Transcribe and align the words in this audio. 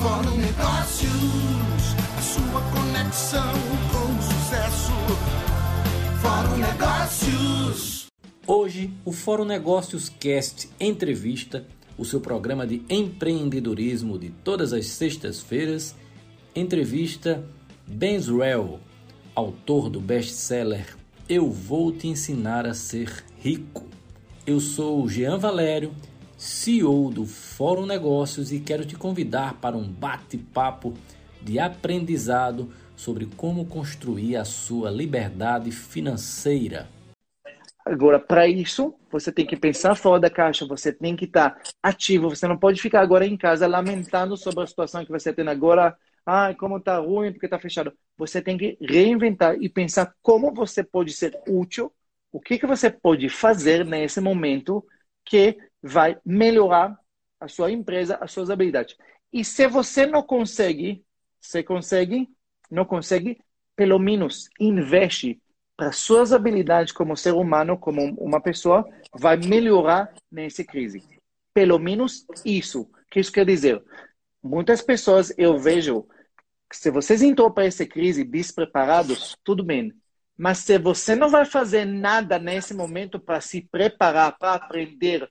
Fórum 0.00 0.34
Negócios, 0.38 1.94
a 2.16 2.22
sua 2.22 2.62
conexão 2.72 3.52
com 3.92 4.18
o 4.18 4.22
sucesso. 4.22 4.92
Fórum 6.22 6.56
Negócios. 6.56 8.06
Hoje, 8.46 8.90
o 9.04 9.12
Fórum 9.12 9.44
Negócios 9.44 10.08
Cast 10.08 10.70
Entrevista, 10.80 11.66
o 11.98 12.06
seu 12.06 12.18
programa 12.18 12.66
de 12.66 12.82
empreendedorismo 12.88 14.18
de 14.18 14.30
todas 14.30 14.72
as 14.72 14.86
sextas-feiras, 14.86 15.94
entrevista 16.56 17.44
Ben 17.86 18.18
Zrell, 18.18 18.80
autor 19.34 19.90
do 19.90 20.00
best-seller 20.00 20.96
Eu 21.28 21.50
Vou 21.50 21.92
Te 21.92 22.08
Ensinar 22.08 22.64
a 22.64 22.72
Ser 22.72 23.22
Rico. 23.38 23.86
Eu 24.46 24.60
sou 24.60 25.06
Jean 25.10 25.36
Valério, 25.36 25.92
CEO 26.40 27.10
do 27.10 27.26
Fórum 27.26 27.84
Negócios 27.84 28.50
e 28.50 28.60
quero 28.60 28.86
te 28.86 28.96
convidar 28.96 29.60
para 29.60 29.76
um 29.76 29.86
bate-papo 29.86 30.94
de 31.42 31.58
aprendizado 31.58 32.72
sobre 32.96 33.26
como 33.36 33.66
construir 33.66 34.36
a 34.36 34.44
sua 34.46 34.90
liberdade 34.90 35.70
financeira. 35.70 36.88
Agora, 37.84 38.18
para 38.18 38.48
isso, 38.48 38.94
você 39.10 39.30
tem 39.30 39.44
que 39.44 39.54
pensar 39.54 39.94
fora 39.94 40.18
da 40.18 40.30
caixa, 40.30 40.64
você 40.64 40.90
tem 40.90 41.14
que 41.14 41.26
estar 41.26 41.50
tá 41.50 41.62
ativo, 41.82 42.30
você 42.30 42.48
não 42.48 42.56
pode 42.56 42.80
ficar 42.80 43.02
agora 43.02 43.26
em 43.26 43.36
casa 43.36 43.66
lamentando 43.66 44.34
sobre 44.34 44.64
a 44.64 44.66
situação 44.66 45.04
que 45.04 45.12
você 45.12 45.34
tem 45.34 45.46
agora. 45.46 45.94
Ah, 46.24 46.54
como 46.54 46.78
está 46.78 46.96
ruim 47.00 47.32
porque 47.32 47.46
está 47.48 47.58
fechado. 47.58 47.92
Você 48.16 48.40
tem 48.40 48.56
que 48.56 48.78
reinventar 48.80 49.56
e 49.60 49.68
pensar 49.68 50.14
como 50.22 50.54
você 50.54 50.82
pode 50.82 51.12
ser 51.12 51.38
útil, 51.46 51.92
o 52.32 52.40
que, 52.40 52.58
que 52.58 52.66
você 52.66 52.88
pode 52.88 53.28
fazer 53.28 53.84
nesse 53.84 54.22
momento 54.22 54.82
que 55.22 55.58
vai 55.82 56.18
melhorar 56.24 56.98
a 57.40 57.48
sua 57.48 57.70
empresa, 57.70 58.18
as 58.20 58.32
suas 58.32 58.50
habilidades. 58.50 58.96
E 59.32 59.44
se 59.44 59.66
você 59.66 60.06
não 60.06 60.22
consegue, 60.22 61.04
você 61.40 61.62
consegue, 61.62 62.28
não 62.70 62.84
consegue, 62.84 63.38
pelo 63.74 63.98
menos 63.98 64.48
investe 64.58 65.40
para 65.76 65.92
suas 65.92 66.32
habilidades 66.32 66.92
como 66.92 67.16
ser 67.16 67.32
humano, 67.32 67.78
como 67.78 68.14
uma 68.16 68.40
pessoa, 68.40 68.86
vai 69.14 69.38
melhorar 69.38 70.12
nessa 70.30 70.62
crise. 70.62 71.02
Pelo 71.54 71.78
menos 71.78 72.26
isso. 72.44 72.82
O 72.82 72.88
que 73.10 73.20
isso 73.20 73.32
quer 73.32 73.46
dizer? 73.46 73.82
Muitas 74.42 74.82
pessoas 74.82 75.32
eu 75.38 75.58
vejo 75.58 76.06
que 76.68 76.76
se 76.76 76.90
vocês 76.90 77.22
entrou 77.22 77.50
para 77.50 77.64
essa 77.64 77.86
crise 77.86 78.24
despreparados, 78.24 79.36
tudo 79.42 79.64
bem. 79.64 79.92
Mas 80.36 80.58
se 80.58 80.78
você 80.78 81.14
não 81.16 81.28
vai 81.28 81.44
fazer 81.44 81.84
nada 81.84 82.38
nesse 82.38 82.74
momento 82.74 83.18
para 83.18 83.40
se 83.40 83.62
preparar, 83.62 84.36
para 84.38 84.54
aprender 84.54 85.28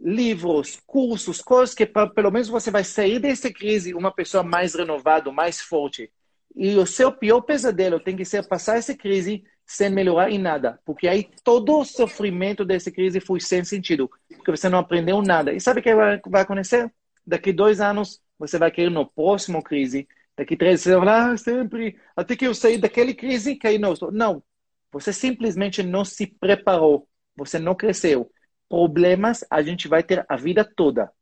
livros, 0.00 0.80
cursos, 0.86 1.40
coisas 1.40 1.74
que 1.74 1.86
pra, 1.86 2.08
pelo 2.08 2.30
menos 2.30 2.48
você 2.48 2.70
vai 2.70 2.84
sair 2.84 3.18
dessa 3.18 3.52
crise 3.52 3.94
uma 3.94 4.12
pessoa 4.12 4.42
mais 4.42 4.74
renovada, 4.74 5.30
mais 5.30 5.60
forte. 5.60 6.10
E 6.54 6.74
o 6.76 6.86
seu 6.86 7.12
pior 7.12 7.40
pesadelo 7.42 8.00
tem 8.00 8.16
que 8.16 8.24
ser 8.24 8.46
passar 8.46 8.76
essa 8.76 8.94
crise 8.94 9.44
sem 9.64 9.88
melhorar 9.88 10.30
em 10.30 10.38
nada, 10.38 10.78
porque 10.84 11.08
aí 11.08 11.30
todo 11.44 11.78
o 11.78 11.84
sofrimento 11.84 12.64
dessa 12.64 12.90
crise 12.90 13.20
foi 13.20 13.40
sem 13.40 13.64
sentido, 13.64 14.10
porque 14.28 14.50
você 14.50 14.68
não 14.68 14.78
aprendeu 14.78 15.22
nada. 15.22 15.52
E 15.52 15.60
sabe 15.60 15.80
o 15.80 15.82
que 15.82 15.94
vai 15.94 16.42
acontecer? 16.42 16.92
Daqui 17.26 17.52
dois 17.52 17.80
anos 17.80 18.20
você 18.38 18.58
vai 18.58 18.70
cair 18.70 18.90
no 18.90 19.06
próximo 19.06 19.62
crise, 19.62 20.06
daqui 20.36 20.56
três 20.56 20.82
você 20.82 20.90
vai 20.90 20.98
falar, 20.98 21.32
ah, 21.32 21.36
sempre, 21.36 21.96
até 22.16 22.36
que 22.36 22.46
eu 22.46 22.54
saí 22.54 22.76
daquele 22.76 23.14
crise, 23.14 23.56
caí 23.56 23.78
no 23.78 23.94
Não, 24.12 24.42
você 24.90 25.12
simplesmente 25.12 25.82
não 25.82 26.04
se 26.04 26.26
preparou, 26.26 27.08
você 27.36 27.58
não 27.58 27.74
cresceu 27.74 28.30
problemas 28.72 29.44
a 29.50 29.60
gente 29.60 29.86
vai 29.86 30.02
ter 30.02 30.24
a 30.26 30.34
vida 30.34 30.64
toda. 30.64 31.12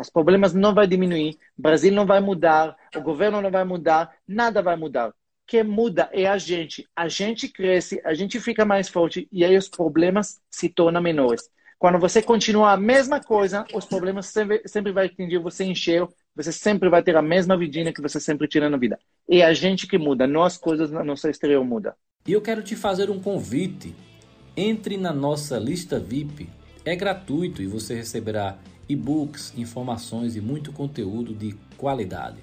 Os 0.00 0.08
problemas 0.08 0.54
não 0.54 0.74
vão 0.74 0.86
diminuir, 0.86 1.36
o 1.58 1.60
Brasil 1.60 1.92
não 1.92 2.06
vai 2.06 2.20
mudar, 2.20 2.74
o 2.96 3.02
governo 3.02 3.42
não 3.42 3.50
vai 3.50 3.64
mudar, 3.64 4.14
nada 4.26 4.62
vai 4.62 4.76
mudar. 4.76 5.10
O 5.10 5.14
que 5.46 5.62
muda 5.62 6.08
é 6.10 6.26
a 6.26 6.38
gente. 6.38 6.88
A 6.96 7.06
gente 7.06 7.48
cresce, 7.48 8.00
a 8.02 8.14
gente 8.14 8.40
fica 8.40 8.64
mais 8.64 8.88
forte 8.88 9.28
e 9.30 9.44
aí 9.44 9.58
os 9.58 9.68
problemas 9.68 10.40
se 10.50 10.70
tornam 10.70 11.02
menores. 11.02 11.50
Quando 11.78 11.98
você 11.98 12.22
continua 12.22 12.72
a 12.72 12.78
mesma 12.78 13.20
coisa, 13.20 13.66
os 13.74 13.84
problemas 13.84 14.28
sempre, 14.28 14.62
sempre 14.64 14.90
vai 14.90 15.04
atingir 15.04 15.36
você 15.36 15.64
encher, 15.64 16.08
você 16.34 16.50
sempre 16.50 16.88
vai 16.88 17.02
ter 17.02 17.14
a 17.14 17.20
mesma 17.20 17.58
vidinha 17.58 17.92
que 17.92 18.00
você 18.00 18.18
sempre 18.18 18.48
tira 18.48 18.70
na 18.70 18.78
vida. 18.78 18.98
É 19.30 19.42
a 19.42 19.52
gente 19.52 19.86
que 19.86 19.98
muda, 19.98 20.26
não 20.26 20.44
as 20.44 20.56
coisas 20.56 20.90
na 20.90 21.04
nossa 21.04 21.28
exterior 21.28 21.62
muda. 21.62 21.94
E 22.26 22.32
eu 22.32 22.40
quero 22.40 22.62
te 22.62 22.74
fazer 22.74 23.10
um 23.10 23.20
convite. 23.20 23.94
Entre 24.56 24.96
na 24.96 25.12
nossa 25.12 25.58
lista 25.58 26.00
VIP 26.00 26.48
é 26.86 26.94
gratuito 26.94 27.60
e 27.60 27.66
você 27.66 27.96
receberá 27.96 28.56
e-books, 28.88 29.52
informações 29.56 30.36
e 30.36 30.40
muito 30.40 30.72
conteúdo 30.72 31.34
de 31.34 31.52
qualidade. 31.76 32.38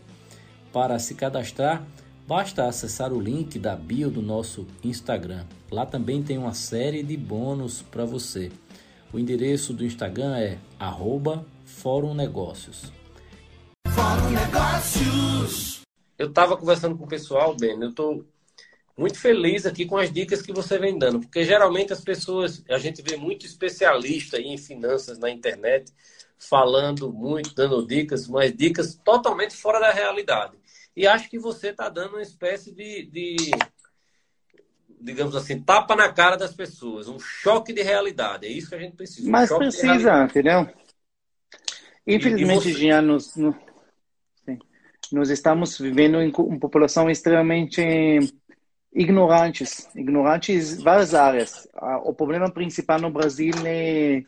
Para 0.73 0.99
se 0.99 1.15
cadastrar, 1.15 1.81
basta 2.27 2.67
acessar 2.67 3.13
o 3.13 3.21
link 3.21 3.57
da 3.57 3.73
bio 3.73 4.11
do 4.11 4.21
nosso 4.21 4.67
Instagram. 4.83 5.45
Lá 5.71 5.85
também 5.85 6.21
tem 6.21 6.37
uma 6.37 6.53
série 6.53 7.01
de 7.01 7.15
bônus 7.15 7.81
para 7.81 8.03
você. 8.03 8.51
O 9.13 9.17
endereço 9.17 9.73
do 9.73 9.85
Instagram 9.85 10.35
é 10.37 10.57
arroba 10.77 11.45
Fórum 11.63 12.13
Negócios. 12.13 12.91
Fórum 13.87 14.29
Negócios. 14.31 15.81
Eu 16.19 16.27
estava 16.27 16.57
conversando 16.57 16.97
com 16.97 17.05
o 17.05 17.07
pessoal, 17.07 17.55
Ben, 17.55 17.79
eu 17.81 17.89
estou 17.89 18.25
muito 18.97 19.19
feliz 19.19 19.65
aqui 19.65 19.85
com 19.85 19.97
as 19.97 20.11
dicas 20.11 20.41
que 20.41 20.53
você 20.53 20.77
vem 20.77 20.97
dando, 20.97 21.19
porque 21.19 21.43
geralmente 21.43 21.91
as 21.91 22.01
pessoas, 22.01 22.63
a 22.69 22.77
gente 22.77 23.01
vê 23.01 23.17
muito 23.17 23.45
especialista 23.45 24.39
em 24.39 24.57
finanças 24.57 25.17
na 25.17 25.29
internet 25.29 25.91
falando 26.37 27.11
muito, 27.11 27.55
dando 27.55 27.85
dicas, 27.85 28.27
mas 28.27 28.55
dicas 28.55 28.95
totalmente 29.03 29.55
fora 29.55 29.79
da 29.79 29.91
realidade. 29.91 30.57
E 30.95 31.07
acho 31.07 31.29
que 31.29 31.39
você 31.39 31.69
está 31.69 31.89
dando 31.89 32.11
uma 32.11 32.21
espécie 32.21 32.71
de, 32.71 33.05
de, 33.07 33.35
digamos 35.01 35.35
assim, 35.35 35.59
tapa 35.59 35.95
na 35.95 36.11
cara 36.11 36.35
das 36.35 36.53
pessoas, 36.53 37.07
um 37.07 37.19
choque 37.19 37.73
de 37.73 37.81
realidade. 37.81 38.45
É 38.45 38.49
isso 38.49 38.69
que 38.69 38.75
a 38.75 38.79
gente 38.79 38.95
precisa. 38.95 39.27
Um 39.27 39.31
mas 39.31 39.51
precisa, 39.51 40.23
entendeu? 40.23 40.69
Infelizmente, 42.05 42.73
já 42.73 43.01
nos, 43.01 43.35
no, 43.35 43.55
nós 45.11 45.29
estamos 45.29 45.77
vivendo 45.77 46.21
em 46.21 46.31
uma 46.35 46.59
população 46.59 47.09
extremamente 47.09 47.81
ignorantes, 48.93 49.89
ignorantes 49.95 50.79
em 50.79 50.83
várias 50.83 51.13
áreas. 51.13 51.67
O 52.03 52.13
problema 52.13 52.49
principal 52.49 52.99
no 52.99 53.09
Brasil 53.09 53.53
é, 53.65 54.23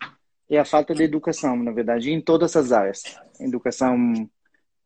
é 0.49 0.57
a 0.57 0.65
falta 0.65 0.93
de 0.93 1.03
educação, 1.03 1.55
na 1.55 1.71
verdade, 1.71 2.11
em 2.11 2.21
todas 2.21 2.55
as 2.55 2.71
áreas. 2.71 3.03
Educação 3.39 4.29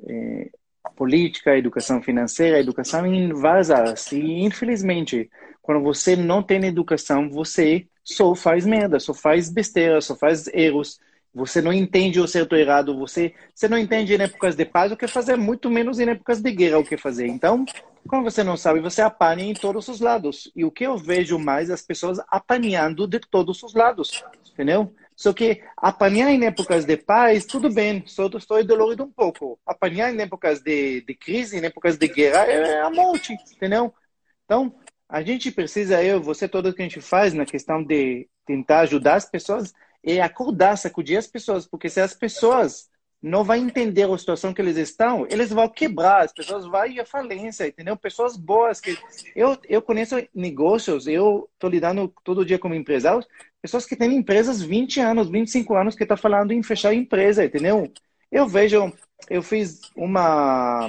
é, 0.08 0.50
política, 0.96 1.58
educação 1.58 2.02
financeira, 2.02 2.60
educação 2.60 3.06
em 3.06 3.34
várias 3.34 3.72
áreas. 3.72 4.12
E, 4.12 4.20
infelizmente, 4.42 5.30
quando 5.62 5.82
você 5.82 6.16
não 6.16 6.44
tem 6.44 6.66
educação, 6.66 7.30
você 7.30 7.88
só 8.04 8.34
faz 8.36 8.66
merda, 8.66 9.00
só 9.00 9.14
faz 9.14 9.50
besteira, 9.50 10.02
só 10.02 10.16
faz 10.16 10.48
erros. 10.48 11.00
Você 11.34 11.62
não 11.62 11.72
entende 11.72 12.20
o 12.20 12.28
certo 12.28 12.56
e 12.56 12.62
errado, 12.62 12.98
você, 12.98 13.34
você 13.54 13.68
não 13.68 13.78
entende 13.78 14.14
em 14.16 14.22
épocas 14.22 14.56
de 14.56 14.66
paz 14.66 14.92
o 14.92 14.98
que 14.98 15.08
fazer, 15.08 15.38
muito 15.38 15.70
menos 15.70 16.00
em 16.00 16.10
épocas 16.10 16.42
de 16.42 16.52
guerra 16.52 16.80
o 16.80 16.84
que 16.84 16.98
fazer. 16.98 17.28
Então, 17.28 17.66
quando 18.08 18.24
você 18.24 18.44
não 18.44 18.58
sabe, 18.58 18.80
você 18.80 19.02
apanha 19.02 19.44
em 19.44 19.54
todos 19.54 19.88
os 19.88 20.00
lados. 20.00 20.52
E 20.56 20.66
o 20.66 20.72
que 20.72 20.86
eu 20.86 20.98
vejo 20.98 21.38
mais 21.38 21.70
é 21.70 21.74
as 21.74 21.84
pessoas 21.84 22.20
apanhando 22.28 23.08
de 23.08 23.20
todos 23.20 23.62
os 23.62 23.74
lados, 23.74 24.24
entendeu? 24.52 24.92
Só 25.16 25.34
que 25.34 25.62
apanhar 25.78 26.32
em 26.32 26.46
épocas 26.46 26.86
de 26.86 26.96
paz, 26.96 27.46
tudo 27.46 27.70
bem, 27.70 28.04
só 28.08 28.28
estou 28.28 28.64
dolorido 28.64 29.04
um 29.04 29.12
pouco. 29.12 29.60
Apanhar 29.66 30.14
em 30.14 30.22
épocas 30.22 30.62
de, 30.62 31.02
de 31.02 31.14
crise, 31.14 31.58
em 31.58 31.66
épocas 31.66 31.98
de 31.98 32.08
guerra, 32.08 32.46
é 32.46 32.82
a 32.82 32.90
morte, 32.90 33.34
entendeu? 33.34 33.94
Então, 34.46 34.74
a 35.10 35.22
gente 35.22 35.52
precisa, 35.52 36.02
eu, 36.04 36.22
você, 36.22 36.48
tudo 36.48 36.74
que 36.74 36.82
a 36.82 36.86
gente 36.86 37.02
faz 37.02 37.34
na 37.34 37.46
questão 37.46 37.84
de 37.84 38.30
tentar 38.46 38.80
ajudar 38.80 39.16
as 39.16 39.30
pessoas, 39.30 39.74
é 40.04 40.22
acordar, 40.22 40.78
sacudir 40.78 41.18
as 41.18 41.28
pessoas, 41.28 41.68
porque 41.68 41.90
se 41.90 42.00
as 42.00 42.14
pessoas 42.14 42.90
não 43.22 43.44
vai 43.44 43.60
entender 43.60 44.10
a 44.10 44.18
situação 44.18 44.54
que 44.54 44.62
eles 44.62 44.78
estão, 44.78 45.28
eles 45.30 45.50
vão 45.50 45.68
quebrar, 45.68 46.24
as 46.24 46.32
pessoas 46.32 46.66
vão 46.66 46.86
ir 46.86 47.02
à 47.02 47.06
falência, 47.06 47.68
entendeu? 47.68 47.98
Pessoas 47.98 48.38
boas 48.38 48.80
que 48.80 48.98
eu 49.36 49.58
eu 49.68 49.82
conheço 49.82 50.16
negócios, 50.34 51.06
eu 51.06 51.50
estou 51.54 51.70
lidando 51.70 52.14
todo 52.24 52.46
dia 52.46 52.58
como 52.58 52.76
empresário, 52.76 53.26
pessoas 53.62 53.86
que 53.86 53.96
têm 53.96 54.16
empresas 54.16 54.62
20 54.62 55.02
anos, 55.02 55.30
25 55.30 55.76
anos 55.76 55.96
que 55.96 56.06
tá 56.06 56.16
falando 56.16 56.54
em 56.54 56.64
fechar 56.64 56.94
empresa, 56.94 57.44
entendeu? 57.44 57.92
Eu 58.32 58.48
vejo, 58.48 58.94
eu 59.30 59.44
fiz 59.44 59.82
uma 59.96 60.88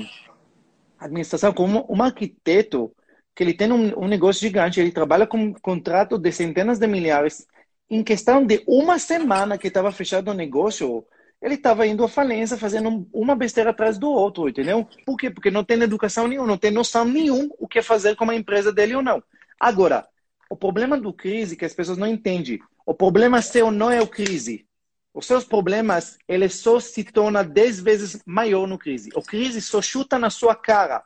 administração 1.00 1.52
com 1.52 1.66
um 1.66 2.02
arquiteto 2.02 2.94
que 3.34 3.42
ele 3.42 3.54
tem 3.54 3.72
um, 3.72 4.04
um 4.04 4.06
negócio 4.08 4.40
gigante, 4.40 4.80
ele 4.80 4.92
trabalha 4.92 5.26
com 5.26 5.38
um 5.38 5.52
contrato 5.54 6.18
de 6.18 6.30
centenas 6.30 6.78
de 6.78 6.86
milhares. 6.86 7.46
Em 7.90 8.04
questão 8.04 8.46
de 8.46 8.62
uma 8.66 8.98
semana 8.98 9.58
que 9.58 9.66
estava 9.66 9.90
fechado 9.90 10.30
o 10.30 10.34
negócio, 10.34 11.04
ele 11.42 11.54
estava 11.54 11.86
indo 11.86 12.04
à 12.04 12.08
falência, 12.08 12.56
fazendo 12.56 13.08
uma 13.12 13.34
besteira 13.34 13.70
atrás 13.70 13.98
do 13.98 14.08
outro, 14.08 14.48
entendeu? 14.48 14.86
Por 15.04 15.16
quê? 15.16 15.30
Porque 15.30 15.50
não 15.50 15.64
tem 15.64 15.80
educação 15.82 16.28
nenhuma, 16.28 16.46
não 16.46 16.58
tem 16.58 16.70
noção 16.70 17.04
nenhuma 17.04 17.50
o 17.58 17.66
que 17.66 17.82
fazer 17.82 18.14
com 18.14 18.30
a 18.30 18.34
empresa 18.34 18.72
dele 18.72 18.94
ou 18.94 19.02
não. 19.02 19.22
Agora, 19.58 20.06
o 20.48 20.56
problema 20.56 20.98
do 20.98 21.12
crise 21.12 21.56
que 21.56 21.64
as 21.64 21.74
pessoas 21.74 21.98
não 21.98 22.06
entendem. 22.06 22.60
O 22.86 22.94
problema 22.94 23.42
seu 23.42 23.70
não 23.70 23.90
é 23.90 24.00
o 24.00 24.06
crise. 24.06 24.66
os 25.12 25.26
seus 25.26 25.44
problemas, 25.44 26.16
ele 26.28 26.48
só 26.48 26.78
se 26.78 27.02
torna 27.02 27.42
10 27.42 27.80
vezes 27.80 28.22
maior 28.24 28.66
no 28.68 28.78
crise. 28.78 29.10
O 29.16 29.22
crise 29.22 29.60
só 29.60 29.82
chuta 29.82 30.18
na 30.18 30.30
sua 30.30 30.54
cara 30.54 31.02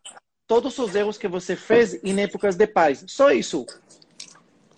todos 0.47 0.79
os 0.79 0.95
erros 0.95 1.17
que 1.17 1.29
você 1.29 1.57
fez 1.57 2.03
em 2.05 2.21
épocas 2.21 2.57
de 2.57 2.67
paz. 2.67 3.05
Só 3.07 3.31
isso. 3.31 3.65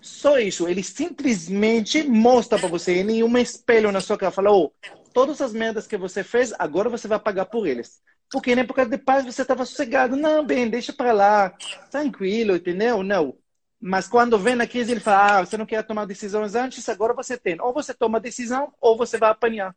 Só 0.06 0.38
isso. 0.38 0.68
Ele 0.68 0.84
simplesmente 0.84 2.04
mostra 2.04 2.56
para 2.58 2.68
você 2.68 3.02
em 3.02 3.24
um 3.24 3.36
espelho 3.36 3.90
na 3.90 4.00
sua 4.00 4.16
cara. 4.16 4.30
Fala, 4.30 4.52
oh, 4.52 4.72
todas 5.12 5.40
as 5.40 5.52
merdas 5.52 5.86
que 5.86 5.96
você 5.96 6.22
fez, 6.22 6.54
agora 6.58 6.88
você 6.88 7.08
vai 7.08 7.18
pagar 7.18 7.46
por 7.46 7.66
eles. 7.66 8.00
Porque 8.30 8.54
na 8.54 8.62
época 8.62 8.86
de 8.86 8.98
paz 8.98 9.24
você 9.24 9.42
estava 9.42 9.64
sossegado. 9.64 10.14
Não, 10.14 10.46
bem, 10.46 10.70
deixa 10.70 10.92
para 10.92 11.12
lá. 11.12 11.50
Tranquilo, 11.90 12.54
entendeu? 12.54 13.02
Não. 13.02 13.36
Mas 13.80 14.06
quando 14.06 14.38
vem 14.38 14.60
a 14.60 14.66
crise, 14.66 14.92
ele 14.92 15.00
fala: 15.00 15.38
ah, 15.38 15.44
você 15.44 15.56
não 15.56 15.66
quer 15.66 15.84
tomar 15.84 16.06
decisões 16.06 16.54
antes, 16.54 16.88
agora 16.88 17.12
você 17.12 17.36
tem. 17.36 17.60
Ou 17.60 17.72
você 17.72 17.92
toma 17.92 18.20
decisão, 18.20 18.72
ou 18.80 18.96
você 18.96 19.18
vai 19.18 19.30
apanhar. 19.30 19.74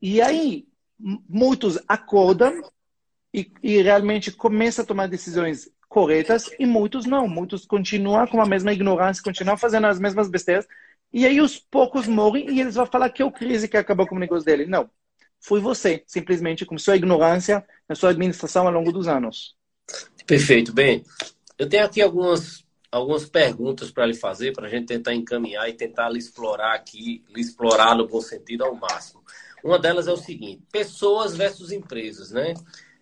E 0.00 0.22
aí, 0.22 0.66
muitos 1.28 1.76
acordam 1.88 2.62
e, 3.34 3.50
e 3.62 3.82
realmente 3.82 4.30
começam 4.30 4.84
a 4.84 4.86
tomar 4.86 5.08
decisões 5.08 5.68
corretas, 5.96 6.50
e 6.58 6.66
muitos 6.66 7.06
não. 7.06 7.26
Muitos 7.26 7.64
continuam 7.64 8.26
com 8.26 8.38
a 8.38 8.44
mesma 8.44 8.70
ignorância, 8.70 9.22
continuam 9.22 9.56
fazendo 9.56 9.86
as 9.86 9.98
mesmas 9.98 10.28
besteiras. 10.28 10.66
E 11.10 11.24
aí, 11.24 11.40
os 11.40 11.58
poucos 11.58 12.06
morrem 12.06 12.50
e 12.50 12.60
eles 12.60 12.74
vão 12.74 12.84
falar 12.84 13.08
que 13.08 13.22
é 13.22 13.24
o 13.24 13.32
crise 13.32 13.66
que 13.66 13.78
acabou 13.78 14.06
com 14.06 14.14
o 14.14 14.18
negócio 14.18 14.44
dele. 14.44 14.66
Não. 14.66 14.90
Foi 15.40 15.58
você, 15.58 16.04
simplesmente, 16.06 16.66
com 16.66 16.76
sua 16.76 16.96
ignorância 16.96 17.64
na 17.88 17.94
sua 17.94 18.10
administração 18.10 18.66
ao 18.66 18.72
longo 18.74 18.92
dos 18.92 19.08
anos. 19.08 19.56
Perfeito. 20.26 20.70
Bem, 20.70 21.02
eu 21.56 21.66
tenho 21.66 21.86
aqui 21.86 22.02
algumas 22.02 22.62
algumas 22.92 23.24
perguntas 23.24 23.90
para 23.90 24.04
lhe 24.04 24.14
fazer, 24.14 24.52
para 24.52 24.66
a 24.66 24.70
gente 24.70 24.86
tentar 24.86 25.14
encaminhar 25.14 25.66
e 25.68 25.72
tentar 25.72 26.10
lhe 26.10 26.18
explorar 26.18 26.74
aqui, 26.74 27.24
lhe 27.34 27.40
explorar 27.40 27.94
no 27.94 28.06
bom 28.06 28.20
sentido 28.20 28.64
ao 28.64 28.74
máximo. 28.74 29.22
Uma 29.64 29.78
delas 29.78 30.06
é 30.08 30.12
o 30.12 30.16
seguinte: 30.18 30.62
pessoas 30.70 31.34
versus 31.34 31.72
empresas, 31.72 32.32
né? 32.32 32.52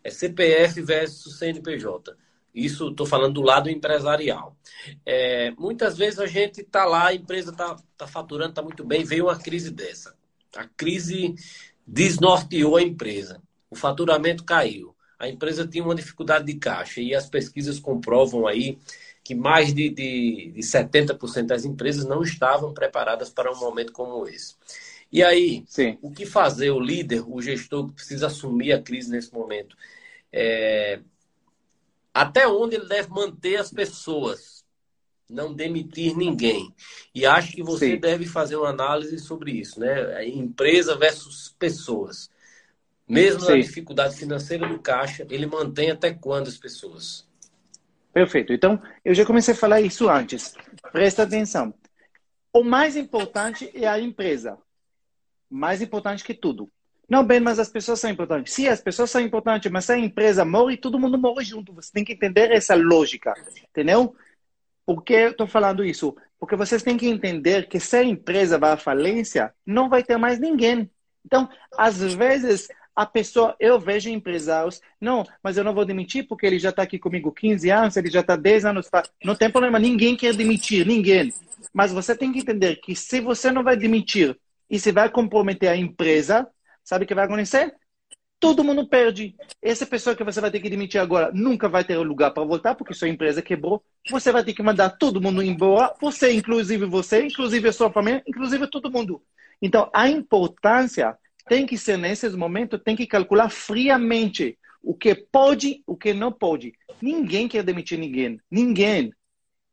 É 0.04 0.10
CPF 0.10 0.80
versus 0.80 1.38
CNPJ. 1.38 2.16
Isso 2.54 2.88
estou 2.88 3.04
falando 3.04 3.34
do 3.34 3.42
lado 3.42 3.68
empresarial. 3.68 4.56
É, 5.04 5.50
muitas 5.52 5.96
vezes 5.96 6.20
a 6.20 6.26
gente 6.26 6.60
está 6.60 6.84
lá, 6.84 7.08
a 7.08 7.14
empresa 7.14 7.50
está 7.50 7.76
tá 7.96 8.06
faturando, 8.06 8.50
está 8.50 8.62
muito 8.62 8.84
bem, 8.84 9.02
veio 9.02 9.24
uma 9.24 9.38
crise 9.38 9.70
dessa. 9.70 10.14
A 10.56 10.64
crise 10.76 11.34
desnorteou 11.86 12.76
a 12.76 12.82
empresa. 12.82 13.42
O 13.68 13.74
faturamento 13.74 14.44
caiu. 14.44 14.94
A 15.18 15.28
empresa 15.28 15.66
tinha 15.66 15.82
uma 15.82 15.94
dificuldade 15.94 16.46
de 16.46 16.54
caixa 16.54 17.00
e 17.00 17.14
as 17.14 17.28
pesquisas 17.28 17.80
comprovam 17.80 18.46
aí 18.46 18.78
que 19.24 19.34
mais 19.34 19.72
de, 19.72 19.88
de, 19.88 20.52
de 20.54 20.60
70% 20.60 21.46
das 21.46 21.64
empresas 21.64 22.04
não 22.04 22.22
estavam 22.22 22.74
preparadas 22.74 23.30
para 23.30 23.50
um 23.50 23.58
momento 23.58 23.90
como 23.90 24.28
esse. 24.28 24.54
E 25.10 25.22
aí, 25.22 25.64
Sim. 25.66 25.98
o 26.02 26.10
que 26.10 26.26
fazer 26.26 26.70
o 26.70 26.80
líder, 26.80 27.24
o 27.26 27.40
gestor 27.40 27.86
que 27.86 27.94
precisa 27.94 28.26
assumir 28.26 28.72
a 28.72 28.82
crise 28.82 29.10
nesse 29.10 29.32
momento? 29.32 29.76
É... 30.30 31.00
Até 32.14 32.46
onde 32.46 32.76
ele 32.76 32.86
deve 32.86 33.08
manter 33.08 33.56
as 33.56 33.72
pessoas, 33.72 34.64
não 35.28 35.52
demitir 35.52 36.16
ninguém. 36.16 36.72
E 37.12 37.26
acho 37.26 37.52
que 37.52 37.62
você 37.62 37.92
Sim. 37.92 37.98
deve 37.98 38.24
fazer 38.24 38.54
uma 38.54 38.68
análise 38.68 39.18
sobre 39.18 39.50
isso, 39.50 39.80
né? 39.80 40.24
Empresa 40.24 40.96
versus 40.96 41.54
pessoas. 41.58 42.30
Mesmo 43.08 43.40
Sim. 43.40 43.48
na 43.48 43.56
dificuldade 43.60 44.16
financeira 44.16 44.66
do 44.68 44.78
caixa, 44.78 45.26
ele 45.28 45.46
mantém 45.46 45.90
até 45.90 46.14
quando 46.14 46.46
as 46.46 46.56
pessoas? 46.56 47.28
Perfeito. 48.12 48.52
Então, 48.52 48.80
eu 49.04 49.12
já 49.12 49.26
comecei 49.26 49.52
a 49.52 49.56
falar 49.56 49.80
isso 49.80 50.08
antes. 50.08 50.54
Presta 50.92 51.24
atenção. 51.24 51.74
O 52.52 52.62
mais 52.62 52.96
importante 52.96 53.68
é 53.74 53.88
a 53.88 53.98
empresa. 53.98 54.56
Mais 55.50 55.82
importante 55.82 56.22
que 56.22 56.32
tudo. 56.32 56.70
Não, 57.08 57.24
bem, 57.24 57.40
mas 57.40 57.58
as 57.58 57.68
pessoas 57.68 58.00
são 58.00 58.10
importantes. 58.10 58.52
Sim, 58.52 58.68
as 58.68 58.80
pessoas 58.80 59.10
são 59.10 59.20
importantes, 59.20 59.70
mas 59.70 59.84
se 59.84 59.92
a 59.92 59.98
empresa 59.98 60.44
morre, 60.44 60.76
todo 60.76 60.98
mundo 60.98 61.18
morre 61.18 61.44
junto. 61.44 61.72
Você 61.74 61.92
tem 61.92 62.04
que 62.04 62.12
entender 62.12 62.50
essa 62.50 62.74
lógica, 62.74 63.34
entendeu? 63.68 64.14
Por 64.86 65.02
que 65.02 65.14
eu 65.14 65.30
estou 65.30 65.46
falando 65.46 65.84
isso? 65.84 66.16
Porque 66.38 66.56
vocês 66.56 66.82
têm 66.82 66.96
que 66.96 67.06
entender 67.06 67.68
que 67.68 67.80
se 67.80 67.96
a 67.96 68.04
empresa 68.04 68.58
vai 68.58 68.72
à 68.72 68.76
falência, 68.76 69.52
não 69.66 69.88
vai 69.88 70.02
ter 70.02 70.16
mais 70.16 70.38
ninguém. 70.38 70.90
Então, 71.24 71.48
às 71.76 71.98
vezes, 72.14 72.68
a 72.94 73.04
pessoa, 73.04 73.56
eu 73.58 73.80
vejo 73.80 74.08
empresários, 74.08 74.80
não, 75.00 75.26
mas 75.42 75.56
eu 75.56 75.64
não 75.64 75.74
vou 75.74 75.84
demitir 75.84 76.26
porque 76.28 76.46
ele 76.46 76.58
já 76.58 76.70
está 76.70 76.82
aqui 76.82 76.98
comigo 76.98 77.32
15 77.32 77.70
anos, 77.70 77.96
ele 77.96 78.10
já 78.10 78.20
está 78.20 78.36
10 78.36 78.64
anos, 78.66 78.88
tá, 78.88 79.02
não 79.24 79.34
tem 79.34 79.50
problema, 79.50 79.78
ninguém 79.78 80.16
quer 80.16 80.34
demitir, 80.34 80.86
ninguém. 80.86 81.32
Mas 81.72 81.92
você 81.92 82.16
tem 82.16 82.30
que 82.30 82.40
entender 82.40 82.76
que 82.76 82.94
se 82.94 83.20
você 83.20 83.50
não 83.50 83.64
vai 83.64 83.76
demitir 83.76 84.38
e 84.70 84.78
se 84.78 84.92
vai 84.92 85.08
comprometer 85.08 85.70
a 85.70 85.76
empresa, 85.76 86.46
sabe 86.84 87.04
o 87.04 87.08
que 87.08 87.14
vai 87.14 87.24
acontecer? 87.24 87.74
Todo 88.38 88.62
mundo 88.62 88.86
perde. 88.86 89.34
Essa 89.62 89.86
pessoa 89.86 90.14
que 90.14 90.22
você 90.22 90.40
vai 90.40 90.50
ter 90.50 90.60
que 90.60 90.68
demitir 90.68 91.00
agora 91.00 91.30
nunca 91.32 91.68
vai 91.68 91.82
ter 91.82 91.96
lugar 91.98 92.30
para 92.32 92.44
voltar 92.44 92.74
porque 92.74 92.92
sua 92.92 93.08
empresa 93.08 93.40
quebrou. 93.40 93.82
Você 94.10 94.30
vai 94.30 94.44
ter 94.44 94.52
que 94.52 94.62
mandar 94.62 94.90
todo 94.90 95.20
mundo 95.20 95.42
embora, 95.42 95.94
você, 96.00 96.32
inclusive 96.32 96.84
você, 96.84 97.24
inclusive 97.24 97.68
a 97.68 97.72
sua 97.72 97.90
família, 97.90 98.22
inclusive 98.26 98.66
todo 98.68 98.90
mundo. 98.90 99.22
Então, 99.62 99.90
a 99.94 100.08
importância 100.08 101.16
tem 101.48 101.64
que 101.64 101.78
ser 101.78 101.96
nesses 101.96 102.34
momentos, 102.34 102.80
tem 102.84 102.94
que 102.94 103.06
calcular 103.06 103.48
friamente 103.48 104.58
o 104.82 104.94
que 104.94 105.14
pode, 105.14 105.82
o 105.86 105.96
que 105.96 106.12
não 106.12 106.30
pode. 106.30 106.74
Ninguém 107.00 107.48
quer 107.48 107.62
demitir 107.62 107.98
ninguém, 107.98 108.38
ninguém. 108.50 109.12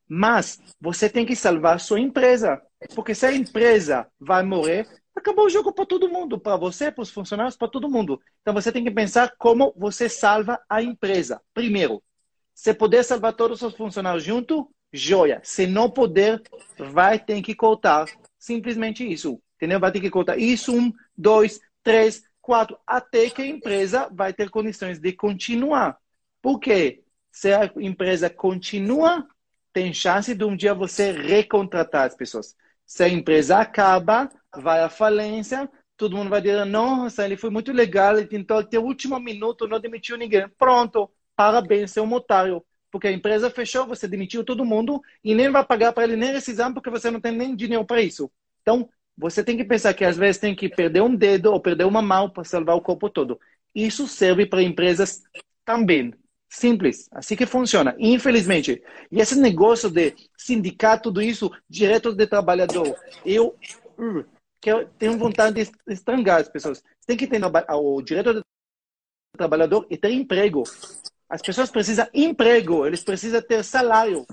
Mas 0.08 0.60
você 0.80 1.10
tem 1.10 1.25
que 1.25 1.36
salvar 1.36 1.80
sua 1.80 2.00
empresa, 2.00 2.62
porque 2.96 3.13
se 3.13 3.25
a 3.25 3.34
empresa 3.34 4.08
vai 4.19 4.44
morrer, 4.44 4.88
acabou 5.16 5.46
o 5.46 5.50
jogo 5.50 5.74
para 5.74 5.86
todo 5.86 6.10
mundo, 6.10 6.40
para 6.40 6.56
você, 6.56 6.92
para 6.92 7.02
os 7.02 7.12
funcionários, 7.12 7.58
para 7.58 7.68
todo 7.68 7.90
mundo. 7.90 8.22
Então 8.42 8.54
você 8.54 8.72
tem 8.72 8.84
que 8.84 8.92
pensar 8.92 9.34
como 9.38 9.74
você 9.75 10.08
salva 10.08 10.60
a 10.69 10.81
empresa. 10.81 11.42
Primeiro, 11.54 12.04
se 12.54 12.74
puder 12.74 13.04
salvar 13.04 13.34
todos 13.34 13.62
os 13.62 13.75
funcionários 13.75 14.24
junto, 14.24 14.69
joia. 14.92 15.42
Se 15.44 15.68
não 15.68 15.90
puder, 15.90 16.42
vai 16.78 17.19
ter 17.19 17.42
que 17.42 17.56
cortar. 17.56 18.06
Simplesmente 18.38 19.10
isso 19.10 19.42
entendeu? 19.62 19.80
Vai 19.80 19.92
ter 19.92 20.02
que 20.02 20.10
contar 20.10 20.38
isso, 20.38 20.75
um, 20.75 20.92
dois, 21.16 21.62
três, 21.84 22.24
quatro, 22.42 22.78
até 22.86 23.30
que 23.30 23.44
a 23.44 23.46
empresa 23.46 24.10
vai 24.12 24.34
ter 24.34 24.50
condições 24.50 25.00
de 25.00 25.13
continuar. 25.13 25.98
Por 26.42 26.60
quê? 26.60 27.04
Se 27.31 27.54
a 27.54 27.72
empresa 27.78 28.28
continua, 28.28 29.28
tem 29.72 29.94
chance 29.94 30.34
de 30.34 30.44
um 30.44 30.56
dia 30.56 30.74
você 30.74 31.12
recontratar 31.12 32.08
as 32.08 32.16
pessoas. 32.16 32.56
Se 32.91 33.03
a 33.05 33.07
empresa 33.09 33.57
acaba, 33.57 34.29
vai 34.53 34.81
à 34.81 34.89
falência, 34.89 35.69
todo 35.95 36.17
mundo 36.17 36.29
vai 36.29 36.41
dizer, 36.41 36.65
nossa, 36.65 37.23
ele 37.23 37.38
foi 37.38 37.49
muito 37.49 37.71
legal, 37.71 38.17
ele 38.17 38.27
tentou 38.27 38.57
até 38.57 38.77
o 38.77 38.83
último 38.83 39.17
minuto, 39.17 39.65
não 39.65 39.79
demitiu 39.79 40.17
ninguém. 40.17 40.45
Pronto, 40.57 41.09
parabéns, 41.33 41.91
você 41.91 41.99
é 41.99 42.03
um 42.03 42.11
otário. 42.13 42.62
Porque 42.91 43.07
a 43.07 43.12
empresa 43.13 43.50
fechou, 43.50 43.88
você 43.88 44.10
demitiu 44.10 44.43
todo 44.43 44.65
mundo 44.65 45.01
e 45.24 45.33
nem 45.33 45.50
vai 45.50 45.65
pagar 45.65 45.93
para 45.93 46.03
ele 46.03 46.17
nem 46.17 46.33
rescisão 46.33 46.74
porque 46.74 46.89
você 46.89 47.10
não 47.10 47.21
tem 47.21 47.31
nem 47.31 47.55
dinheiro 47.55 47.86
para 47.86 48.01
isso. 48.01 48.29
Então, 48.62 48.89
você 49.17 49.41
tem 49.41 49.55
que 49.55 49.63
pensar 49.63 49.93
que 49.93 50.03
às 50.03 50.17
vezes 50.17 50.41
tem 50.41 50.53
que 50.53 50.67
perder 50.67 51.01
um 51.01 51.15
dedo 51.15 51.53
ou 51.53 51.62
perder 51.62 51.86
uma 51.86 52.01
mão 52.01 52.29
para 52.29 52.43
salvar 52.43 52.75
o 52.75 52.81
corpo 52.81 53.10
todo. 53.10 53.39
Isso 53.74 54.05
serve 54.05 54.45
para 54.45 54.62
empresas 54.62 55.21
também. 55.63 56.13
Simples. 56.51 57.08
Assim 57.13 57.36
que 57.36 57.46
funciona. 57.46 57.96
Infelizmente. 57.98 58.84
E 59.10 59.22
esse 59.22 59.39
negócio 59.39 59.89
de 59.89 60.13
sindicato, 60.38 61.03
tudo 61.03 61.22
isso, 61.22 61.50
direito 61.70 62.13
de 62.13 62.27
trabalhador, 62.27 62.93
eu, 63.25 63.55
uh, 63.98 64.25
eu 64.65 64.88
tenho 65.00 65.17
vontade 65.17 65.63
de 65.63 65.72
estrangar 65.88 66.41
as 66.41 66.50
pessoas. 66.50 66.84
Tem 67.08 67.15
que 67.15 67.25
ter 67.25 67.41
o 67.70 68.01
direito 68.01 68.34
de 68.34 68.41
trabalhador 69.38 69.88
e 69.89 69.96
ter 69.96 70.12
emprego. 70.12 70.63
As 71.29 71.41
pessoas 71.41 71.72
precisam 71.72 72.05
emprego, 72.13 72.86
eles 72.86 73.01
precisam 73.01 73.41
ter 73.41 73.63
salário. 73.63 74.25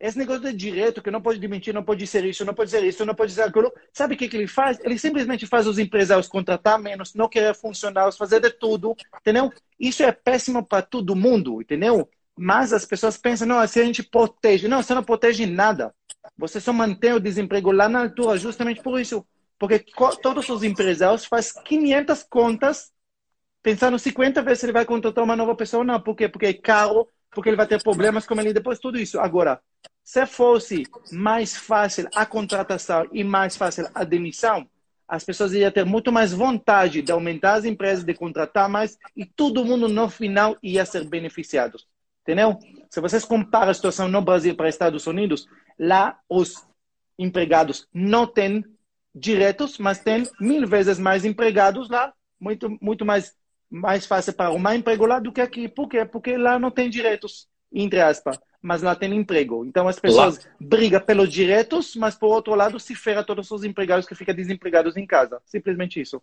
Esse 0.00 0.16
negócio 0.16 0.40
de 0.40 0.54
direito, 0.54 1.02
que 1.02 1.10
não 1.10 1.20
pode 1.20 1.38
demitir, 1.38 1.74
não 1.74 1.84
pode 1.84 2.06
ser 2.06 2.24
isso, 2.24 2.42
não 2.42 2.54
pode 2.54 2.70
ser 2.70 2.82
isso, 2.82 3.04
não 3.04 3.14
pode 3.14 3.32
ser 3.32 3.42
aquilo. 3.42 3.70
Sabe 3.92 4.14
o 4.14 4.16
que, 4.16 4.28
que 4.28 4.36
ele 4.36 4.46
faz? 4.46 4.80
Ele 4.82 4.98
simplesmente 4.98 5.46
faz 5.46 5.66
os 5.66 5.78
empresários 5.78 6.26
contratar 6.26 6.78
menos, 6.78 7.14
não 7.14 7.28
querer 7.28 7.54
funcionários, 7.54 8.16
fazer 8.16 8.40
de 8.40 8.50
tudo, 8.50 8.96
entendeu? 9.20 9.52
Isso 9.78 10.02
é 10.02 10.10
péssimo 10.10 10.64
para 10.64 10.80
todo 10.80 11.14
mundo, 11.14 11.60
entendeu? 11.60 12.08
Mas 12.34 12.72
as 12.72 12.86
pessoas 12.86 13.18
pensam, 13.18 13.46
não, 13.46 13.58
assim 13.58 13.80
a 13.80 13.84
gente 13.84 14.02
protege. 14.02 14.66
Não, 14.66 14.82
você 14.82 14.94
não 14.94 15.04
protege 15.04 15.44
nada. 15.44 15.94
Você 16.38 16.58
só 16.58 16.72
mantém 16.72 17.12
o 17.12 17.20
desemprego 17.20 17.70
lá 17.70 17.86
na 17.86 18.00
altura, 18.00 18.38
justamente 18.38 18.82
por 18.82 18.98
isso. 18.98 19.26
Porque 19.58 19.84
todos 20.22 20.48
os 20.48 20.62
empresários 20.62 21.26
fazem 21.26 21.62
500 21.62 22.22
contas, 22.22 22.90
pensando 23.62 23.98
50 23.98 24.40
vezes 24.40 24.60
se 24.60 24.66
ele 24.66 24.72
vai 24.72 24.86
contratar 24.86 25.22
uma 25.22 25.36
nova 25.36 25.54
pessoa 25.54 25.80
ou 25.80 25.84
não. 25.84 26.00
Por 26.00 26.16
quê? 26.16 26.26
Porque 26.26 26.46
é 26.46 26.54
caro, 26.54 27.06
porque 27.30 27.50
ele 27.50 27.56
vai 27.56 27.66
ter 27.66 27.82
problemas 27.82 28.26
com 28.26 28.40
ele 28.40 28.54
depois, 28.54 28.78
tudo 28.78 28.98
isso. 28.98 29.20
Agora, 29.20 29.60
se 30.10 30.26
fosse 30.26 30.82
mais 31.12 31.56
fácil 31.56 32.08
a 32.16 32.26
contratação 32.26 33.06
e 33.12 33.22
mais 33.22 33.56
fácil 33.56 33.88
a 33.94 34.02
demissão, 34.02 34.68
as 35.06 35.22
pessoas 35.22 35.52
iam 35.52 35.70
ter 35.70 35.84
muito 35.84 36.10
mais 36.10 36.32
vontade 36.32 37.00
de 37.00 37.12
aumentar 37.12 37.52
as 37.52 37.64
empresas, 37.64 38.02
de 38.02 38.12
contratar 38.12 38.68
mais 38.68 38.98
e 39.16 39.24
todo 39.24 39.64
mundo 39.64 39.88
no 39.88 40.10
final 40.10 40.56
ia 40.60 40.84
ser 40.84 41.04
beneficiado. 41.04 41.78
Entendeu? 42.22 42.58
Se 42.90 43.00
vocês 43.00 43.24
comparam 43.24 43.70
a 43.70 43.74
situação 43.74 44.08
no 44.08 44.20
Brasil 44.20 44.56
para 44.56 44.68
Estados 44.68 45.06
Unidos, 45.06 45.46
lá 45.78 46.18
os 46.28 46.56
empregados 47.16 47.86
não 47.94 48.26
têm 48.26 48.64
diretos, 49.14 49.78
mas 49.78 50.00
tem 50.00 50.28
mil 50.40 50.66
vezes 50.66 50.98
mais 50.98 51.24
empregados 51.24 51.88
lá, 51.88 52.12
muito, 52.40 52.76
muito 52.82 53.06
mais, 53.06 53.32
mais 53.70 54.06
fácil 54.06 54.32
para 54.32 54.46
arrumar 54.46 54.74
emprego 54.74 55.06
lá 55.06 55.20
do 55.20 55.30
que 55.30 55.40
aqui. 55.40 55.68
Por 55.68 55.88
quê? 55.88 56.04
Porque 56.04 56.36
lá 56.36 56.58
não 56.58 56.72
tem 56.72 56.90
diretos, 56.90 57.46
entre 57.72 58.00
aspas, 58.00 58.40
mas 58.62 58.82
lá 58.82 58.94
tem 58.94 59.14
emprego. 59.14 59.64
Então 59.64 59.88
as 59.88 59.98
pessoas 59.98 60.38
lá. 60.38 60.50
brigam 60.60 61.00
pelos 61.00 61.32
diretos, 61.32 61.96
mas 61.96 62.14
por 62.14 62.28
outro 62.28 62.54
lado 62.54 62.78
se 62.78 62.94
ferra 62.94 63.24
todos 63.24 63.50
os 63.50 63.64
empregados 63.64 64.06
que 64.06 64.14
ficam 64.14 64.34
desempregados 64.34 64.96
em 64.96 65.06
casa. 65.06 65.40
Simplesmente 65.46 66.00
isso. 66.00 66.20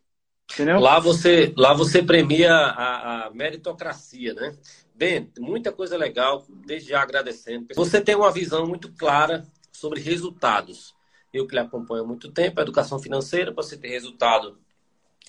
Entendeu? 0.53 0.79
Lá 0.79 0.99
você, 0.99 1.53
lá 1.57 1.73
você 1.73 2.01
premia 2.01 2.53
a, 2.53 3.25
a 3.25 3.31
meritocracia, 3.31 4.33
né? 4.33 4.55
Bem, 4.95 5.29
muita 5.37 5.71
coisa 5.71 5.97
legal, 5.97 6.45
desde 6.65 6.89
já 6.89 7.01
agradecendo. 7.01 7.67
Você 7.75 7.99
tem 7.99 8.15
uma 8.15 8.31
visão 8.31 8.65
muito 8.65 8.91
clara 8.93 9.45
sobre 9.71 9.99
resultados. 9.99 10.95
Eu 11.33 11.45
que 11.45 11.53
lhe 11.53 11.59
acompanho 11.59 12.03
há 12.03 12.07
muito 12.07 12.31
tempo, 12.31 12.59
a 12.59 12.63
educação 12.63 12.97
financeira, 12.97 13.51
para 13.51 13.61
você 13.61 13.77
ter 13.77 13.89
resultado 13.89 14.57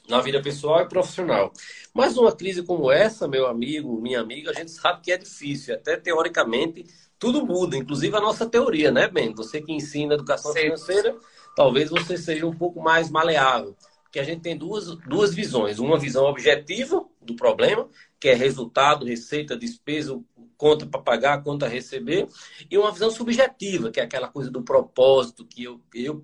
na 0.08 0.20
vida 0.20 0.42
pessoal 0.42 0.82
e 0.82 0.88
profissional. 0.88 1.52
Mas 1.94 2.14
numa 2.14 2.32
crise 2.32 2.62
como 2.62 2.90
essa, 2.90 3.26
meu 3.26 3.46
amigo, 3.46 4.00
minha 4.00 4.20
amiga, 4.20 4.50
a 4.50 4.54
gente 4.54 4.70
sabe 4.70 5.00
que 5.02 5.12
é 5.12 5.16
difícil. 5.16 5.74
Até 5.74 5.96
teoricamente, 5.96 6.86
tudo 7.18 7.44
muda, 7.44 7.76
inclusive 7.76 8.16
a 8.16 8.20
nossa 8.20 8.46
teoria, 8.46 8.90
né, 8.90 9.08
Ben? 9.08 9.34
Você 9.34 9.60
que 9.60 9.72
ensina 9.72 10.14
educação 10.14 10.52
Sim. 10.52 10.60
financeira, 10.60 11.16
talvez 11.56 11.90
você 11.90 12.16
seja 12.16 12.46
um 12.46 12.54
pouco 12.54 12.80
mais 12.80 13.10
maleável. 13.10 13.76
Porque 14.04 14.18
a 14.18 14.24
gente 14.24 14.40
tem 14.40 14.56
duas, 14.56 14.86
duas 15.06 15.34
visões. 15.34 15.78
Uma 15.78 15.98
visão 15.98 16.24
objetiva 16.24 17.04
do 17.20 17.36
problema, 17.36 17.88
que 18.18 18.28
é 18.28 18.34
resultado, 18.34 19.04
receita, 19.04 19.56
despesa, 19.56 20.18
conta 20.56 20.86
para 20.86 21.00
pagar, 21.00 21.42
conta 21.42 21.66
a 21.66 21.68
receber, 21.68 22.26
e 22.70 22.76
uma 22.76 22.90
visão 22.90 23.10
subjetiva, 23.10 23.90
que 23.90 24.00
é 24.00 24.02
aquela 24.02 24.28
coisa 24.28 24.50
do 24.50 24.62
propósito, 24.62 25.44
que 25.44 25.64
eu, 25.64 25.80
eu 25.94 26.22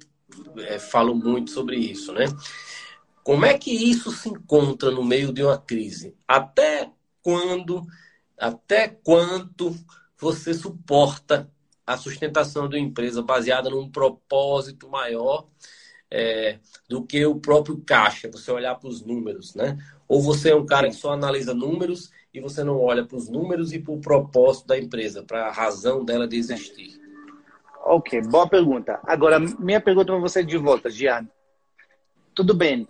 é, 0.59 0.78
falo 0.78 1.14
muito 1.14 1.50
sobre 1.50 1.76
isso, 1.76 2.12
né? 2.12 2.25
Como 3.25 3.47
é 3.47 3.57
que 3.57 3.71
isso 3.71 4.12
se 4.12 4.28
encontra 4.28 4.90
no 4.90 5.02
meio 5.02 5.33
de 5.33 5.43
uma 5.43 5.57
crise? 5.57 6.14
Até 6.28 6.90
quando, 7.23 7.83
até 8.38 8.87
quanto 8.87 9.75
você 10.19 10.52
suporta 10.52 11.50
a 11.87 11.97
sustentação 11.97 12.69
de 12.69 12.76
uma 12.76 12.87
empresa 12.87 13.23
baseada 13.23 13.71
num 13.71 13.90
propósito 13.90 14.90
maior 14.90 15.49
é, 16.11 16.59
do 16.87 17.02
que 17.02 17.25
o 17.25 17.37
próprio 17.37 17.83
caixa, 17.85 18.31
você 18.31 18.52
olhar 18.52 18.75
para 18.75 18.90
os 18.90 19.00
números, 19.00 19.54
né? 19.54 19.78
Ou 20.07 20.21
você 20.21 20.50
é 20.50 20.54
um 20.54 20.66
cara 20.66 20.88
que 20.88 20.95
só 20.95 21.14
analisa 21.14 21.54
números 21.54 22.12
e 22.33 22.40
você 22.40 22.62
não 22.62 22.78
olha 22.78 23.07
para 23.07 23.16
os 23.16 23.31
números 23.31 23.73
e 23.73 23.78
para 23.78 23.95
o 23.95 24.00
propósito 24.00 24.66
da 24.66 24.78
empresa, 24.78 25.23
para 25.23 25.47
a 25.47 25.52
razão 25.52 26.04
dela 26.04 26.28
de 26.28 26.37
existir? 26.37 27.00
Ok, 27.87 28.21
boa 28.23 28.47
pergunta. 28.47 29.00
Agora, 29.04 29.38
minha 29.38 29.81
pergunta 29.81 30.12
para 30.12 30.21
você 30.21 30.45
de 30.45 30.59
volta, 30.59 30.90
Gian. 30.90 31.26
Tudo 32.35 32.54
bem, 32.54 32.88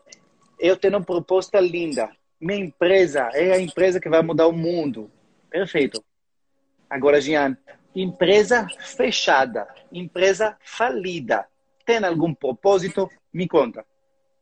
eu 0.67 0.79
tenho 0.79 0.97
uma 0.97 1.05
proposta 1.05 1.61
linda. 1.61 2.11
Minha 2.41 2.65
empresa 2.65 3.29
é 3.35 3.53
a 3.53 3.61
empresa 3.61 4.01
que 4.01 4.09
vai 4.09 4.23
mudar 4.23 4.47
o 4.47 4.53
mundo. 4.53 5.11
Perfeito. 5.51 6.03
Agora, 6.89 7.21
Gian, 7.21 7.55
empresa 7.95 8.67
fechada, 8.97 9.69
empresa 9.93 10.57
falida. 10.65 11.47
Tem 11.85 12.03
algum 12.03 12.33
propósito? 12.33 13.11
Me 13.31 13.47
conta. 13.47 13.85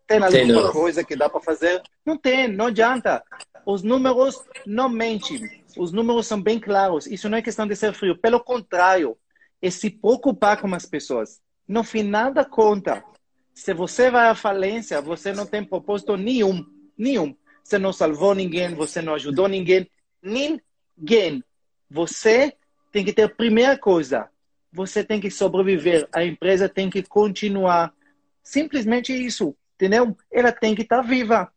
Tem 0.06 0.22
alguma 0.22 0.62
tem, 0.62 0.70
coisa 0.70 1.02
que 1.02 1.16
dá 1.16 1.28
para 1.28 1.40
fazer? 1.40 1.82
Não 2.06 2.16
tem, 2.16 2.46
não 2.46 2.66
adianta. 2.66 3.20
Os 3.66 3.82
números 3.82 4.40
não 4.64 4.88
mentem. 4.88 5.64
Os 5.76 5.90
números 5.90 6.28
são 6.28 6.40
bem 6.40 6.60
claros. 6.60 7.06
Isso 7.06 7.28
não 7.28 7.38
é 7.38 7.42
questão 7.42 7.66
de 7.66 7.74
ser 7.74 7.92
frio. 7.94 8.16
Pelo 8.16 8.38
contrário, 8.38 9.16
é 9.60 9.70
se 9.70 9.90
preocupar 9.90 10.60
com 10.60 10.72
as 10.72 10.86
pessoas. 10.86 11.40
No 11.66 11.82
final 11.82 12.32
da 12.32 12.44
conta, 12.44 13.02
se 13.54 13.74
você 13.74 14.10
vai 14.10 14.28
à 14.28 14.34
falência, 14.34 15.00
você 15.00 15.32
não 15.32 15.46
tem 15.46 15.64
propósito 15.64 16.16
nenhum. 16.16 16.64
Nenhum. 16.96 17.36
Você 17.62 17.78
não 17.78 17.92
salvou 17.92 18.34
ninguém, 18.34 18.74
você 18.74 19.00
não 19.00 19.14
ajudou 19.14 19.48
ninguém. 19.48 19.88
Ninguém. 20.22 21.42
Você 21.90 22.54
tem 22.90 23.04
que 23.04 23.12
ter 23.12 23.24
a 23.24 23.28
primeira 23.28 23.78
coisa. 23.78 24.28
Você 24.72 25.04
tem 25.04 25.20
que 25.20 25.30
sobreviver. 25.30 26.08
A 26.12 26.24
empresa 26.24 26.68
tem 26.68 26.88
que 26.88 27.02
continuar. 27.02 27.92
Simplesmente 28.42 29.12
isso. 29.12 29.54
Entendeu? 29.74 30.16
Ela 30.30 30.52
tem 30.52 30.74
que 30.74 30.82
estar 30.82 31.02
viva. 31.02 31.52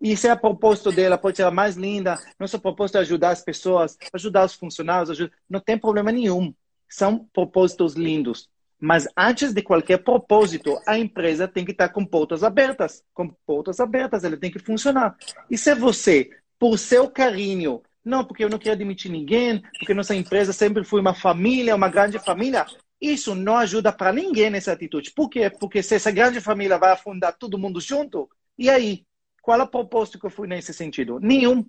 E 0.00 0.16
se 0.16 0.28
é 0.28 0.30
a 0.30 0.36
propósito 0.36 0.92
dela 0.92 1.18
pode 1.18 1.36
ser 1.36 1.42
a 1.42 1.50
mais 1.50 1.76
linda, 1.76 2.16
nosso 2.38 2.58
propósito 2.60 2.98
é 2.98 3.00
ajudar 3.00 3.30
as 3.30 3.42
pessoas, 3.42 3.98
ajudar 4.12 4.44
os 4.44 4.54
funcionários, 4.54 5.10
ajudar... 5.10 5.32
não 5.50 5.60
tem 5.60 5.76
problema 5.76 6.12
nenhum. 6.12 6.54
São 6.88 7.28
propósitos 7.32 7.94
lindos. 7.94 8.48
Mas 8.80 9.08
antes 9.16 9.52
de 9.52 9.62
qualquer 9.62 9.98
propósito, 9.98 10.80
a 10.86 10.98
empresa 10.98 11.48
tem 11.48 11.64
que 11.64 11.72
estar 11.72 11.88
com 11.88 12.04
portas 12.04 12.44
abertas. 12.44 13.02
Com 13.12 13.28
portas 13.44 13.80
abertas, 13.80 14.22
ela 14.24 14.36
tem 14.36 14.50
que 14.50 14.58
funcionar. 14.58 15.16
E 15.50 15.58
se 15.58 15.74
você, 15.74 16.30
por 16.58 16.78
seu 16.78 17.10
carinho, 17.10 17.82
não, 18.04 18.24
porque 18.24 18.44
eu 18.44 18.48
não 18.48 18.58
quero 18.58 18.74
admitir 18.74 19.10
ninguém, 19.10 19.62
porque 19.78 19.92
nossa 19.92 20.14
empresa 20.14 20.52
sempre 20.52 20.84
foi 20.84 21.00
uma 21.00 21.14
família, 21.14 21.74
uma 21.74 21.88
grande 21.88 22.18
família, 22.18 22.64
isso 23.00 23.34
não 23.34 23.56
ajuda 23.56 23.92
para 23.92 24.12
ninguém 24.12 24.50
nessa 24.50 24.72
atitude. 24.72 25.12
Por 25.12 25.28
quê? 25.28 25.50
Porque 25.50 25.82
se 25.82 25.96
essa 25.96 26.10
grande 26.10 26.40
família 26.40 26.78
vai 26.78 26.92
afundar 26.92 27.36
todo 27.36 27.58
mundo 27.58 27.80
junto, 27.80 28.28
e 28.56 28.70
aí? 28.70 29.04
Qual 29.42 29.58
é 29.60 29.62
o 29.62 29.68
propósito 29.68 30.18
que 30.18 30.26
eu 30.26 30.30
fui 30.30 30.46
nesse 30.46 30.72
sentido? 30.72 31.18
Nenhum. 31.20 31.64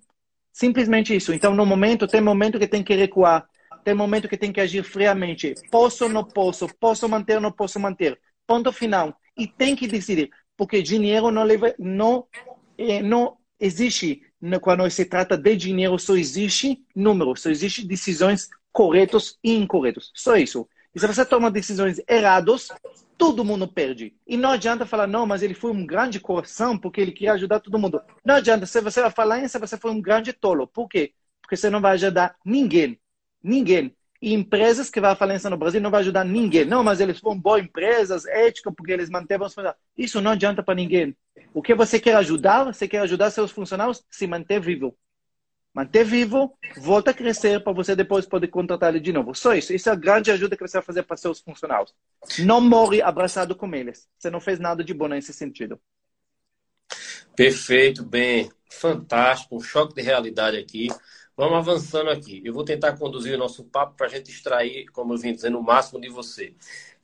Simplesmente 0.52 1.14
isso. 1.14 1.32
Então, 1.32 1.54
no 1.54 1.64
momento, 1.64 2.06
tem 2.06 2.20
momento 2.20 2.58
que 2.58 2.66
tem 2.66 2.82
que 2.82 2.94
recuar. 2.94 3.48
Tem 3.84 3.94
momento 3.94 4.28
que 4.28 4.36
tem 4.36 4.52
que 4.52 4.60
agir 4.60 4.82
friamente. 4.82 5.54
Posso 5.70 6.04
ou 6.04 6.10
não 6.10 6.24
posso? 6.24 6.68
Posso 6.78 7.08
manter 7.08 7.36
ou 7.36 7.40
não 7.40 7.52
posso 7.52 7.78
manter? 7.80 8.18
Ponto 8.46 8.72
final. 8.72 9.16
E 9.36 9.46
tem 9.46 9.74
que 9.74 9.86
decidir. 9.86 10.30
Porque 10.56 10.82
dinheiro 10.82 11.30
não, 11.30 11.42
leva, 11.42 11.74
não, 11.78 12.26
é, 12.76 13.02
não 13.02 13.36
existe. 13.58 14.22
Quando 14.60 14.90
se 14.90 15.04
trata 15.04 15.36
de 15.36 15.56
dinheiro, 15.56 15.98
só 15.98 16.16
existe 16.16 16.82
número. 16.94 17.36
Só 17.36 17.50
existe 17.50 17.86
decisões 17.86 18.48
corretas 18.72 19.38
e 19.42 19.54
incorretas. 19.54 20.10
Só 20.14 20.36
isso. 20.36 20.68
E 20.94 20.98
se 20.98 21.06
você 21.06 21.24
toma 21.24 21.50
decisões 21.50 22.00
erradas, 22.08 22.68
todo 23.16 23.44
mundo 23.44 23.68
perde. 23.68 24.14
E 24.26 24.36
não 24.36 24.50
adianta 24.50 24.84
falar, 24.84 25.06
não, 25.06 25.26
mas 25.26 25.42
ele 25.42 25.54
foi 25.54 25.70
um 25.70 25.86
grande 25.86 26.18
coração 26.18 26.76
porque 26.76 27.00
ele 27.00 27.12
queria 27.12 27.34
ajudar 27.34 27.60
todo 27.60 27.78
mundo. 27.78 28.02
Não 28.24 28.34
adianta. 28.34 28.66
Se 28.66 28.80
você 28.80 29.00
vai 29.00 29.10
falar 29.10 29.44
isso, 29.44 29.58
você 29.58 29.76
foi 29.76 29.90
um 29.92 30.00
grande 30.00 30.32
tolo. 30.32 30.66
Por 30.66 30.88
quê? 30.88 31.12
Porque 31.40 31.56
você 31.56 31.70
não 31.70 31.80
vai 31.80 31.92
ajudar 31.92 32.34
ninguém. 32.44 32.99
Ninguém. 33.42 33.94
E 34.22 34.34
empresas 34.34 34.90
que 34.90 35.00
vão 35.00 35.10
à 35.10 35.16
falência 35.16 35.48
no 35.48 35.56
Brasil 35.56 35.80
não 35.80 35.90
vai 35.90 36.00
ajudar 36.00 36.24
ninguém. 36.24 36.64
Não, 36.64 36.84
mas 36.84 37.00
eles 37.00 37.18
foram 37.18 37.38
boas 37.38 37.62
empresas, 37.62 38.26
éticas, 38.26 38.72
porque 38.76 38.92
eles 38.92 39.08
mantêm 39.08 39.38
os 39.38 39.44
funcionários. 39.44 39.80
Isso 39.96 40.20
não 40.20 40.32
adianta 40.32 40.62
para 40.62 40.74
ninguém. 40.74 41.16
O 41.54 41.62
que 41.62 41.74
você 41.74 41.98
quer 41.98 42.16
ajudar? 42.16 42.64
Você 42.64 42.86
quer 42.86 42.98
ajudar 43.00 43.30
seus 43.30 43.50
funcionários 43.50 44.04
se 44.10 44.26
manter 44.26 44.60
vivo 44.60 44.94
manter 45.72 46.04
vivo, 46.04 46.56
volta 46.78 47.10
a 47.10 47.14
crescer 47.14 47.62
para 47.62 47.72
você 47.72 47.94
depois 47.94 48.26
poder 48.26 48.48
contratar 48.48 48.90
ele 48.90 49.00
de 49.00 49.12
novo. 49.12 49.34
Só 49.34 49.54
isso. 49.54 49.72
Isso 49.72 49.88
é 49.88 49.92
a 49.92 49.96
grande 49.96 50.30
ajuda 50.30 50.56
que 50.56 50.66
você 50.66 50.78
vai 50.78 50.84
fazer 50.84 51.02
para 51.04 51.16
seus 51.16 51.40
funcionários. 51.40 51.94
Não 52.40 52.60
morre 52.60 53.00
abraçado 53.00 53.54
com 53.54 53.72
eles. 53.74 54.08
Você 54.18 54.30
não 54.30 54.40
fez 54.40 54.58
nada 54.58 54.82
de 54.82 54.92
bom 54.92 55.08
nesse 55.08 55.32
sentido. 55.32 55.80
Perfeito, 57.36 58.04
bem. 58.04 58.50
Fantástico. 58.70 59.56
Um 59.56 59.60
choque 59.60 59.94
de 59.94 60.02
realidade 60.02 60.56
aqui. 60.56 60.88
Vamos 61.40 61.56
avançando 61.56 62.10
aqui. 62.10 62.42
Eu 62.44 62.52
vou 62.52 62.62
tentar 62.62 62.98
conduzir 62.98 63.34
o 63.34 63.38
nosso 63.38 63.64
papo 63.64 63.94
para 63.96 64.04
a 64.04 64.10
gente 64.10 64.30
extrair, 64.30 64.84
como 64.88 65.14
eu 65.14 65.16
vim 65.16 65.32
dizendo, 65.32 65.58
o 65.58 65.62
máximo 65.62 65.98
de 65.98 66.10
você. 66.10 66.52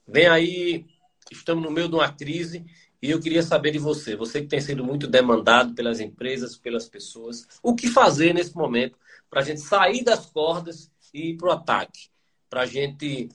Vem 0.06 0.26
aí, 0.26 0.84
estamos 1.32 1.64
no 1.64 1.70
meio 1.70 1.88
de 1.88 1.94
uma 1.94 2.12
crise 2.12 2.62
e 3.00 3.10
eu 3.10 3.18
queria 3.18 3.42
saber 3.42 3.70
de 3.70 3.78
você, 3.78 4.14
você 4.14 4.42
que 4.42 4.46
tem 4.46 4.60
sido 4.60 4.84
muito 4.84 5.06
demandado 5.06 5.74
pelas 5.74 6.00
empresas, 6.00 6.54
pelas 6.54 6.86
pessoas, 6.86 7.48
o 7.62 7.74
que 7.74 7.88
fazer 7.88 8.34
nesse 8.34 8.54
momento 8.54 8.98
para 9.30 9.40
a 9.40 9.42
gente 9.42 9.62
sair 9.62 10.04
das 10.04 10.26
cordas 10.26 10.90
e 11.14 11.30
ir 11.30 11.38
para 11.38 11.48
o 11.48 11.52
ataque? 11.52 12.10
Para 12.50 12.60
a 12.60 12.66
gente, 12.66 13.30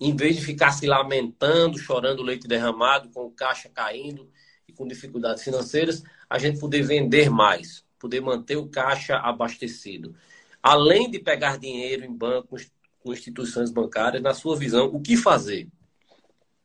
em 0.00 0.16
vez 0.16 0.34
de 0.34 0.44
ficar 0.44 0.72
se 0.72 0.84
lamentando, 0.84 1.78
chorando 1.78 2.24
leite 2.24 2.48
derramado, 2.48 3.08
com 3.10 3.24
o 3.24 3.30
caixa 3.30 3.68
caindo 3.68 4.28
e 4.66 4.72
com 4.72 4.84
dificuldades 4.84 5.44
financeiras, 5.44 6.02
a 6.28 6.40
gente 6.40 6.58
poder 6.58 6.82
vender 6.82 7.30
mais, 7.30 7.83
poder 7.98 8.20
manter 8.20 8.56
o 8.56 8.68
caixa 8.68 9.16
abastecido. 9.16 10.14
Além 10.62 11.10
de 11.10 11.18
pegar 11.18 11.58
dinheiro 11.58 12.04
em 12.04 12.12
bancos, 12.12 12.70
com 13.00 13.12
instituições 13.12 13.70
bancárias, 13.70 14.22
na 14.22 14.32
sua 14.32 14.56
visão, 14.56 14.86
o 14.86 15.00
que 15.00 15.16
fazer? 15.16 15.68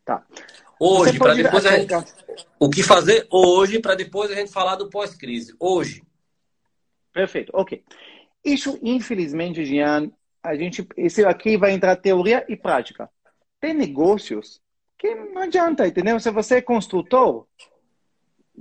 Tá. 0.06 0.26
Hoje, 0.80 1.20
para 1.20 1.34
depois 1.34 1.66
a 1.66 1.78
gente... 1.78 1.94
O 2.58 2.70
que 2.70 2.82
fazer 2.82 3.28
hoje 3.30 3.80
para 3.80 3.96
depois 3.96 4.32
a 4.32 4.36
gente 4.36 4.52
falar 4.52 4.76
do 4.76 4.90
pós-crise? 4.90 5.54
Hoje. 5.60 6.02
Perfeito, 7.12 7.52
ok. 7.54 7.84
Isso, 8.44 8.80
infelizmente, 8.82 9.66
Jean, 9.66 10.10
a 10.42 10.56
gente, 10.56 10.88
isso 10.96 11.28
aqui 11.28 11.58
vai 11.58 11.72
entrar 11.72 11.96
teoria 11.98 12.46
e 12.48 12.56
prática. 12.56 13.10
Tem 13.60 13.74
negócios 13.74 14.62
que 14.98 15.14
não 15.14 15.42
adianta, 15.42 15.86
entendeu? 15.86 16.20
Se 16.20 16.32
você 16.32 16.56
é 16.56 16.62
construtor, 16.62 17.46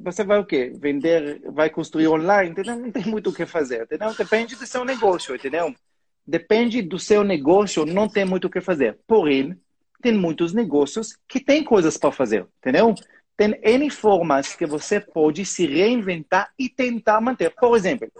você 0.02 0.24
vai 0.24 0.38
o 0.38 0.44
quê? 0.44 0.72
Vender, 0.74 1.40
vai 1.50 1.70
construir 1.70 2.08
online, 2.08 2.50
entendeu? 2.50 2.76
Não 2.76 2.90
tem 2.90 3.04
muito 3.04 3.30
o 3.30 3.32
que 3.32 3.46
fazer, 3.46 3.82
entendeu? 3.82 4.14
Depende 4.14 4.56
do 4.56 4.66
seu 4.66 4.84
negócio, 4.84 5.34
entendeu? 5.34 5.74
Depende 6.26 6.82
do 6.82 6.98
seu 6.98 7.24
negócio, 7.24 7.86
não 7.86 8.08
tem 8.08 8.24
muito 8.24 8.46
o 8.46 8.50
que 8.50 8.60
fazer. 8.60 8.98
Porém, 9.06 9.58
tem 10.02 10.12
muitos 10.12 10.52
negócios 10.52 11.16
que 11.28 11.40
têm 11.40 11.64
coisas 11.64 11.96
para 11.96 12.12
fazer, 12.12 12.46
entendeu? 12.58 12.94
tem 13.38 13.56
N 13.62 13.88
formas 13.88 14.56
que 14.56 14.66
você 14.66 15.00
pode 15.00 15.44
se 15.44 15.64
reinventar 15.64 16.52
e 16.58 16.68
tentar 16.68 17.20
manter. 17.20 17.54
Por 17.54 17.76
exemplo, 17.76 18.10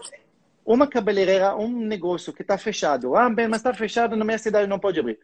uma 0.65 0.87
cabeleireira, 0.87 1.57
um 1.57 1.67
negócio 1.85 2.31
que 2.31 2.41
está 2.41 2.57
fechado. 2.57 3.17
Ah, 3.17 3.29
bem, 3.29 3.49
mas 3.49 3.59
está 3.59 3.73
fechado 3.73 4.15
na 4.15 4.23
minha 4.23 4.37
cidade, 4.37 4.65
não 4.65 4.79
pode 4.79 4.97
abrir. 4.97 5.19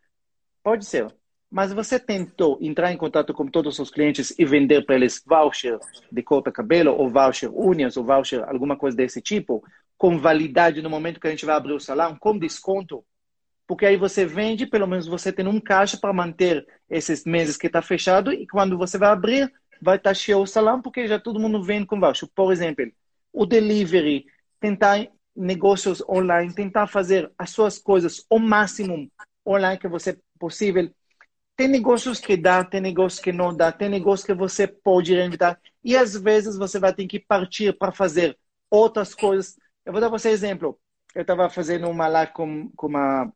Pode 0.62 0.86
ser. 0.86 1.08
Mas 1.50 1.72
você 1.72 2.00
tentou 2.00 2.58
entrar 2.62 2.92
em 2.92 2.98
contato 2.98 3.34
com 3.34 3.48
todos 3.48 3.80
os 3.80 3.90
clientes 3.90 4.34
e 4.38 4.46
vender 4.46 4.86
para 4.86 4.96
eles 4.96 5.24
voucher 5.26 5.80
de 6.12 6.24
corta 6.24 6.52
cabelo, 6.52 6.92
ou 6.92 7.10
voucher 7.10 7.50
unhas, 7.52 7.96
ou 7.98 8.04
voucher 8.04 8.44
alguma 8.44 8.76
coisa 8.76 8.98
desse 8.98 9.22
tipo, 9.22 9.64
com 9.98 10.18
validade 10.18 10.82
no 10.82 10.90
momento 10.90 11.20
que 11.20 11.28
a 11.28 11.30
gente 11.30 11.46
vai 11.46 11.56
abrir 11.56 11.74
o 11.74 11.80
salão, 11.80 12.18
com 12.20 12.38
desconto? 12.38 13.06
Porque 13.68 13.86
aí 13.86 13.98
você 13.98 14.26
vende, 14.26 14.68
pelo 14.68 14.88
menos 14.88 15.08
você 15.08 15.32
tem 15.32 15.48
um 15.48 15.60
caixa 15.60 15.98
para 15.98 16.14
manter 16.14 16.66
esses 16.90 17.26
meses 17.26 17.58
que 17.58 17.68
está 17.68 17.82
fechado 17.82 18.32
e 18.32 18.46
quando 18.48 18.78
você 18.78 18.98
vai 18.98 19.10
abrir, 19.10 19.52
vai 19.82 19.98
estar 19.98 20.12
tá 20.12 20.14
cheio 20.14 20.40
o 20.40 20.48
salão, 20.48 20.82
porque 20.82 21.08
já 21.08 21.20
todo 21.20 21.40
mundo 21.40 21.64
vende 21.64 21.86
com 21.86 22.00
voucher. 22.00 22.30
Por 22.36 22.52
exemplo, 22.52 22.86
o 23.32 23.46
delivery, 23.46 24.26
tentar 24.60 25.08
negócios 25.36 26.02
online, 26.08 26.54
tentar 26.54 26.88
fazer 26.88 27.32
as 27.38 27.50
suas 27.50 27.78
coisas 27.78 28.26
o 28.30 28.40
máximo 28.40 29.10
online 29.46 29.80
que 29.80 29.88
você 29.88 30.18
possível. 30.40 30.90
Tem 31.56 31.68
negócios 31.68 32.20
que 32.20 32.36
dá, 32.36 32.64
tem 32.64 32.82
negócios 32.82 33.22
que 33.22 33.32
não 33.32 33.56
dá, 33.56 33.72
tem 33.72 33.90
negócios 33.90 34.26
que 34.26 34.34
você 34.34 34.68
pode 34.68 35.14
reinventar. 35.14 35.60
E 35.84 35.96
às 35.96 36.16
vezes 36.16 36.58
você 36.58 36.80
vai 36.80 36.94
ter 36.94 37.08
que 37.08 37.20
partir 37.20 37.78
para 37.78 37.92
fazer 37.92 38.38
outras 38.70 39.14
coisas. 39.16 39.56
Eu 39.86 39.94
vou 39.94 40.02
dar 40.02 40.10
você 40.10 40.30
um 40.30 40.32
exemplo. 40.32 40.80
Eu 41.14 41.22
estava 41.22 41.50
fazendo 41.50 41.90
uma 41.90 42.08
live 42.08 42.34
com, 42.34 42.70
com 42.76 42.88
uma 42.88 43.32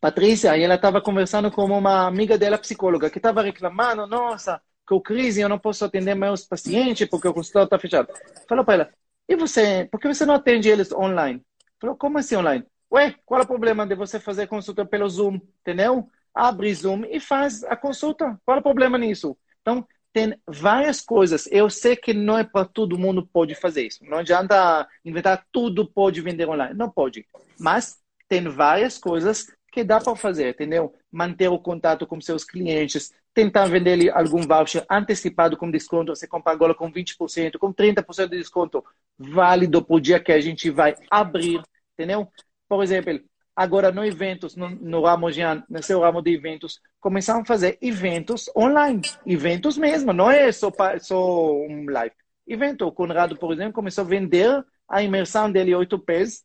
Patrícia 0.00 0.56
e 0.56 0.62
ela 0.62 0.74
estava 0.74 1.00
conversando 1.00 1.50
com 1.50 1.64
uma 1.64 2.06
amiga 2.06 2.36
dela, 2.38 2.58
psicóloga, 2.58 3.10
que 3.10 3.18
estava 3.18 3.42
reclamando: 3.42 4.06
nossa, 4.06 4.60
com 4.86 5.00
crise 5.00 5.40
eu 5.40 5.48
não 5.48 5.58
posso 5.58 5.84
atender 5.84 6.14
meus 6.14 6.44
pacientes 6.44 7.08
porque 7.08 7.28
o 7.28 7.34
consultório 7.34 7.66
está 7.66 7.78
fechado. 7.78 8.08
Falou 8.48 8.64
para 8.64 8.74
ela: 8.74 8.94
e 9.28 9.36
você, 9.36 9.88
por 9.90 10.00
que 10.00 10.08
você 10.08 10.26
não 10.26 10.34
atende 10.34 10.68
eles 10.68 10.92
online? 10.92 11.42
Falou: 11.80 11.96
como 11.96 12.18
assim 12.18 12.36
online? 12.36 12.64
Ué, 12.92 13.14
qual 13.24 13.40
é 13.40 13.44
o 13.44 13.46
problema 13.46 13.86
de 13.86 13.94
você 13.94 14.20
fazer 14.20 14.46
consulta 14.46 14.84
pelo 14.84 15.08
Zoom? 15.08 15.36
Entendeu? 15.60 16.08
Abre 16.34 16.74
Zoom 16.74 17.04
e 17.04 17.20
faz 17.20 17.62
a 17.64 17.76
consulta. 17.76 18.38
Qual 18.44 18.56
é 18.56 18.60
o 18.60 18.62
problema 18.62 18.98
nisso? 18.98 19.36
Então, 19.60 19.86
tem 20.12 20.36
várias 20.46 21.00
coisas. 21.00 21.48
Eu 21.50 21.68
sei 21.68 21.96
que 21.96 22.14
não 22.14 22.38
é 22.38 22.44
para 22.44 22.64
todo 22.64 22.98
mundo 22.98 23.26
pode 23.26 23.54
fazer 23.54 23.86
isso. 23.86 24.04
Não 24.04 24.18
adianta 24.18 24.88
inventar 25.04 25.44
tudo 25.50 25.86
pode 25.86 26.20
vender 26.20 26.48
online. 26.48 26.74
Não 26.74 26.88
pode. 26.88 27.26
Mas 27.58 27.98
tem 28.28 28.48
várias 28.48 28.96
coisas 28.96 29.46
que 29.72 29.82
dá 29.82 30.00
para 30.00 30.14
fazer, 30.14 30.50
entendeu? 30.50 30.94
Manter 31.10 31.48
o 31.48 31.58
contato 31.58 32.06
com 32.06 32.20
seus 32.20 32.44
clientes, 32.44 33.12
tentar 33.34 33.66
vender 33.66 34.08
algum 34.16 34.40
voucher 34.42 34.86
antecipado 34.88 35.56
com 35.56 35.68
desconto, 35.68 36.14
você 36.14 36.28
compra 36.28 36.52
agora 36.52 36.72
com 36.72 36.90
20%, 36.92 37.58
com 37.58 37.72
30% 37.72 38.28
de 38.28 38.38
desconto, 38.38 38.84
válido 39.18 39.84
para 39.84 39.96
o 39.96 40.00
dia 40.00 40.20
que 40.20 40.30
a 40.30 40.40
gente 40.40 40.70
vai 40.70 40.94
abrir, 41.10 41.60
entendeu? 41.94 42.28
Por 42.68 42.84
exemplo, 42.84 43.20
agora 43.54 43.92
no 43.92 44.04
eventos, 44.04 44.56
no, 44.56 44.68
no 44.68 45.02
ramo 45.02 45.28
no 45.68 45.82
seu 45.82 46.00
ramo 46.00 46.22
de 46.22 46.34
eventos, 46.34 46.80
começaram 47.00 47.42
a 47.42 47.44
fazer 47.44 47.78
eventos 47.80 48.50
online, 48.56 49.02
eventos 49.26 49.76
mesmo, 49.76 50.12
não 50.12 50.30
é 50.30 50.50
só, 50.50 50.72
só 51.00 51.52
um 51.52 51.86
live. 51.88 52.14
Evento, 52.46 52.86
o 52.86 52.92
Conrado, 52.92 53.36
por 53.36 53.52
exemplo, 53.52 53.72
começou 53.72 54.04
a 54.04 54.08
vender 54.08 54.64
a 54.88 55.02
imersão 55.02 55.50
dele 55.50 55.74
oito 55.74 55.98
pés, 55.98 56.44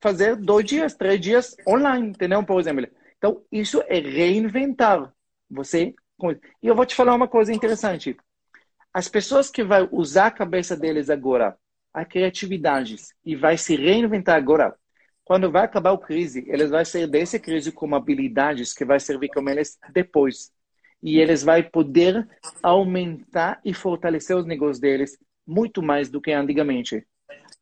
fazer 0.00 0.36
dois 0.36 0.64
dias, 0.64 0.94
três 0.94 1.20
dias 1.20 1.56
online, 1.66 2.08
entendeu? 2.08 2.44
Por 2.44 2.60
exemplo. 2.60 2.86
Então, 3.16 3.42
isso 3.50 3.82
é 3.88 3.98
reinventar. 3.98 5.12
Você 5.50 5.94
e 6.62 6.66
eu 6.66 6.74
vou 6.74 6.86
te 6.86 6.94
falar 6.94 7.14
uma 7.14 7.28
coisa 7.28 7.52
interessante. 7.52 8.16
As 8.92 9.08
pessoas 9.08 9.50
que 9.50 9.64
vão 9.64 9.88
usar 9.90 10.26
a 10.26 10.30
cabeça 10.30 10.76
deles 10.76 11.10
agora, 11.10 11.56
a 11.92 12.04
criatividade, 12.04 12.96
e 13.24 13.34
vai 13.34 13.58
se 13.58 13.74
reinventar 13.74 14.36
agora, 14.36 14.76
quando 15.24 15.50
vai 15.50 15.64
acabar 15.64 15.92
a 15.92 15.98
crise, 15.98 16.44
eles 16.48 16.70
vão 16.70 16.84
sair 16.84 17.06
dessa 17.06 17.38
crise 17.38 17.72
com 17.72 17.94
habilidades 17.94 18.74
que 18.74 18.84
vai 18.84 19.00
servir 19.00 19.28
como 19.28 19.48
eles 19.48 19.78
depois. 19.92 20.52
E 21.02 21.18
eles 21.18 21.42
vão 21.42 21.62
poder 21.62 22.28
aumentar 22.62 23.60
e 23.64 23.72
fortalecer 23.72 24.36
os 24.36 24.46
negócios 24.46 24.78
deles 24.78 25.18
muito 25.46 25.82
mais 25.82 26.10
do 26.10 26.20
que 26.20 26.32
antigamente. 26.32 27.06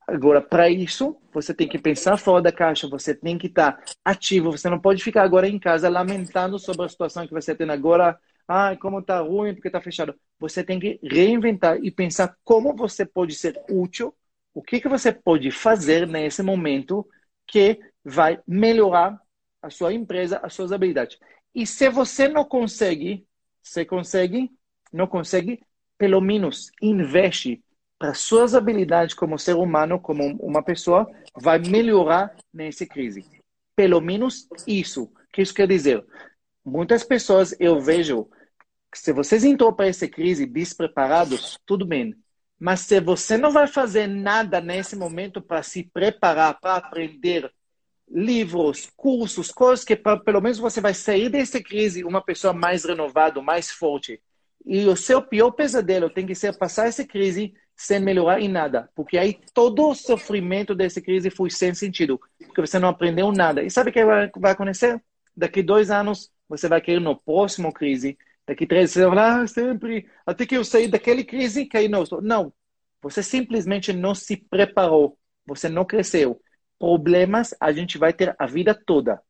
Agora, 0.07 0.41
para 0.41 0.69
isso, 0.69 1.17
você 1.33 1.55
tem 1.55 1.69
que 1.69 1.79
pensar 1.79 2.17
fora 2.17 2.43
da 2.43 2.53
caixa, 2.53 2.89
você 2.89 3.15
tem 3.15 3.39
que 3.39 3.47
estar 3.47 3.81
ativo, 4.05 4.51
você 4.51 4.69
não 4.69 4.81
pode 4.81 5.03
ficar 5.03 5.23
agora 5.23 5.49
em 5.49 5.59
casa 5.59 5.89
lamentando 5.89 6.59
sobre 6.59 6.85
a 6.85 6.89
situação 6.89 7.27
que 7.27 7.33
você 7.33 7.55
tem 7.55 7.71
agora, 7.71 8.19
ah, 8.49 8.77
como 8.77 8.99
está 8.99 9.21
ruim 9.21 9.55
porque 9.55 9.69
está 9.69 9.81
fechado. 9.81 10.15
Você 10.41 10.65
tem 10.65 10.81
que 10.81 10.99
reinventar 11.03 11.79
e 11.83 11.91
pensar 11.91 12.37
como 12.45 12.75
você 12.75 13.07
pode 13.07 13.35
ser 13.35 13.61
útil, 13.71 14.13
o 14.53 14.61
que, 14.63 14.81
que 14.81 14.89
você 14.89 15.13
pode 15.13 15.51
fazer 15.53 16.07
nesse 16.07 16.43
momento 16.43 17.07
que 17.53 17.79
vai 18.03 18.41
melhorar 18.49 19.21
a 19.61 19.69
sua 19.69 19.93
empresa, 19.93 20.41
as 20.43 20.55
suas 20.55 20.73
habilidades. 20.73 21.19
E 21.55 21.67
se 21.67 21.91
você 21.91 22.27
não 22.27 22.47
consegue, 22.47 23.27
você 23.63 23.85
consegue, 23.85 24.51
não 24.91 25.07
consegue, 25.07 25.61
pelo 25.99 26.19
menos 26.19 26.73
investe 26.81 27.63
para 27.99 28.15
suas 28.15 28.55
habilidades 28.55 29.15
como 29.15 29.39
ser 29.39 29.55
humano, 29.55 30.01
como 30.01 30.35
uma 30.39 30.63
pessoa, 30.63 31.07
vai 31.37 31.59
melhorar 31.59 32.35
nessa 32.53 32.87
crise. 32.87 33.23
Pelo 33.77 34.01
menos 34.01 34.49
isso. 34.67 35.05
O 35.05 35.11
que 35.31 35.43
isso 35.43 35.55
quer 35.55 35.69
dizer? 35.69 36.03
Muitas 36.65 37.05
pessoas 37.05 37.55
eu 37.61 37.79
vejo 37.81 38.31
que 38.91 38.99
se 38.99 39.13
vocês 39.13 39.45
entrou 39.45 39.75
para 39.75 39.89
essa 39.89 40.09
crise 40.09 40.47
despreparados, 40.47 41.59
tudo 41.67 41.85
bem. 41.85 42.17
Mas 42.63 42.83
se 42.83 43.01
você 43.01 43.37
não 43.37 43.51
vai 43.51 43.67
fazer 43.67 44.07
nada 44.07 44.61
nesse 44.61 44.95
momento 44.95 45.43
para 45.43 45.65
se 45.65 45.83
preparar, 45.83 46.61
para 46.61 46.77
aprender 46.77 47.51
livros, 48.09 48.89
cursos, 48.97 49.51
coisas 49.51 49.85
que 49.85 49.97
pra, 49.97 50.17
pelo 50.17 50.41
menos 50.41 50.61
você 50.61 50.81
vai 50.81 50.95
sair 50.95 51.29
dessa 51.29 51.61
crise 51.61 52.05
uma 52.05 52.23
pessoa 52.23 52.53
mais 52.53 52.85
renovada, 52.85 53.43
mais 53.43 53.73
forte. 53.73 54.23
E 54.65 54.87
o 54.87 54.95
seu 54.95 55.21
pior 55.21 55.51
pesadelo 55.51 56.09
tem 56.09 56.25
que 56.25 56.37
ser 56.37 56.57
passar 56.57 56.87
essa 56.87 57.05
crise 57.05 57.53
sem 57.75 57.99
melhorar 57.99 58.41
em 58.41 58.47
nada, 58.47 58.89
porque 58.95 59.19
aí 59.19 59.41
todo 59.53 59.89
o 59.89 59.95
sofrimento 59.97 60.73
dessa 60.73 61.01
crise 61.01 61.31
foi 61.31 61.51
sem 61.51 61.75
sentido, 61.75 62.21
porque 62.47 62.61
você 62.61 62.79
não 62.79 62.91
aprendeu 62.91 63.33
nada. 63.33 63.65
E 63.65 63.71
sabe 63.73 63.91
o 63.91 63.93
que 63.93 64.05
vai 64.05 64.53
acontecer? 64.53 65.03
Daqui 65.37 65.65
dois 65.65 65.91
anos 65.91 66.31
você 66.49 66.69
vai 66.69 66.81
querer 66.81 67.01
no 67.01 67.17
próximo 67.21 67.73
crise 67.73 68.17
Daqui 68.47 68.67
três 68.67 68.95
vai 68.95 69.05
falar, 69.05 69.43
ah, 69.43 69.47
sempre, 69.47 70.09
até 70.27 70.45
que 70.45 70.57
eu 70.57 70.65
saí 70.65 70.89
daquele 70.89 71.25
crise, 71.25 71.67
caí 71.67 71.89
no 71.89 72.05
Não, 72.21 72.53
você 73.01 73.23
simplesmente 73.23 73.93
não 73.93 74.15
se 74.15 74.37
preparou, 74.37 75.19
você 75.47 75.69
não 75.69 75.85
cresceu. 75.85 76.41
Problemas 76.79 77.55
a 77.61 77.73
gente 77.73 77.99
vai 77.99 78.13
ter 78.13 78.35
a 78.39 78.47
vida 78.47 78.75
toda. 78.75 79.21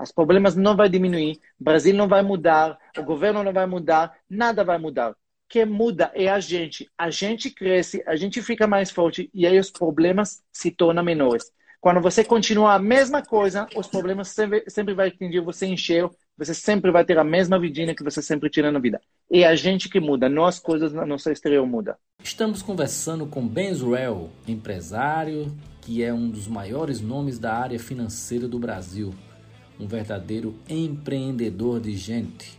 Os 0.00 0.12
problemas 0.12 0.54
não 0.54 0.76
vão 0.76 0.88
diminuir, 0.88 1.40
Brasil 1.58 1.94
não 1.94 2.06
vai 2.06 2.22
mudar, 2.22 2.78
o 2.96 3.02
governo 3.02 3.42
não 3.42 3.52
vai 3.52 3.66
mudar, 3.66 4.16
nada 4.30 4.62
vai 4.62 4.78
mudar. 4.78 5.10
O 5.10 5.16
que 5.48 5.64
muda 5.64 6.12
é 6.14 6.28
a 6.28 6.38
gente. 6.38 6.88
A 6.96 7.10
gente 7.10 7.50
cresce, 7.50 8.02
a 8.06 8.14
gente 8.14 8.40
fica 8.40 8.66
mais 8.66 8.90
forte 8.90 9.28
e 9.34 9.46
aí 9.46 9.58
os 9.58 9.70
problemas 9.70 10.42
se 10.52 10.70
tornam 10.70 11.02
menores. 11.02 11.50
Quando 11.80 12.00
você 12.00 12.24
continua 12.24 12.74
a 12.74 12.78
mesma 12.78 13.22
coisa, 13.22 13.66
os 13.74 13.88
problemas 13.88 14.28
sempre, 14.28 14.64
sempre 14.68 14.94
vai 14.94 15.08
atingir 15.08 15.40
você 15.40 15.66
encher, 15.66 16.08
você 16.38 16.54
sempre 16.54 16.90
vai 16.90 17.04
ter 17.04 17.18
a 17.18 17.24
mesma 17.24 17.58
vidinha 17.58 17.94
que 17.94 18.04
você 18.04 18.22
sempre 18.22 18.48
tira 18.48 18.70
na 18.70 18.78
vida. 18.78 19.00
É 19.30 19.44
a 19.44 19.54
gente 19.54 19.88
que 19.88 19.98
muda, 19.98 20.28
não 20.28 20.46
as 20.46 20.58
coisas 20.58 20.92
na 20.92 21.04
nossa 21.04 21.32
exterior 21.32 21.66
muda. 21.66 21.98
Estamos 22.22 22.62
conversando 22.62 23.26
com 23.26 23.46
Ben 23.46 23.74
Zruel, 23.74 24.30
empresário 24.46 25.54
que 25.82 26.02
é 26.02 26.12
um 26.12 26.30
dos 26.30 26.46
maiores 26.46 27.00
nomes 27.00 27.38
da 27.38 27.54
área 27.54 27.78
financeira 27.78 28.46
do 28.46 28.58
Brasil, 28.58 29.14
um 29.80 29.86
verdadeiro 29.86 30.54
empreendedor 30.68 31.80
de 31.80 31.96
gente. 31.96 32.58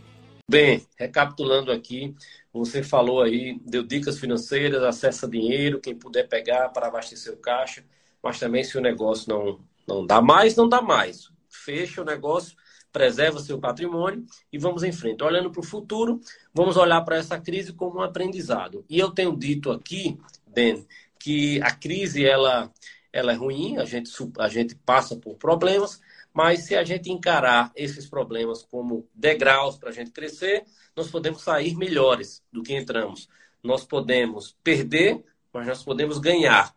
Bem, 0.50 0.84
recapitulando 0.98 1.70
aqui, 1.70 2.14
você 2.52 2.82
falou 2.82 3.22
aí, 3.22 3.60
deu 3.64 3.84
dicas 3.84 4.18
financeiras, 4.18 4.82
acessa 4.82 5.28
dinheiro, 5.28 5.80
quem 5.80 5.94
puder 5.94 6.28
pegar 6.28 6.70
para 6.70 6.88
abastecer 6.88 7.32
o 7.32 7.36
caixa 7.36 7.84
mas 8.22 8.38
também 8.38 8.62
se 8.62 8.76
o 8.76 8.80
negócio 8.80 9.28
não, 9.28 9.60
não 9.86 10.06
dá 10.06 10.20
mais, 10.20 10.54
não 10.54 10.68
dá 10.68 10.82
mais. 10.82 11.30
Fecha 11.48 12.02
o 12.02 12.04
negócio, 12.04 12.56
preserva 12.92 13.40
seu 13.40 13.58
patrimônio 13.58 14.24
e 14.52 14.58
vamos 14.58 14.82
em 14.82 14.92
frente. 14.92 15.22
Olhando 15.22 15.50
para 15.50 15.60
o 15.60 15.66
futuro, 15.66 16.20
vamos 16.52 16.76
olhar 16.76 17.00
para 17.02 17.16
essa 17.16 17.38
crise 17.38 17.72
como 17.72 17.98
um 17.98 18.02
aprendizado. 18.02 18.84
E 18.88 18.98
eu 18.98 19.10
tenho 19.10 19.36
dito 19.36 19.70
aqui, 19.70 20.18
Ben, 20.46 20.86
que 21.18 21.60
a 21.62 21.70
crise 21.70 22.24
ela, 22.24 22.72
ela 23.12 23.32
é 23.32 23.34
ruim, 23.34 23.76
a 23.76 23.84
gente, 23.84 24.10
a 24.38 24.48
gente 24.48 24.74
passa 24.74 25.16
por 25.16 25.36
problemas, 25.36 26.00
mas 26.32 26.64
se 26.64 26.76
a 26.76 26.84
gente 26.84 27.10
encarar 27.10 27.72
esses 27.74 28.06
problemas 28.06 28.62
como 28.62 29.08
degraus 29.14 29.76
para 29.76 29.90
a 29.90 29.92
gente 29.92 30.10
crescer, 30.10 30.64
nós 30.96 31.10
podemos 31.10 31.42
sair 31.42 31.74
melhores 31.76 32.42
do 32.52 32.62
que 32.62 32.74
entramos. 32.74 33.28
Nós 33.62 33.84
podemos 33.84 34.56
perder, 34.62 35.22
mas 35.52 35.66
nós 35.66 35.82
podemos 35.82 36.18
ganhar 36.18 36.74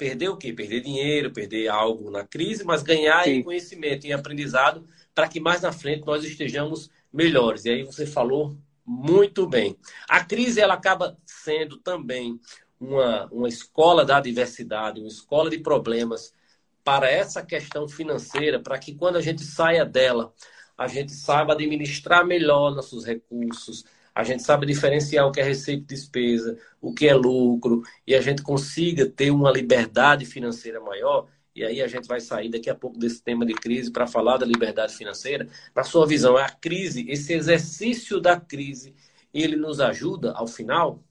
perder 0.00 0.30
o 0.30 0.36
quê? 0.38 0.50
Perder 0.50 0.80
dinheiro, 0.80 1.30
perder 1.30 1.68
algo 1.68 2.10
na 2.10 2.24
crise, 2.24 2.64
mas 2.64 2.82
ganhar 2.82 3.24
Sim. 3.24 3.32
em 3.32 3.42
conhecimento, 3.42 4.06
em 4.06 4.14
aprendizado, 4.14 4.86
para 5.14 5.28
que 5.28 5.40
mais 5.40 5.62
na 5.62 5.72
frente 5.72 6.06
nós 6.06 6.24
estejamos 6.24 6.90
melhores. 7.12 7.64
E 7.64 7.70
aí 7.70 7.82
você 7.84 8.06
falou 8.06 8.56
Muito 8.84 9.46
bem. 9.46 9.76
A 10.08 10.24
crise 10.24 10.60
ela 10.60 10.74
acaba 10.74 11.16
sendo 11.24 11.76
também 11.78 12.40
uma, 12.80 13.26
uma 13.26 13.48
escola 13.48 14.04
da 14.04 14.20
diversidade, 14.20 15.00
uma 15.00 15.08
escola 15.08 15.50
de 15.50 15.58
problemas 15.58 16.34
para 16.82 17.08
essa 17.10 17.44
questão 17.44 17.86
financeira, 17.88 18.58
para 18.58 18.78
que 18.78 18.94
quando 18.94 19.16
a 19.16 19.20
gente 19.20 19.42
saia 19.44 19.84
dela, 19.84 20.34
a 20.76 20.88
gente 20.88 21.12
saiba 21.12 21.52
administrar 21.52 22.26
melhor 22.26 22.74
nossos 22.74 23.04
recursos, 23.04 23.84
a 24.14 24.24
gente 24.24 24.42
sabe 24.42 24.66
diferenciar 24.66 25.26
o 25.26 25.32
que 25.32 25.40
é 25.40 25.44
receita 25.44 25.82
e 25.82 25.86
despesa, 25.86 26.58
o 26.80 26.92
que 26.92 27.06
é 27.06 27.14
lucro, 27.14 27.82
e 28.06 28.14
a 28.14 28.20
gente 28.20 28.42
consiga 28.42 29.06
ter 29.06 29.30
uma 29.30 29.52
liberdade 29.52 30.26
financeira 30.26 30.80
maior. 30.80 31.28
E 31.54 31.64
aí 31.64 31.82
a 31.82 31.88
gente 31.88 32.06
vai 32.06 32.20
sair 32.20 32.48
daqui 32.48 32.70
a 32.70 32.74
pouco 32.74 32.98
desse 32.98 33.22
tema 33.22 33.44
de 33.44 33.54
crise 33.54 33.90
para 33.90 34.06
falar 34.06 34.36
da 34.36 34.46
liberdade 34.46 34.94
financeira. 34.94 35.48
Na 35.74 35.82
sua 35.82 36.06
visão, 36.06 36.36
a 36.36 36.48
crise, 36.48 37.04
esse 37.08 37.32
exercício 37.32 38.20
da 38.20 38.40
crise, 38.40 38.94
ele 39.34 39.56
nos 39.56 39.80
ajuda 39.80 40.32
ao 40.32 40.46
final? 40.46 41.02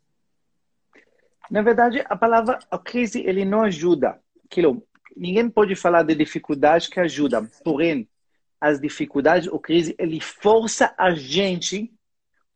Na 1.49 1.61
verdade, 1.61 2.03
a 2.07 2.15
palavra 2.15 2.59
a 2.69 2.77
crise 2.77 3.21
ele 3.25 3.43
não 3.43 3.63
ajuda. 3.63 4.19
Aquilo, 4.45 4.85
ninguém 5.15 5.49
pode 5.49 5.75
falar 5.75 6.03
de 6.03 6.15
dificuldade 6.15 6.89
que 6.89 6.99
ajuda. 6.99 7.49
Porém, 7.63 8.07
as 8.61 8.79
dificuldades, 8.79 9.51
a 9.51 9.59
crise, 9.59 9.95
ele 9.97 10.21
força 10.21 10.93
a 10.97 11.11
gente 11.11 11.91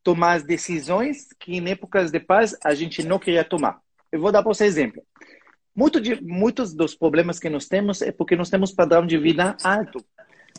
tomar 0.03 0.33
as 0.33 0.43
decisões 0.43 1.29
que 1.39 1.55
em 1.55 1.69
épocas 1.69 2.11
de 2.11 2.19
paz 2.19 2.55
a 2.63 2.73
gente 2.73 3.03
não 3.03 3.17
queria 3.17 3.43
tomar. 3.43 3.81
Eu 4.11 4.19
vou 4.19 4.31
dar 4.31 4.43
para 4.43 4.53
você 4.53 4.65
exemplo. 4.65 5.03
Muito 5.75 5.99
de, 5.99 6.21
muitos 6.21 6.73
dos 6.73 6.95
problemas 6.95 7.39
que 7.39 7.49
nós 7.49 7.67
temos 7.67 8.01
é 8.01 8.11
porque 8.11 8.35
nós 8.35 8.49
temos 8.49 8.71
padrão 8.71 9.05
de 9.05 9.17
vida 9.17 9.55
alto. 9.63 10.03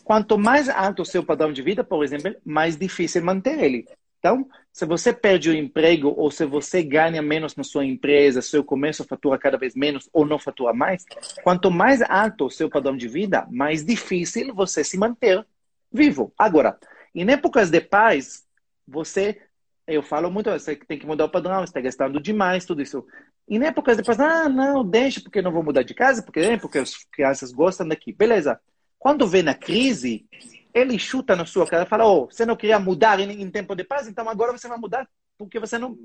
Quanto 0.02 0.36
mais 0.36 0.68
alto 0.68 1.02
o 1.02 1.06
seu 1.06 1.24
padrão 1.24 1.52
de 1.52 1.62
vida, 1.62 1.84
por 1.84 2.04
exemplo, 2.04 2.34
mais 2.44 2.76
difícil 2.76 3.24
manter 3.24 3.58
ele. 3.62 3.86
Então, 4.18 4.48
se 4.72 4.86
você 4.86 5.12
perde 5.12 5.50
o 5.50 5.54
emprego 5.54 6.12
ou 6.16 6.30
se 6.30 6.46
você 6.46 6.82
ganha 6.82 7.20
menos 7.20 7.54
na 7.56 7.62
sua 7.62 7.84
empresa, 7.84 8.40
seu 8.40 8.64
comércio 8.64 9.04
fatura 9.04 9.38
cada 9.38 9.58
vez 9.58 9.74
menos 9.74 10.08
ou 10.12 10.24
não 10.24 10.38
fatura 10.38 10.72
mais, 10.72 11.04
quanto 11.42 11.70
mais 11.70 12.00
alto 12.00 12.46
o 12.46 12.50
seu 12.50 12.70
padrão 12.70 12.96
de 12.96 13.06
vida, 13.06 13.46
mais 13.50 13.84
difícil 13.84 14.54
você 14.54 14.82
se 14.82 14.96
manter 14.96 15.46
vivo. 15.92 16.32
Agora, 16.38 16.78
em 17.14 17.30
épocas 17.30 17.70
de 17.70 17.80
paz, 17.82 18.44
você, 18.88 19.40
eu 19.86 20.02
falo 20.02 20.30
muito, 20.30 20.50
você 20.50 20.74
tem 20.74 20.98
que 20.98 21.06
mudar 21.06 21.26
o 21.26 21.30
padrão, 21.30 21.58
você 21.58 21.64
está 21.64 21.80
gastando 21.82 22.18
demais, 22.18 22.64
tudo 22.64 22.80
isso. 22.80 23.06
Em 23.48 23.62
épocas 23.64 23.96
depois, 23.96 24.18
ah, 24.18 24.48
não, 24.48 24.84
deixa, 24.84 25.20
porque 25.20 25.42
não 25.42 25.52
vou 25.52 25.62
mudar 25.62 25.82
de 25.82 25.94
casa, 25.94 26.22
porque, 26.22 26.40
é, 26.40 26.56
porque 26.56 26.78
as 26.78 26.94
crianças 27.12 27.52
gostam 27.52 27.86
daqui. 27.86 28.12
Beleza. 28.12 28.58
Quando 28.98 29.26
vem 29.26 29.46
a 29.48 29.54
crise, 29.54 30.26
ele 30.72 30.98
chuta 30.98 31.36
na 31.36 31.44
sua 31.44 31.66
cara 31.66 31.84
e 31.84 31.88
fala, 31.88 32.06
oh, 32.06 32.26
você 32.26 32.46
não 32.46 32.56
queria 32.56 32.78
mudar 32.78 33.20
em, 33.20 33.42
em 33.42 33.50
tempo 33.50 33.74
de 33.74 33.84
paz, 33.84 34.08
então 34.08 34.28
agora 34.28 34.52
você 34.52 34.66
vai 34.66 34.78
mudar, 34.78 35.06
porque 35.36 35.60
você 35.60 35.76
não, 35.76 35.96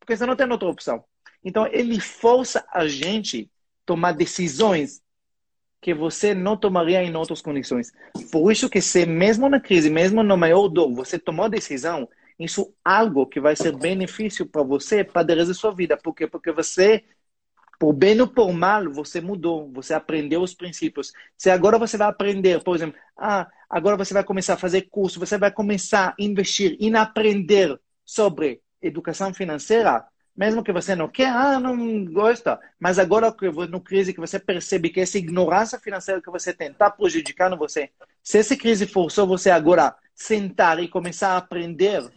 porque 0.00 0.16
você 0.16 0.26
não 0.26 0.34
tem 0.34 0.50
outra 0.50 0.68
opção. 0.68 1.04
Então, 1.44 1.66
ele 1.68 2.00
força 2.00 2.66
a 2.72 2.88
gente 2.88 3.50
tomar 3.86 4.12
decisões 4.12 5.00
que 5.80 5.94
você 5.94 6.34
não 6.34 6.56
tomaria 6.56 7.02
em 7.02 7.14
outras 7.14 7.40
condições. 7.40 7.92
Por 8.32 8.50
isso 8.50 8.68
que 8.68 8.80
se 8.80 9.06
mesmo 9.06 9.48
na 9.48 9.60
crise, 9.60 9.88
mesmo 9.88 10.22
no 10.22 10.36
maior 10.36 10.68
dor, 10.68 10.92
você 10.92 11.18
tomou 11.18 11.46
a 11.46 11.48
decisão, 11.48 12.08
isso 12.38 12.72
algo 12.84 13.26
que 13.26 13.40
vai 13.40 13.56
ser 13.56 13.76
benefício 13.76 14.46
para 14.46 14.62
você 14.62 15.02
para 15.02 15.22
o 15.22 15.54
sua 15.54 15.74
vida. 15.74 15.96
Por 15.96 16.14
quê? 16.14 16.26
Porque 16.26 16.52
você, 16.52 17.04
por 17.78 17.92
bem 17.92 18.20
ou 18.20 18.28
por 18.28 18.52
mal, 18.52 18.90
você 18.92 19.20
mudou, 19.20 19.70
você 19.72 19.92
aprendeu 19.92 20.42
os 20.42 20.54
princípios. 20.54 21.12
Se 21.36 21.50
agora 21.50 21.78
você 21.78 21.96
vai 21.96 22.08
aprender, 22.08 22.62
por 22.62 22.76
exemplo, 22.76 22.98
ah, 23.16 23.48
agora 23.68 23.96
você 23.96 24.14
vai 24.14 24.22
começar 24.22 24.54
a 24.54 24.58
fazer 24.58 24.82
curso, 24.82 25.18
você 25.18 25.36
vai 25.36 25.50
começar 25.50 26.10
a 26.10 26.14
investir 26.18 26.76
em 26.80 26.94
aprender 26.94 27.78
sobre 28.04 28.62
educação 28.80 29.34
financeira, 29.34 30.06
mesmo 30.36 30.62
que 30.62 30.72
você 30.72 30.94
não 30.94 31.08
quer, 31.08 31.30
ah, 31.30 31.58
não 31.58 32.04
gosta, 32.04 32.60
mas 32.78 32.96
agora 32.98 33.32
que 33.32 33.50
no 33.50 33.80
crise 33.80 34.14
que 34.14 34.20
você 34.20 34.38
percebe 34.38 34.90
que 34.90 35.00
essa 35.00 35.18
ignorância 35.18 35.80
financeira 35.80 36.22
que 36.22 36.30
você 36.30 36.52
tem 36.54 36.70
está 36.70 36.88
prejudicando 36.88 37.56
você, 37.56 37.90
se 38.22 38.38
essa 38.38 38.56
crise 38.56 38.86
forçou 38.86 39.26
você 39.26 39.50
agora 39.50 39.96
sentar 40.14 40.80
e 40.80 40.86
começar 40.86 41.30
a 41.30 41.36
aprender 41.38 42.08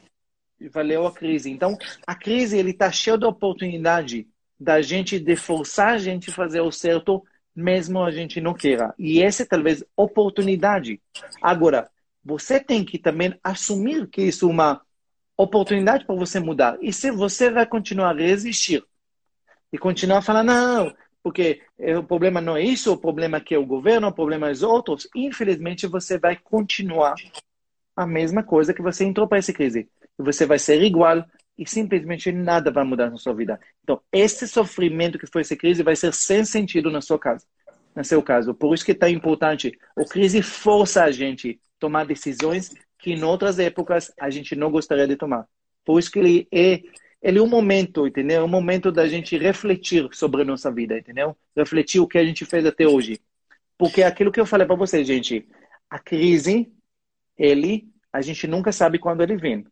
valeu 0.70 1.08
a 1.08 1.12
crise. 1.12 1.50
Então, 1.50 1.78
a 2.06 2.16
crise 2.16 2.58
ele 2.58 2.72
está 2.72 2.92
cheio 2.92 3.18
de 3.18 3.26
oportunidade 3.26 4.28
da 4.60 4.82
gente 4.82 5.20
de 5.20 5.36
forçar 5.36 5.94
a 5.94 5.98
gente 5.98 6.30
a 6.30 6.34
fazer 6.34 6.62
o 6.62 6.72
certo, 6.72 7.24
mesmo 7.56 8.04
a 8.04 8.12
gente 8.12 8.40
não 8.40 8.54
queira. 8.54 8.94
E 8.98 9.22
essa 9.22 9.44
é 9.44 9.46
talvez 9.46 9.84
oportunidade. 9.96 11.02
Agora, 11.42 11.90
você 12.24 12.60
tem 12.60 12.86
que 12.86 13.00
também 13.00 13.34
assumir 13.44 14.08
que 14.08 14.22
isso 14.22 14.48
é 14.48 14.52
uma 14.52 14.82
oportunidade 15.36 16.06
para 16.06 16.16
você 16.16 16.40
mudar. 16.40 16.78
E 16.82 16.94
se 16.94 17.10
você 17.10 17.50
vai 17.50 17.66
continuar 17.66 18.12
a 18.12 18.20
resistir 18.20 18.84
e 19.74 19.78
continuar 19.78 20.22
falar, 20.22 20.44
não, 20.44 20.94
porque 21.24 21.62
o 21.98 22.04
problema 22.04 22.40
não 22.40 22.56
é 22.56 22.62
isso, 22.62 22.94
o 22.94 22.98
problema 22.98 23.38
é 23.38 23.42
que 23.42 23.56
é 23.56 23.58
o 23.58 23.66
governo, 23.66 24.08
o 24.08 24.14
problema 24.14 24.50
é 24.50 24.52
os 24.52 24.62
outros, 24.62 25.08
infelizmente 25.16 25.88
você 25.88 26.20
vai 26.20 26.36
continuar 26.36 27.16
a 27.96 28.06
mesma 28.06 28.44
coisa 28.44 28.74
que 28.74 28.82
você 28.82 29.04
entrou 29.04 29.28
para 29.28 29.40
essa 29.40 29.54
crise 29.54 29.90
você 30.18 30.46
vai 30.46 30.60
ser 30.60 30.82
igual 30.82 31.26
e 31.58 31.68
simplesmente 31.68 32.32
nada 32.32 32.72
vai 32.72 32.84
mudar 32.84 33.10
na 33.10 33.18
sua 33.18 33.34
vida. 33.34 33.60
Então, 33.84 34.02
esse 34.12 34.48
sofrimento 34.48 35.18
que 35.20 35.28
foi 35.28 35.42
essa 35.42 35.56
crise 35.56 35.84
vai 35.84 35.96
ser 35.96 36.14
sem 36.14 36.44
sentido 36.44 36.90
na 36.90 37.02
sua 37.02 37.20
casa, 37.20 37.46
no 37.96 38.04
seu 38.04 38.22
caso. 38.22 38.54
Por 38.54 38.74
isso 38.74 38.86
que 38.86 38.92
é 38.92 38.96
tão 38.96 39.10
importante. 39.10 39.78
A 39.96 40.04
crise 40.06 40.42
força 40.42 41.04
a 41.04 41.12
gente 41.12 41.60
tomar 41.80 42.06
decisões 42.06 42.74
que 42.98 43.12
em 43.12 43.24
outras 43.24 43.60
épocas 43.60 44.12
a 44.20 44.30
gente 44.30 44.56
não 44.56 44.72
gostaria 44.72 45.08
de 45.08 45.16
tomar. 45.16 45.48
Por 45.84 46.00
isso 46.00 46.12
que 46.12 46.20
ele 46.20 46.48
é 46.52 46.82
ele 47.22 47.38
é 47.38 47.42
um 47.42 47.48
momento, 47.48 48.08
entendeu? 48.08 48.42
É 48.42 48.44
um 48.44 48.48
momento 48.48 48.92
da 48.92 49.08
gente 49.08 49.38
refletir 49.38 50.10
sobre 50.12 50.42
a 50.42 50.46
nossa 50.46 50.72
vida, 50.72 50.98
entendeu? 50.98 51.38
Refletir 51.56 52.02
o 52.02 52.08
que 52.08 52.18
a 52.18 52.26
gente 52.26 52.46
fez 52.46 52.66
até 52.66 52.88
hoje. 52.88 53.20
Porque 53.78 54.02
aquilo 54.02 54.32
que 54.32 54.40
eu 54.40 54.46
falei 54.46 54.66
para 54.66 54.76
vocês, 54.76 55.06
gente, 55.06 55.48
a 55.88 56.00
crise, 56.00 56.72
ele, 57.38 57.88
a 58.12 58.22
gente 58.22 58.48
nunca 58.48 58.72
sabe 58.72 58.98
quando 58.98 59.22
ele 59.22 59.38
vem. 59.38 59.66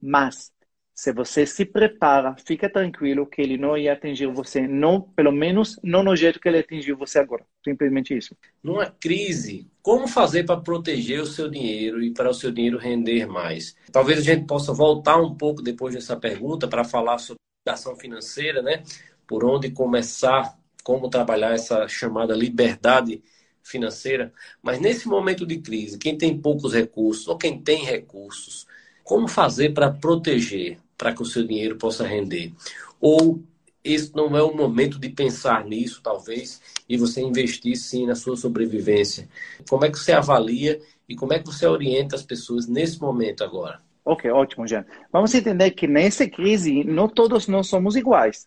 Mas 0.00 0.52
se 0.96 1.12
você 1.12 1.44
se 1.44 1.66
prepara, 1.66 2.34
fica 2.38 2.70
tranquilo 2.70 3.26
que 3.26 3.42
ele 3.42 3.58
não 3.58 3.76
ia 3.76 3.92
atingir 3.92 4.28
você, 4.28 4.66
não, 4.66 5.02
pelo 5.02 5.30
menos 5.30 5.78
não 5.84 6.02
no 6.02 6.16
jeito 6.16 6.40
que 6.40 6.48
ele 6.48 6.58
atingiu 6.58 6.96
você 6.96 7.18
agora. 7.18 7.44
Simplesmente 7.62 8.16
isso. 8.16 8.34
Numa 8.62 8.86
crise, 8.86 9.70
como 9.82 10.08
fazer 10.08 10.44
para 10.44 10.58
proteger 10.58 11.20
o 11.20 11.26
seu 11.26 11.50
dinheiro 11.50 12.02
e 12.02 12.14
para 12.14 12.30
o 12.30 12.34
seu 12.34 12.50
dinheiro 12.50 12.78
render 12.78 13.26
mais? 13.26 13.76
Talvez 13.92 14.20
a 14.20 14.22
gente 14.22 14.46
possa 14.46 14.72
voltar 14.72 15.18
um 15.20 15.34
pouco 15.34 15.60
depois 15.60 15.94
dessa 15.94 16.16
pergunta 16.16 16.66
para 16.66 16.82
falar 16.82 17.18
sobre 17.18 17.40
ação 17.68 17.94
financeira, 17.94 18.62
né? 18.62 18.82
Por 19.26 19.44
onde 19.44 19.70
começar, 19.70 20.58
como 20.82 21.10
trabalhar 21.10 21.52
essa 21.52 21.86
chamada 21.88 22.34
liberdade 22.34 23.22
financeira. 23.62 24.32
Mas 24.62 24.80
nesse 24.80 25.08
momento 25.08 25.44
de 25.44 25.58
crise, 25.58 25.98
quem 25.98 26.16
tem 26.16 26.40
poucos 26.40 26.72
recursos 26.72 27.28
ou 27.28 27.36
quem 27.36 27.60
tem 27.60 27.84
recursos, 27.84 28.66
como 29.06 29.28
fazer 29.28 29.72
para 29.72 29.88
proteger, 29.88 30.78
para 30.98 31.14
que 31.14 31.22
o 31.22 31.24
seu 31.24 31.46
dinheiro 31.46 31.76
possa 31.76 32.04
render? 32.04 32.52
Ou 33.00 33.40
esse 33.84 34.12
não 34.16 34.36
é 34.36 34.42
o 34.42 34.52
momento 34.52 34.98
de 34.98 35.08
pensar 35.08 35.64
nisso, 35.64 36.00
talvez, 36.02 36.60
e 36.88 36.96
você 36.96 37.20
investir 37.20 37.76
sim 37.76 38.04
na 38.04 38.16
sua 38.16 38.36
sobrevivência? 38.36 39.28
Como 39.70 39.84
é 39.84 39.90
que 39.90 39.96
você 39.96 40.10
avalia 40.10 40.80
e 41.08 41.14
como 41.14 41.32
é 41.32 41.38
que 41.38 41.46
você 41.46 41.64
orienta 41.64 42.16
as 42.16 42.24
pessoas 42.24 42.66
nesse 42.66 43.00
momento 43.00 43.44
agora? 43.44 43.80
Ok, 44.04 44.28
ótimo, 44.28 44.66
Jean. 44.66 44.84
Vamos 45.12 45.32
entender 45.32 45.70
que 45.70 45.86
nessa 45.86 46.28
crise, 46.28 46.82
não 46.82 47.08
todos 47.08 47.46
nós 47.46 47.68
somos 47.68 47.94
iguais. 47.94 48.44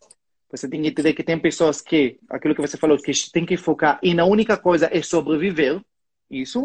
Você 0.51 0.67
tem 0.67 0.81
que 0.81 0.89
entender 0.89 1.13
que 1.13 1.23
tem 1.23 1.39
pessoas 1.39 1.79
que, 1.79 2.19
aquilo 2.29 2.53
que 2.53 2.61
você 2.61 2.75
falou, 2.75 2.97
que 2.97 3.13
tem 3.31 3.45
que 3.45 3.55
focar 3.55 3.97
e 4.03 4.13
na 4.13 4.25
única 4.25 4.57
coisa 4.57 4.89
é 4.91 5.01
sobreviver. 5.01 5.79
Isso 6.29 6.61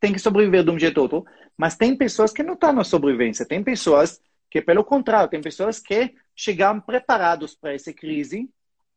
tem 0.00 0.12
que 0.12 0.18
sobreviver 0.18 0.64
de 0.64 0.70
um 0.70 0.78
jeito 0.78 0.98
ou 0.98 1.02
outro, 1.04 1.24
mas 1.56 1.76
tem 1.76 1.96
pessoas 1.96 2.32
que 2.32 2.42
não 2.42 2.54
estão 2.54 2.72
na 2.72 2.84
sobrevivência, 2.84 3.46
tem 3.46 3.62
pessoas 3.62 4.20
que, 4.50 4.62
pelo 4.62 4.84
contrário, 4.84 5.28
tem 5.28 5.40
pessoas 5.40 5.78
que 5.78 6.14
chegaram 6.34 6.80
preparados 6.80 7.54
para 7.54 7.74
essa 7.74 7.92
crise, 7.92 8.48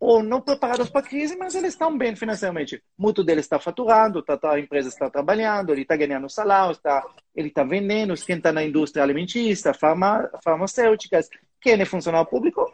ou 0.02 0.24
não 0.24 0.42
preparados 0.42 0.90
para 0.90 1.02
a 1.02 1.08
crise, 1.08 1.36
mas 1.38 1.54
eles 1.54 1.74
estão 1.74 1.96
bem 1.96 2.16
financeiramente. 2.16 2.82
Muito 2.98 3.24
deles 3.24 3.46
está 3.46 3.60
faturando, 3.60 4.24
tá, 4.24 4.36
tá, 4.36 4.54
a 4.54 4.60
empresa 4.60 4.90
está 4.90 5.12
trabalhando, 5.12 5.72
ele 5.72 5.84
está 5.84 5.96
ganhando 5.96 6.28
salário, 6.28 6.72
está, 6.72 7.06
ele 7.36 7.50
está 7.50 7.64
vendendo, 7.64 8.16
quem 8.16 8.38
está 8.38 8.52
na 8.52 8.64
indústria 8.64 9.04
alimentícia, 9.04 9.76
farma, 9.76 10.28
farmacêuticas, 10.44 11.30
quem 11.62 11.80
é 11.80 11.86
funcionário 11.86 12.28
público, 12.28 12.66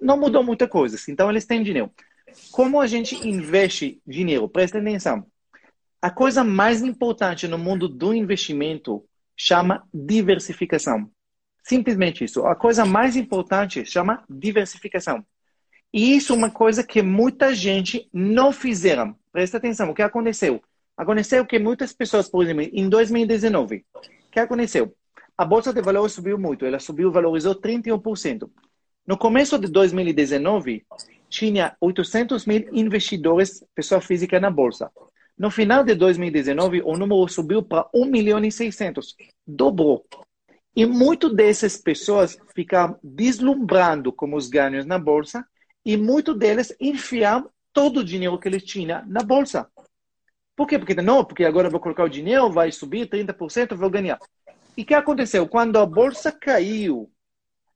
não 0.00 0.16
mudou 0.16 0.44
muita 0.44 0.68
coisa. 0.68 0.96
Então, 1.08 1.28
eles 1.28 1.44
têm 1.44 1.64
dinheiro. 1.64 1.90
Como 2.52 2.80
a 2.80 2.86
gente 2.86 3.16
investe 3.28 4.00
dinheiro? 4.06 4.48
Presta 4.48 4.78
atenção. 4.78 5.26
A 6.02 6.10
coisa 6.10 6.44
mais 6.44 6.82
importante 6.82 7.48
no 7.48 7.56
mundo 7.56 7.88
do 7.88 8.12
investimento 8.12 9.02
chama 9.36 9.88
diversificação. 9.94 11.08
Simplesmente 11.62 12.24
isso. 12.24 12.44
A 12.44 12.54
coisa 12.56 12.84
mais 12.84 13.16
importante 13.16 13.86
chama 13.86 14.22
diversificação. 14.28 15.24
E 15.94 16.16
isso 16.16 16.32
é 16.32 16.36
uma 16.36 16.50
coisa 16.50 16.82
que 16.82 17.00
muita 17.00 17.54
gente 17.54 18.08
não 18.12 18.52
fizeram. 18.52 19.16
Presta 19.30 19.58
atenção, 19.58 19.90
o 19.90 19.94
que 19.94 20.02
aconteceu? 20.02 20.60
Aconteceu 20.96 21.46
que 21.46 21.58
muitas 21.58 21.92
pessoas, 21.92 22.28
por 22.28 22.42
exemplo, 22.42 22.68
em 22.72 22.88
2019, 22.88 23.84
o 23.94 24.30
que 24.30 24.40
aconteceu? 24.40 24.94
a 25.36 25.44
bolsa 25.44 25.72
de 25.72 25.80
valores 25.80 26.12
subiu 26.12 26.38
muito, 26.38 26.64
ela 26.64 26.78
subiu, 26.78 27.10
valorizou 27.10 27.54
31%. 27.54 28.48
No 29.06 29.18
começo 29.18 29.58
de 29.58 29.66
2019, 29.68 30.86
tinha 31.28 31.76
800 31.80 32.46
mil 32.46 32.68
investidores, 32.72 33.64
pessoa 33.74 34.00
física, 34.00 34.38
na 34.38 34.50
bolsa. 34.50 34.90
No 35.42 35.50
final 35.50 35.82
de 35.82 35.96
2019, 35.96 36.82
o 36.82 36.96
número 36.96 37.26
subiu 37.26 37.64
para 37.64 37.88
1 37.92 38.04
milhão 38.04 38.38
e 38.44 38.52
600, 38.52 39.16
dobrou. 39.44 40.06
E 40.76 40.86
muitas 40.86 41.34
dessas 41.34 41.76
pessoas 41.76 42.38
ficaram 42.54 42.96
deslumbrando 43.02 44.12
com 44.12 44.36
os 44.36 44.48
ganhos 44.48 44.86
na 44.86 45.00
bolsa 45.00 45.44
e 45.84 45.96
muitos 45.96 46.38
deles 46.38 46.72
enfiaram 46.80 47.50
todo 47.72 47.98
o 47.98 48.04
dinheiro 48.04 48.38
que 48.38 48.46
eles 48.46 48.62
tinham 48.62 49.04
na 49.08 49.24
bolsa. 49.24 49.66
Por 50.54 50.68
quê? 50.68 50.78
Porque 50.78 50.94
não, 50.94 51.24
porque 51.24 51.44
agora 51.44 51.66
eu 51.66 51.72
vou 51.72 51.80
colocar 51.80 52.04
o 52.04 52.08
dinheiro, 52.08 52.48
vai 52.48 52.70
subir 52.70 53.08
30%, 53.08 53.74
vou 53.74 53.90
ganhar. 53.90 54.20
E 54.76 54.82
o 54.82 54.86
que 54.86 54.94
aconteceu? 54.94 55.48
Quando 55.48 55.76
a 55.76 55.84
bolsa 55.84 56.30
caiu, 56.30 57.10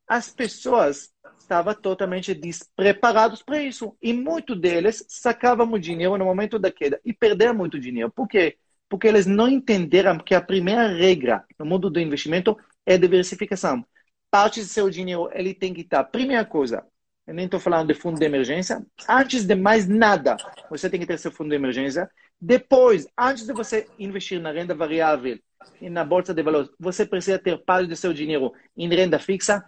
as 0.06 0.32
pessoas 0.32 1.10
estavam 1.46 1.74
totalmente 1.74 2.34
despreparadas 2.34 3.42
para 3.42 3.62
isso. 3.62 3.96
E 4.02 4.12
muitos 4.12 4.60
deles 4.60 5.04
sacavam 5.08 5.78
dinheiro 5.78 6.18
no 6.18 6.24
momento 6.24 6.58
da 6.58 6.70
queda 6.70 7.00
e 7.04 7.12
perderam 7.12 7.54
muito 7.54 7.78
dinheiro. 7.78 8.10
Por 8.10 8.28
quê? 8.28 8.58
Porque 8.88 9.06
eles 9.06 9.26
não 9.26 9.48
entenderam 9.48 10.18
que 10.18 10.34
a 10.34 10.40
primeira 10.40 10.88
regra 10.88 11.44
no 11.58 11.64
mundo 11.64 11.88
do 11.88 12.00
investimento 12.00 12.56
é 12.84 12.98
diversificação. 12.98 13.84
Parte 14.30 14.60
do 14.60 14.66
seu 14.66 14.90
dinheiro 14.90 15.30
ele 15.32 15.54
tem 15.54 15.72
que 15.72 15.80
estar, 15.80 16.04
primeira 16.04 16.44
coisa, 16.44 16.84
eu 17.26 17.34
nem 17.34 17.46
estou 17.46 17.58
falando 17.58 17.88
de 17.88 17.94
fundo 17.94 18.18
de 18.18 18.24
emergência. 18.24 18.84
Antes 19.08 19.44
de 19.44 19.54
mais 19.54 19.88
nada, 19.88 20.36
você 20.70 20.88
tem 20.88 21.00
que 21.00 21.06
ter 21.06 21.18
seu 21.18 21.32
fundo 21.32 21.50
de 21.50 21.56
emergência. 21.56 22.08
Depois, 22.40 23.08
antes 23.18 23.46
de 23.46 23.52
você 23.52 23.88
investir 23.98 24.40
na 24.40 24.52
renda 24.52 24.74
variável 24.74 25.38
e 25.80 25.90
na 25.90 26.04
bolsa 26.04 26.32
de 26.32 26.42
valores, 26.42 26.70
você 26.78 27.04
precisa 27.04 27.38
ter 27.38 27.58
parte 27.64 27.88
do 27.88 27.96
seu 27.96 28.12
dinheiro 28.12 28.52
em 28.76 28.88
renda 28.88 29.18
fixa. 29.18 29.64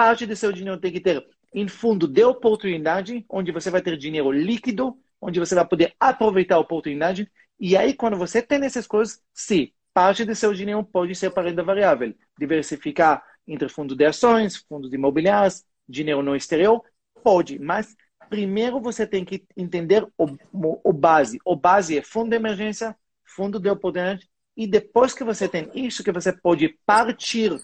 Parte 0.00 0.24
do 0.24 0.34
seu 0.34 0.50
dinheiro 0.50 0.80
tem 0.80 0.90
que 0.90 0.98
ter 0.98 1.22
em 1.52 1.68
fundo 1.68 2.08
de 2.08 2.24
oportunidade, 2.24 3.22
onde 3.28 3.52
você 3.52 3.70
vai 3.70 3.82
ter 3.82 3.98
dinheiro 3.98 4.32
líquido, 4.32 4.96
onde 5.20 5.38
você 5.38 5.54
vai 5.54 5.68
poder 5.68 5.94
aproveitar 6.00 6.54
a 6.54 6.58
oportunidade. 6.58 7.30
E 7.58 7.76
aí, 7.76 7.92
quando 7.92 8.16
você 8.16 8.40
tem 8.40 8.64
essas 8.64 8.86
coisas, 8.86 9.20
sim, 9.34 9.72
parte 9.92 10.24
do 10.24 10.34
seu 10.34 10.54
dinheiro 10.54 10.82
pode 10.82 11.14
ser 11.14 11.30
para 11.30 11.50
renda 11.50 11.62
variável. 11.62 12.14
Diversificar 12.38 13.22
entre 13.46 13.68
fundos 13.68 13.94
de 13.94 14.06
ações, 14.06 14.56
fundos 14.66 14.90
imobiliários, 14.94 15.66
dinheiro 15.86 16.22
no 16.22 16.34
exterior, 16.34 16.82
Pode, 17.22 17.58
mas 17.58 17.94
primeiro 18.30 18.80
você 18.80 19.06
tem 19.06 19.22
que 19.22 19.44
entender 19.54 20.08
o, 20.16 20.80
o, 20.82 20.94
base. 20.94 21.38
O 21.44 21.54
base 21.54 21.98
é 21.98 22.02
fundo 22.02 22.30
de 22.30 22.36
emergência, 22.36 22.96
fundo 23.22 23.60
de 23.60 23.68
oportunidade, 23.68 24.30
e 24.56 24.66
depois 24.66 25.12
que 25.12 25.24
você 25.24 25.46
tem 25.46 25.70
isso, 25.74 26.02
que 26.02 26.10
você 26.10 26.32
pode 26.32 26.70
partir 26.86 27.54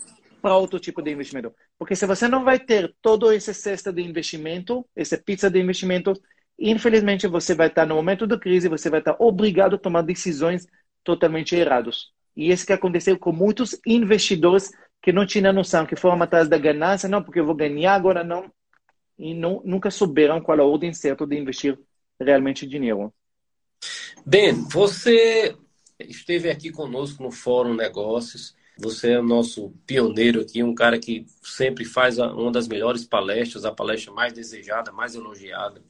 para 0.46 0.56
outro 0.56 0.78
tipo 0.78 1.02
de 1.02 1.10
investimento. 1.10 1.52
Porque 1.76 1.96
se 1.96 2.06
você 2.06 2.28
não 2.28 2.44
vai 2.44 2.56
ter 2.56 2.94
todo 3.02 3.32
esse 3.32 3.52
cesta 3.52 3.92
de 3.92 4.00
investimento, 4.00 4.86
essa 4.94 5.18
pizza 5.18 5.50
de 5.50 5.58
investimento, 5.58 6.12
infelizmente 6.56 7.26
você 7.26 7.52
vai 7.52 7.66
estar 7.66 7.84
no 7.84 7.96
momento 7.96 8.28
da 8.28 8.38
crise, 8.38 8.68
você 8.68 8.88
vai 8.88 9.00
estar 9.00 9.16
obrigado 9.18 9.74
a 9.74 9.78
tomar 9.78 10.02
decisões 10.02 10.64
totalmente 11.02 11.56
erradas. 11.56 12.10
E 12.36 12.52
isso 12.52 12.64
que 12.64 12.72
aconteceu 12.72 13.18
com 13.18 13.32
muitos 13.32 13.76
investidores 13.84 14.70
que 15.02 15.10
não 15.10 15.26
tinham 15.26 15.52
noção, 15.52 15.84
que 15.84 15.96
foram 15.96 16.22
atrás 16.22 16.48
da 16.48 16.56
ganância, 16.56 17.08
não, 17.08 17.24
porque 17.24 17.40
eu 17.40 17.46
vou 17.46 17.56
ganhar 17.56 17.94
agora, 17.94 18.22
não 18.22 18.48
e 19.18 19.34
não, 19.34 19.60
nunca 19.64 19.90
souberam 19.90 20.40
qual 20.40 20.58
é 20.58 20.60
a 20.60 20.64
ordem 20.64 20.92
certa 20.92 21.26
de 21.26 21.36
investir 21.36 21.76
realmente 22.20 22.64
dinheiro. 22.64 23.12
Ben, 24.24 24.52
você 24.68 25.56
esteve 25.98 26.50
aqui 26.50 26.70
conosco 26.70 27.20
no 27.20 27.32
Fórum 27.32 27.74
Negócios. 27.74 28.54
Você 28.78 29.12
é 29.12 29.18
o 29.18 29.22
nosso 29.22 29.72
pioneiro 29.86 30.40
aqui, 30.40 30.62
um 30.62 30.74
cara 30.74 30.98
que 30.98 31.26
sempre 31.42 31.84
faz 31.84 32.18
uma 32.18 32.52
das 32.52 32.68
melhores 32.68 33.04
palestras, 33.04 33.64
a 33.64 33.72
palestra 33.72 34.12
mais 34.12 34.32
desejada, 34.32 34.92
mais 34.92 35.14
elogiada. 35.14 35.82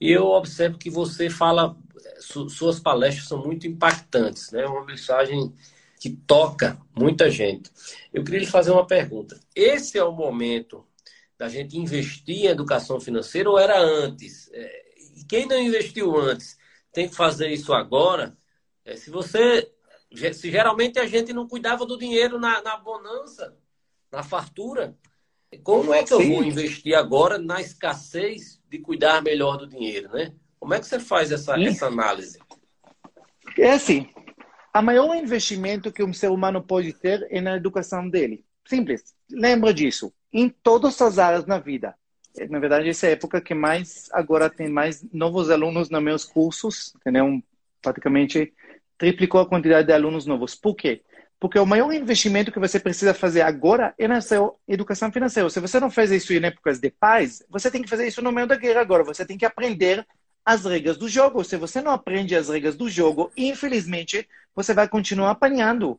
E 0.00 0.10
eu 0.10 0.26
observo 0.26 0.78
que 0.78 0.90
você 0.90 1.30
fala, 1.30 1.76
suas 2.20 2.80
palestras 2.80 3.28
são 3.28 3.42
muito 3.44 3.66
impactantes, 3.66 4.50
né? 4.50 4.66
Uma 4.66 4.84
mensagem 4.84 5.52
que 6.00 6.10
toca 6.10 6.80
muita 6.96 7.30
gente. 7.30 7.70
Eu 8.12 8.24
queria 8.24 8.40
lhe 8.40 8.46
fazer 8.46 8.70
uma 8.70 8.86
pergunta. 8.86 9.38
Esse 9.54 9.98
é 9.98 10.04
o 10.04 10.12
momento 10.12 10.86
da 11.38 11.48
gente 11.48 11.76
investir 11.76 12.44
em 12.44 12.46
educação 12.46 12.98
financeira 12.98 13.50
ou 13.50 13.58
era 13.58 13.78
antes? 13.78 14.50
É, 14.52 14.82
e 15.16 15.24
quem 15.24 15.46
não 15.46 15.60
investiu 15.60 16.16
antes 16.18 16.56
tem 16.92 17.08
que 17.08 17.14
fazer 17.14 17.50
isso 17.50 17.72
agora. 17.74 18.36
É, 18.84 18.96
se 18.96 19.10
você. 19.10 19.70
Se 20.12 20.50
geralmente 20.50 20.98
a 20.98 21.06
gente 21.06 21.32
não 21.32 21.46
cuidava 21.46 21.86
do 21.86 21.98
dinheiro 21.98 22.38
na, 22.38 22.60
na 22.62 22.76
bonança, 22.76 23.56
na 24.10 24.22
fartura, 24.22 24.96
como 25.62 25.92
é 25.94 26.02
que 26.02 26.12
eu 26.12 26.20
Sim. 26.20 26.34
vou 26.34 26.44
investir 26.44 26.94
agora 26.94 27.38
na 27.38 27.60
escassez 27.60 28.60
de 28.68 28.78
cuidar 28.78 29.22
melhor 29.22 29.56
do 29.56 29.66
dinheiro, 29.66 30.10
né? 30.12 30.32
Como 30.58 30.74
é 30.74 30.80
que 30.80 30.86
você 30.86 31.00
faz 31.00 31.32
essa, 31.32 31.60
essa 31.60 31.86
análise? 31.86 32.38
É 33.58 33.72
assim, 33.72 34.08
o 34.74 34.82
maior 34.82 35.14
investimento 35.16 35.92
que 35.92 36.02
um 36.02 36.12
ser 36.12 36.30
humano 36.30 36.62
pode 36.62 36.92
ter 36.92 37.26
é 37.30 37.40
na 37.40 37.56
educação 37.56 38.08
dele. 38.08 38.44
Simples. 38.64 39.14
Lembra 39.30 39.74
disso 39.74 40.12
em 40.32 40.48
todas 40.48 41.00
as 41.02 41.18
áreas 41.18 41.46
na 41.46 41.58
vida. 41.58 41.94
Na 42.48 42.60
verdade, 42.60 42.88
essa 42.88 43.06
é 43.06 43.10
a 43.10 43.12
época 43.12 43.40
que 43.40 43.54
mais 43.54 44.08
agora 44.12 44.48
tem 44.48 44.68
mais 44.68 45.04
novos 45.12 45.50
alunos 45.50 45.90
nos 45.90 46.02
meus 46.02 46.24
cursos, 46.24 46.94
entendeu? 46.96 47.42
Praticamente 47.82 48.54
triplicou 49.00 49.40
a 49.40 49.46
quantidade 49.48 49.86
de 49.86 49.94
alunos 49.94 50.26
novos. 50.26 50.54
Por 50.54 50.76
quê? 50.76 51.00
Porque 51.40 51.58
o 51.58 51.64
maior 51.64 51.90
investimento 51.90 52.52
que 52.52 52.58
você 52.58 52.78
precisa 52.78 53.14
fazer 53.14 53.40
agora 53.40 53.94
é 53.98 54.06
na 54.06 54.20
sua 54.20 54.54
educação 54.68 55.10
financeira. 55.10 55.48
Se 55.48 55.58
você 55.58 55.80
não 55.80 55.90
fez 55.90 56.10
isso 56.10 56.34
em 56.34 56.44
épocas 56.44 56.78
de 56.78 56.90
paz, 56.90 57.42
você 57.48 57.70
tem 57.70 57.80
que 57.80 57.88
fazer 57.88 58.06
isso 58.06 58.20
no 58.20 58.30
meio 58.30 58.46
da 58.46 58.56
guerra 58.56 58.82
agora. 58.82 59.02
Você 59.02 59.24
tem 59.24 59.38
que 59.38 59.46
aprender 59.46 60.06
as 60.44 60.66
regras 60.66 60.98
do 60.98 61.08
jogo. 61.08 61.42
Se 61.42 61.56
você 61.56 61.80
não 61.80 61.92
aprende 61.92 62.36
as 62.36 62.50
regras 62.50 62.76
do 62.76 62.90
jogo, 62.90 63.32
infelizmente, 63.34 64.28
você 64.54 64.74
vai 64.74 64.86
continuar 64.86 65.30
apanhando. 65.30 65.98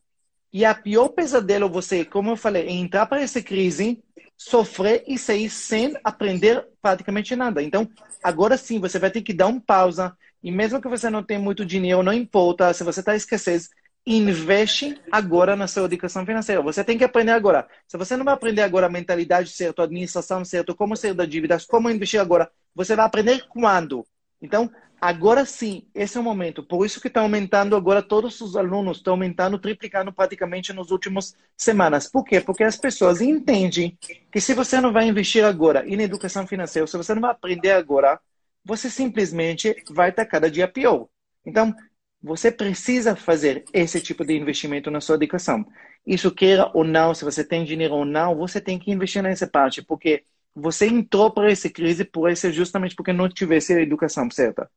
E 0.53 0.63
a 0.63 0.75
pior 0.75 1.09
pesadelo 1.09 1.67
você, 1.67 2.05
como 2.05 2.29
eu 2.29 2.37
falei, 2.37 2.67
é 2.67 2.71
entrar 2.71 3.07
para 3.07 3.21
essa 3.21 3.41
crise 3.41 3.99
sofrer 4.37 5.03
e 5.07 5.17
sair 5.17 5.49
sem 5.49 5.95
aprender 6.03 6.67
praticamente 6.79 7.35
nada. 7.35 7.63
Então, 7.63 7.89
agora 8.23 8.57
sim, 8.57 8.79
você 8.79 8.99
vai 8.99 9.09
ter 9.09 9.23
que 9.23 9.33
dar 9.33 9.47
um 9.47 9.59
pausa. 9.59 10.15
E 10.43 10.51
mesmo 10.51 10.81
que 10.81 10.87
você 10.87 11.09
não 11.09 11.23
tenha 11.23 11.39
muito 11.39 11.65
dinheiro, 11.65 12.03
não 12.03 12.13
importa, 12.13 12.73
se 12.73 12.83
você 12.83 12.99
está 12.99 13.15
escassez, 13.15 13.69
investe 14.05 14.99
agora 15.11 15.55
na 15.55 15.67
sua 15.67 15.85
educação 15.85 16.25
financeira. 16.25 16.61
Você 16.61 16.83
tem 16.83 16.97
que 16.97 17.03
aprender 17.03 17.31
agora. 17.31 17.67
Se 17.87 17.97
você 17.97 18.17
não 18.17 18.25
vai 18.25 18.33
aprender 18.33 18.63
agora 18.63 18.87
a 18.87 18.89
mentalidade 18.89 19.49
certa, 19.51 19.83
a 19.83 19.85
administração 19.85 20.43
certa, 20.43 20.73
como 20.73 20.95
ser 20.95 21.13
da 21.13 21.25
dívida, 21.25 21.57
como 21.69 21.89
investir 21.89 22.19
agora, 22.19 22.49
você 22.73 22.95
vai 22.95 23.05
aprender 23.05 23.45
quando? 23.49 24.05
Então, 24.41 24.71
Agora 25.01 25.45
sim, 25.45 25.87
esse 25.95 26.15
é 26.15 26.21
o 26.21 26.23
momento. 26.23 26.61
Por 26.61 26.85
isso 26.85 27.01
que 27.01 27.07
está 27.07 27.21
aumentando 27.21 27.75
agora, 27.75 28.03
todos 28.03 28.39
os 28.39 28.55
alunos 28.55 28.97
estão 28.97 29.13
aumentando, 29.13 29.57
triplicando 29.57 30.13
praticamente 30.13 30.71
nas 30.71 30.91
últimas 30.91 31.35
semanas. 31.57 32.07
Por 32.07 32.23
quê? 32.23 32.39
Porque 32.39 32.63
as 32.63 32.77
pessoas 32.77 33.19
entendem 33.19 33.97
que 34.31 34.39
se 34.39 34.53
você 34.53 34.79
não 34.79 34.93
vai 34.93 35.07
investir 35.07 35.43
agora 35.43 35.83
em 35.87 35.99
educação 35.99 36.45
financeira, 36.45 36.85
se 36.85 36.95
você 36.95 37.15
não 37.15 37.21
vai 37.21 37.31
aprender 37.31 37.71
agora, 37.71 38.19
você 38.63 38.89
simplesmente 38.89 39.75
vai 39.89 40.09
estar 40.09 40.25
cada 40.25 40.49
dia 40.49 40.67
pior. 40.67 41.07
Então, 41.45 41.73
você 42.21 42.51
precisa 42.51 43.15
fazer 43.15 43.63
esse 43.73 43.99
tipo 44.01 44.23
de 44.23 44.33
investimento 44.33 44.91
na 44.91 45.01
sua 45.01 45.15
educação. 45.15 45.65
Isso 46.05 46.31
queira 46.31 46.69
ou 46.73 46.83
não, 46.83 47.13
se 47.13 47.23
você 47.23 47.43
tem 47.43 47.63
dinheiro 47.65 47.95
ou 47.95 48.05
não, 48.05 48.35
você 48.35 48.61
tem 48.61 48.77
que 48.79 48.91
investir 48.91 49.23
nessa 49.23 49.47
parte, 49.47 49.81
porque 49.81 50.23
você 50.55 50.87
entrou 50.87 51.31
para 51.31 51.51
essa 51.51 51.69
crise 51.69 52.03
por 52.05 52.29
esse 52.29 52.51
justamente 52.51 52.95
porque 52.95 53.13
não 53.13 53.29
tivesse 53.29 53.73
a 53.73 53.81
educação 53.81 54.29
certa 54.29 54.69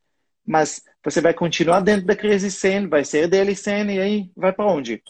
mas 0.46 0.82
você 1.02 1.20
vai 1.20 1.32
continuar 1.32 1.80
dentro 1.80 2.06
da 2.06 2.14
crise 2.14 2.50
sem, 2.50 2.86
vai 2.86 3.04
ser 3.04 3.28
dele 3.28 3.54
sem, 3.54 3.90
e 3.90 4.00
aí 4.00 4.30
vai 4.36 4.52
para 4.52 4.66
onde? 4.66 5.02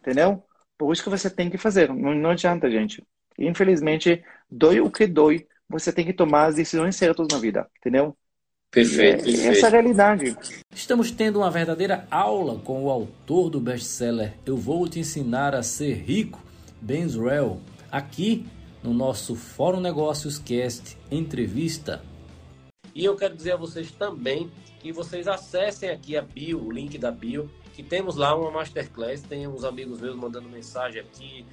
Entendeu? 0.00 0.42
Por 0.76 0.92
isso 0.92 1.02
que 1.02 1.10
você 1.10 1.30
tem 1.30 1.48
que 1.48 1.56
fazer, 1.56 1.88
não, 1.88 2.14
não 2.14 2.30
adianta, 2.30 2.70
gente. 2.70 3.02
Infelizmente, 3.38 4.22
dói 4.50 4.80
o 4.80 4.90
que 4.90 5.06
dói, 5.06 5.46
você 5.68 5.92
tem 5.92 6.04
que 6.04 6.12
tomar 6.12 6.46
as 6.46 6.56
decisões 6.56 6.96
certas 6.96 7.26
na 7.30 7.38
vida, 7.38 7.68
entendeu? 7.78 8.16
Perfeito, 8.70 9.20
é, 9.20 9.24
perfeito. 9.24 9.48
Essa 9.50 9.66
é 9.66 9.68
a 9.68 9.72
realidade. 9.72 10.36
Estamos 10.74 11.10
tendo 11.10 11.38
uma 11.38 11.50
verdadeira 11.50 12.06
aula 12.10 12.58
com 12.58 12.84
o 12.84 12.90
autor 12.90 13.48
do 13.48 13.60
best-seller 13.60 14.34
Eu 14.44 14.56
Vou 14.56 14.88
Te 14.88 14.98
Ensinar 14.98 15.54
a 15.54 15.62
Ser 15.62 15.94
Rico, 15.94 16.42
Ben 16.80 17.08
Zrell, 17.08 17.60
aqui 17.90 18.46
no 18.82 18.92
nosso 18.92 19.36
Fórum 19.36 19.80
Negócios 19.80 20.38
Cast 20.38 20.98
Entrevista. 21.10 22.02
E 22.94 23.04
eu 23.04 23.16
quero 23.16 23.36
dizer 23.36 23.52
a 23.52 23.56
vocês 23.56 23.90
também 23.92 24.50
que 24.80 24.92
vocês 24.92 25.26
acessem 25.26 25.88
aqui 25.88 26.16
a 26.16 26.22
bio, 26.22 26.62
o 26.62 26.70
link 26.70 26.98
da 26.98 27.10
bio, 27.10 27.50
que 27.72 27.82
temos 27.82 28.16
lá 28.16 28.36
uma 28.36 28.50
masterclass. 28.50 29.22
Tem 29.22 29.46
uns 29.46 29.64
amigos 29.64 30.00
meus 30.00 30.14
mandando 30.14 30.48
mensagem 30.48 31.00
aqui, 31.00 31.46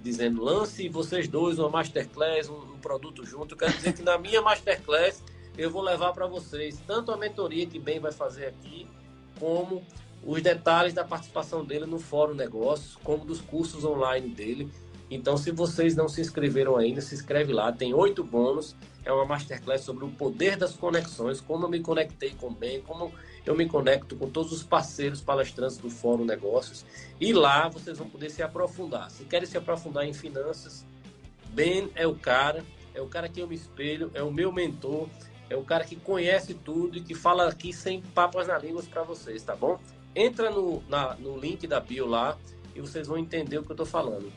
dizendo 0.00 0.42
lance 0.42 0.88
vocês 0.88 1.28
dois 1.28 1.58
uma 1.58 1.68
masterclass, 1.68 2.48
um, 2.48 2.74
um 2.74 2.78
produto 2.78 3.24
junto. 3.24 3.56
Quero 3.56 3.72
dizer 3.72 3.92
que 3.92 4.02
na 4.02 4.18
minha 4.18 4.42
masterclass 4.42 5.22
eu 5.56 5.70
vou 5.70 5.82
levar 5.82 6.12
para 6.12 6.26
vocês 6.26 6.80
tanto 6.86 7.10
a 7.10 7.16
mentoria 7.16 7.66
que 7.66 7.78
bem 7.78 7.98
vai 7.98 8.12
fazer 8.12 8.46
aqui, 8.46 8.86
como 9.38 9.82
os 10.24 10.42
detalhes 10.42 10.92
da 10.92 11.04
participação 11.04 11.64
dele 11.64 11.86
no 11.86 11.98
Fórum 11.98 12.34
Negócios, 12.34 12.96
como 13.02 13.24
dos 13.24 13.40
cursos 13.40 13.84
online 13.84 14.28
dele. 14.28 14.70
Então, 15.10 15.36
se 15.36 15.50
vocês 15.50 15.96
não 15.96 16.08
se 16.08 16.20
inscreveram 16.20 16.76
ainda, 16.76 17.00
se 17.00 17.14
inscreve 17.14 17.52
lá. 17.52 17.72
Tem 17.72 17.94
oito 17.94 18.22
bônus. 18.22 18.76
É 19.08 19.12
uma 19.12 19.24
masterclass 19.24 19.80
sobre 19.80 20.04
o 20.04 20.10
poder 20.10 20.58
das 20.58 20.74
conexões, 20.74 21.40
como 21.40 21.64
eu 21.64 21.70
me 21.70 21.80
conectei 21.80 22.34
com 22.34 22.48
o 22.48 22.50
bem, 22.50 22.82
como 22.82 23.10
eu 23.46 23.56
me 23.56 23.66
conecto 23.66 24.14
com 24.14 24.28
todos 24.28 24.52
os 24.52 24.62
parceiros 24.62 25.22
palestrantes 25.22 25.78
do 25.78 25.88
Fórum 25.88 26.26
Negócios. 26.26 26.84
E 27.18 27.32
lá 27.32 27.70
vocês 27.70 27.96
vão 27.96 28.10
poder 28.10 28.28
se 28.28 28.42
aprofundar. 28.42 29.10
Se 29.10 29.24
querem 29.24 29.48
se 29.48 29.56
aprofundar 29.56 30.04
em 30.04 30.12
finanças, 30.12 30.84
Ben 31.54 31.90
é 31.94 32.06
o 32.06 32.14
cara, 32.14 32.62
é 32.94 33.00
o 33.00 33.06
cara 33.06 33.30
que 33.30 33.40
eu 33.40 33.48
me 33.48 33.54
espelho, 33.54 34.10
é 34.12 34.22
o 34.22 34.30
meu 34.30 34.52
mentor, 34.52 35.08
é 35.48 35.56
o 35.56 35.64
cara 35.64 35.84
que 35.84 35.96
conhece 35.96 36.52
tudo 36.52 36.98
e 36.98 37.00
que 37.00 37.14
fala 37.14 37.48
aqui 37.48 37.72
sem 37.72 38.02
papas 38.02 38.46
na 38.46 38.58
língua 38.58 38.82
para 38.82 39.04
vocês, 39.04 39.42
tá 39.42 39.56
bom? 39.56 39.80
Entra 40.14 40.50
no, 40.50 40.82
na, 40.86 41.14
no 41.14 41.34
link 41.38 41.66
da 41.66 41.80
bio 41.80 42.06
lá 42.06 42.36
e 42.74 42.80
vocês 42.82 43.06
vão 43.06 43.16
entender 43.16 43.56
o 43.56 43.62
que 43.62 43.70
eu 43.70 43.74
estou 43.74 43.86
falando. 43.86 44.30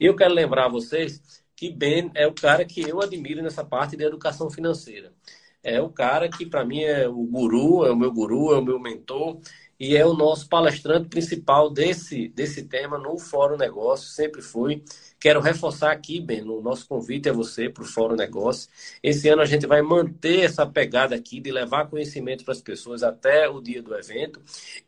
E 0.00 0.06
eu 0.06 0.16
quero 0.16 0.34
lembrar 0.34 0.64
a 0.64 0.68
vocês 0.68 1.46
que 1.58 1.72
Ben 1.72 2.08
é 2.14 2.24
o 2.24 2.32
cara 2.32 2.64
que 2.64 2.80
eu 2.88 3.02
admiro 3.02 3.42
nessa 3.42 3.64
parte 3.64 3.96
de 3.96 4.04
educação 4.04 4.48
financeira. 4.48 5.12
É 5.60 5.82
o 5.82 5.90
cara 5.90 6.28
que, 6.28 6.46
para 6.46 6.64
mim, 6.64 6.82
é 6.84 7.08
o 7.08 7.24
guru, 7.24 7.84
é 7.84 7.90
o 7.90 7.96
meu 7.96 8.12
guru, 8.12 8.54
é 8.54 8.58
o 8.58 8.64
meu 8.64 8.78
mentor 8.78 9.40
e 9.78 9.96
é 9.96 10.06
o 10.06 10.14
nosso 10.14 10.48
palestrante 10.48 11.08
principal 11.08 11.68
desse, 11.68 12.28
desse 12.28 12.62
tema 12.62 12.96
no 12.96 13.18
Fórum 13.18 13.56
Negócio, 13.56 14.06
sempre 14.06 14.40
foi. 14.40 14.84
Quero 15.18 15.40
reforçar 15.40 15.90
aqui, 15.90 16.20
Ben, 16.20 16.48
o 16.48 16.60
nosso 16.60 16.86
convite 16.86 17.28
a 17.28 17.32
você 17.32 17.68
para 17.68 17.82
o 17.82 17.86
Fórum 17.86 18.14
Negócio. 18.14 18.70
Esse 19.02 19.28
ano 19.28 19.42
a 19.42 19.44
gente 19.44 19.66
vai 19.66 19.82
manter 19.82 20.44
essa 20.44 20.64
pegada 20.64 21.16
aqui 21.16 21.40
de 21.40 21.50
levar 21.50 21.88
conhecimento 21.88 22.44
para 22.44 22.54
as 22.54 22.62
pessoas 22.62 23.02
até 23.02 23.48
o 23.48 23.60
dia 23.60 23.82
do 23.82 23.96
evento. 23.96 24.40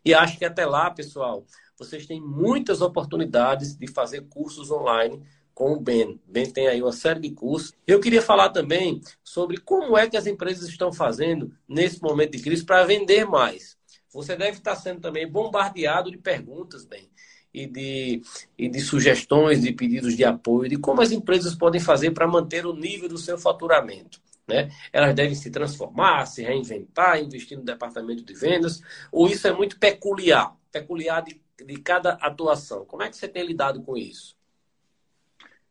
E 0.05 0.13
acho 0.13 0.37
que 0.37 0.45
até 0.45 0.65
lá, 0.65 0.89
pessoal, 0.89 1.45
vocês 1.77 2.05
têm 2.05 2.21
muitas 2.21 2.79
oportunidades 2.79 3.75
de 3.75 3.87
fazer 3.87 4.21
cursos 4.29 4.71
online 4.71 5.21
com 5.53 5.73
o 5.73 5.79
Ben. 5.79 6.19
Ben 6.27 6.49
tem 6.49 6.67
aí 6.67 6.81
uma 6.81 6.91
série 6.91 7.19
de 7.19 7.31
cursos. 7.31 7.73
Eu 7.85 7.99
queria 7.99 8.21
falar 8.21 8.49
também 8.49 9.01
sobre 9.23 9.57
como 9.57 9.97
é 9.97 10.09
que 10.09 10.17
as 10.17 10.27
empresas 10.27 10.67
estão 10.67 10.91
fazendo 10.91 11.51
nesse 11.67 12.01
momento 12.01 12.31
de 12.31 12.43
crise 12.43 12.65
para 12.65 12.85
vender 12.85 13.25
mais. 13.25 13.77
Você 14.13 14.35
deve 14.35 14.57
estar 14.57 14.75
sendo 14.75 14.99
também 14.99 15.27
bombardeado 15.27 16.11
de 16.11 16.17
perguntas, 16.17 16.85
Ben 16.85 17.09
e 17.53 17.67
de, 17.67 18.21
e 18.57 18.69
de 18.69 18.79
sugestões, 18.79 19.61
de 19.61 19.73
pedidos 19.73 20.15
de 20.15 20.23
apoio, 20.23 20.69
de 20.69 20.77
como 20.77 21.01
as 21.01 21.11
empresas 21.11 21.55
podem 21.55 21.81
fazer 21.81 22.11
para 22.11 22.27
manter 22.27 22.65
o 22.65 22.73
nível 22.73 23.09
do 23.09 23.17
seu 23.17 23.37
faturamento. 23.37 24.21
Né? 24.47 24.69
Elas 24.91 25.13
devem 25.13 25.35
se 25.35 25.49
transformar, 25.49 26.25
se 26.25 26.43
reinventar, 26.43 27.21
investir 27.21 27.57
no 27.57 27.63
departamento 27.63 28.23
de 28.23 28.33
vendas, 28.33 28.81
ou 29.11 29.27
isso 29.27 29.47
é 29.47 29.53
muito 29.53 29.77
peculiar, 29.79 30.55
peculiar 30.71 31.21
de, 31.21 31.41
de 31.63 31.77
cada 31.77 32.13
atuação. 32.13 32.85
Como 32.85 33.03
é 33.03 33.09
que 33.09 33.17
você 33.17 33.27
tem 33.27 33.45
lidado 33.45 33.81
com 33.83 33.97
isso? 33.97 34.35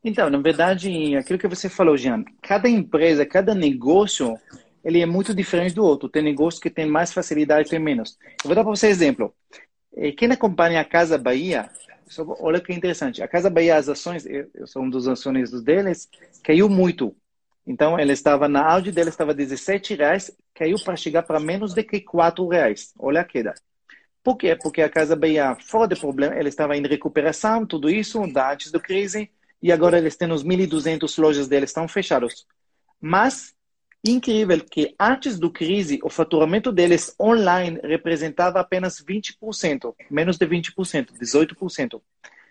Então, 0.03 0.31
na 0.31 0.39
verdade, 0.39 1.15
aquilo 1.15 1.39
que 1.39 1.49
você 1.49 1.69
falou, 1.69 1.97
Jean, 1.97 2.25
cada 2.41 2.69
empresa, 2.69 3.27
cada 3.27 3.55
negócio, 3.55 4.39
ele 4.83 5.01
é 5.01 5.07
muito 5.07 5.35
diferente 5.35 5.75
do 5.75 5.85
outro. 5.85 6.09
Tem 6.09 6.23
negócios 6.23 6.63
que 6.63 6.71
tem 6.71 6.87
mais 6.87 7.13
facilidade, 7.13 7.69
tem 7.69 7.79
menos. 7.79 8.19
Eu 8.43 8.49
vou 8.49 8.55
dar 8.55 8.63
para 8.65 8.75
você 8.75 8.87
um 8.87 8.91
exemplo. 8.91 9.35
Eh, 9.95 10.13
quem 10.13 10.31
acompanha 10.31 10.81
a 10.81 10.85
Casa 10.85 11.19
Bahia, 11.19 11.69
olha 12.41 12.61
que 12.61 12.73
interessante. 12.73 13.23
A 13.23 13.29
Casa 13.29 13.51
Bahia, 13.51 13.77
as 13.77 13.89
ações, 13.91 14.25
eu 14.27 14.67
sou 14.67 14.83
um 14.83 14.89
dos 14.89 15.07
acionistas 15.07 15.63
deles, 15.63 16.09
caiu 16.43 16.69
muito. 16.69 17.15
Então, 17.67 17.99
ela 17.99 18.13
estava, 18.13 18.49
na 18.49 18.65
áudio 18.65 18.93
dela 18.93 19.11
estava 19.11 19.35
17 19.35 19.95
reais, 19.95 20.31
caiu 20.55 20.77
para 20.83 20.97
chegar 20.97 21.23
para 21.25 21.39
menos 21.39 21.75
de 21.75 21.83
que 21.83 22.01
4 22.01 22.49
reais. 22.49 22.95
Olha 22.99 23.21
a 23.21 23.25
queda. 23.25 23.55
Por 24.23 24.37
quê? 24.37 24.57
Porque 24.57 24.81
a 24.81 24.89
Casa 24.89 25.15
Bahia, 25.15 25.55
fora 25.61 25.89
de 25.89 26.01
problema, 26.01 26.35
ela 26.35 26.49
estava 26.49 26.75
em 26.75 26.83
recuperação, 26.83 27.67
tudo 27.67 27.91
isso, 27.91 28.23
antes 28.23 28.73
da 28.73 28.81
crise, 28.81 29.31
e 29.62 29.70
agora 29.73 29.99
eles 29.99 30.16
têm 30.16 30.31
os 30.33 30.44
1.200 30.44 31.20
lojas 31.20 31.49
deles 31.49 31.70
estão 31.70 31.87
fechados. 31.87 32.46
Mas 33.01 33.55
Incrível 34.03 34.64
que 34.64 34.94
antes 34.99 35.38
do 35.38 35.51
crise, 35.51 36.01
o 36.03 36.09
faturamento 36.09 36.73
deles 36.73 37.14
online 37.20 37.79
representava 37.83 38.59
apenas 38.59 38.99
20%, 38.99 39.94
menos 40.11 40.38
de 40.38 40.46
20%, 40.46 41.12
18%. 41.20 42.01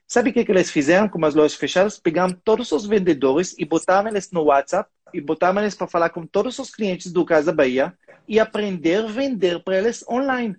Sabe 0.08 0.30
o 0.30 0.34
que, 0.34 0.46
que 0.46 0.52
eles 0.52 0.70
fizeram 0.70 1.10
com 1.10 1.24
as 1.26 1.34
lojas 1.34 1.58
fechadas? 1.58 2.00
Pegaram 2.00 2.34
todos 2.44 2.72
os 2.72 2.86
vendedores 2.86 3.56
e 3.58 3.66
botaram 3.66 4.10
eles 4.10 4.30
no 4.32 4.44
WhatsApp 4.44 4.90
e 5.12 5.20
botaram 5.20 5.60
eles 5.60 5.74
para 5.74 5.88
falar 5.88 6.10
com 6.12 6.26
todos 6.26 6.60
os 6.60 6.70
clientes 6.70 7.12
do 7.12 7.26
Casa 7.26 7.52
Bahia 7.52 7.98
e 8.28 8.40
aprender 8.40 9.06
a 9.06 9.08
vender 9.08 9.64
para 9.64 9.80
eles 9.80 10.06
online. 10.08 10.56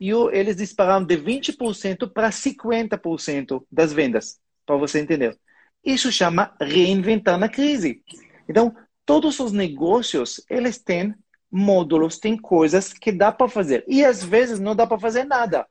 E 0.00 0.10
eles 0.32 0.56
dispararam 0.56 1.04
de 1.04 1.18
20% 1.18 2.10
para 2.10 2.30
50% 2.30 3.62
das 3.70 3.92
vendas, 3.92 4.38
para 4.64 4.76
você 4.76 5.00
entender. 5.00 5.38
Isso 5.84 6.12
chama 6.12 6.54
reinventar 6.60 7.38
na 7.38 7.48
crise. 7.48 8.02
Então, 8.48 8.74
todos 9.06 9.40
os 9.40 9.52
negócios, 9.52 10.44
eles 10.48 10.78
têm 10.78 11.14
módulos, 11.50 12.18
têm 12.18 12.36
coisas 12.36 12.92
que 12.92 13.10
dá 13.10 13.32
para 13.32 13.48
fazer. 13.48 13.84
E 13.88 14.04
às 14.04 14.22
vezes 14.22 14.60
não 14.60 14.76
dá 14.76 14.86
para 14.86 15.00
fazer 15.00 15.24
nada. 15.24 15.66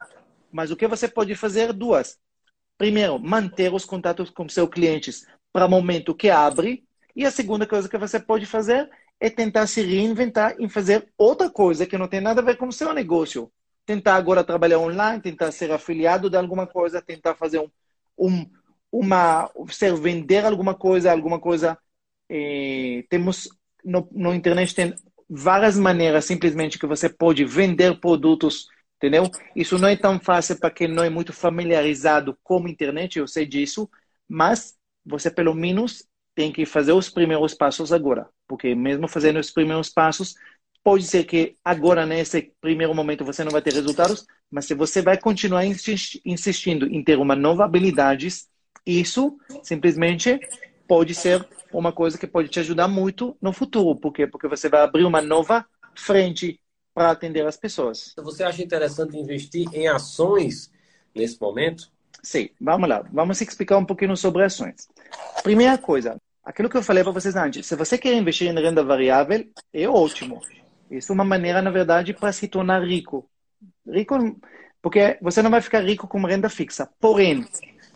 Mas 0.51 0.71
o 0.71 0.75
que 0.75 0.87
você 0.87 1.07
pode 1.07 1.35
fazer? 1.35 1.71
Duas. 1.71 2.17
Primeiro, 2.77 3.19
manter 3.19 3.73
os 3.73 3.85
contatos 3.85 4.29
com 4.29 4.47
seus 4.49 4.69
clientes 4.69 5.25
para 5.53 5.65
o 5.65 5.69
momento 5.69 6.15
que 6.15 6.29
abre. 6.29 6.83
E 7.15 7.25
a 7.25 7.31
segunda 7.31 7.67
coisa 7.67 7.89
que 7.89 7.97
você 7.97 8.19
pode 8.19 8.45
fazer 8.45 8.89
é 9.19 9.29
tentar 9.29 9.67
se 9.67 9.81
reinventar 9.81 10.55
em 10.59 10.69
fazer 10.69 11.11
outra 11.17 11.49
coisa 11.49 11.85
que 11.85 11.97
não 11.97 12.07
tem 12.07 12.21
nada 12.21 12.41
a 12.41 12.43
ver 12.43 12.57
com 12.57 12.67
o 12.67 12.73
seu 12.73 12.93
negócio. 12.93 13.51
Tentar 13.85 14.15
agora 14.15 14.43
trabalhar 14.43 14.79
online, 14.79 15.21
tentar 15.21 15.51
ser 15.51 15.71
afiliado 15.71 16.29
de 16.29 16.37
alguma 16.37 16.65
coisa, 16.65 17.01
tentar 17.01 17.35
fazer 17.35 17.59
um, 17.59 17.69
um 18.17 18.49
uma, 18.91 19.49
ser 19.69 19.95
vender 19.95 20.45
alguma 20.45 20.73
coisa, 20.75 21.11
alguma 21.11 21.39
coisa 21.39 21.77
eh, 22.29 23.03
temos 23.09 23.49
no, 23.83 24.07
no 24.11 24.33
internet 24.33 24.75
tem 24.75 24.93
várias 25.29 25.77
maneiras 25.77 26.25
simplesmente 26.25 26.79
que 26.79 26.87
você 26.87 27.07
pode 27.07 27.45
vender 27.45 27.99
produtos, 27.99 28.67
entendeu? 28.97 29.29
Isso 29.55 29.77
não 29.77 29.87
é 29.87 29.95
tão 29.95 30.19
fácil 30.19 30.59
para 30.59 30.71
quem 30.71 30.87
não 30.87 31.03
é 31.03 31.09
muito 31.09 31.31
familiarizado 31.31 32.37
com 32.43 32.65
a 32.65 32.69
internet, 32.69 33.19
eu 33.19 33.27
sei 33.27 33.45
disso, 33.45 33.89
mas 34.27 34.75
você 35.05 35.29
pelo 35.29 35.53
menos 35.53 36.03
tem 36.35 36.51
que 36.51 36.65
fazer 36.65 36.93
os 36.93 37.09
primeiros 37.09 37.53
passos 37.53 37.91
agora, 37.91 38.27
porque 38.47 38.73
mesmo 38.73 39.07
fazendo 39.07 39.39
os 39.39 39.51
primeiros 39.51 39.89
passos, 39.89 40.35
pode 40.83 41.03
ser 41.03 41.25
que 41.25 41.57
agora 41.63 42.05
nesse 42.05 42.53
primeiro 42.61 42.93
momento 42.95 43.25
você 43.25 43.43
não 43.43 43.51
vai 43.51 43.61
ter 43.61 43.73
resultados, 43.73 44.25
mas 44.49 44.65
se 44.65 44.73
você 44.73 45.01
vai 45.01 45.19
continuar 45.19 45.65
insistindo 45.65 46.87
em 46.87 47.03
ter 47.03 47.17
uma 47.17 47.35
nova 47.35 47.65
habilidade, 47.65 48.27
isso 48.85 49.37
simplesmente 49.63 50.39
pode 50.87 51.13
ser 51.13 51.47
uma 51.71 51.91
coisa 51.91 52.17
que 52.17 52.25
pode 52.25 52.49
te 52.49 52.59
ajudar 52.59 52.87
muito 52.87 53.37
no 53.41 53.53
futuro. 53.53 53.99
Por 53.99 54.11
quê? 54.11 54.25
Porque 54.25 54.47
você 54.47 54.67
vai 54.67 54.81
abrir 54.81 55.05
uma 55.05 55.21
nova 55.21 55.65
frente 55.95 56.59
para 56.93 57.11
atender 57.11 57.45
as 57.45 57.57
pessoas. 57.57 58.13
Você 58.17 58.43
acha 58.43 58.63
interessante 58.63 59.17
investir 59.17 59.67
em 59.73 59.87
ações 59.87 60.71
nesse 61.15 61.39
momento? 61.39 61.89
Sim, 62.23 62.49
vamos 62.59 62.89
lá. 62.89 63.03
Vamos 63.13 63.39
explicar 63.39 63.77
um 63.77 63.85
pouquinho 63.85 64.17
sobre 64.17 64.43
ações. 64.43 64.87
Primeira 65.43 65.77
coisa, 65.77 66.17
aquilo 66.43 66.69
que 66.69 66.75
eu 66.75 66.83
falei 66.83 67.03
para 67.03 67.13
vocês 67.13 67.35
antes, 67.35 67.65
se 67.65 67.75
você 67.75 67.97
quer 67.97 68.13
investir 68.15 68.49
em 68.49 68.59
renda 68.59 68.83
variável, 68.83 69.47
é 69.71 69.87
ótimo. 69.87 70.41
Isso 70.89 71.11
é 71.11 71.15
uma 71.15 71.23
maneira, 71.23 71.61
na 71.61 71.69
verdade, 71.69 72.13
para 72.13 72.31
se 72.31 72.47
tornar 72.47 72.83
rico. 72.83 73.29
Rico, 73.87 74.15
porque 74.81 75.17
você 75.21 75.41
não 75.41 75.51
vai 75.51 75.61
ficar 75.61 75.81
rico 75.81 76.07
com 76.07 76.25
renda 76.25 76.49
fixa. 76.49 76.89
Porém, 76.99 77.45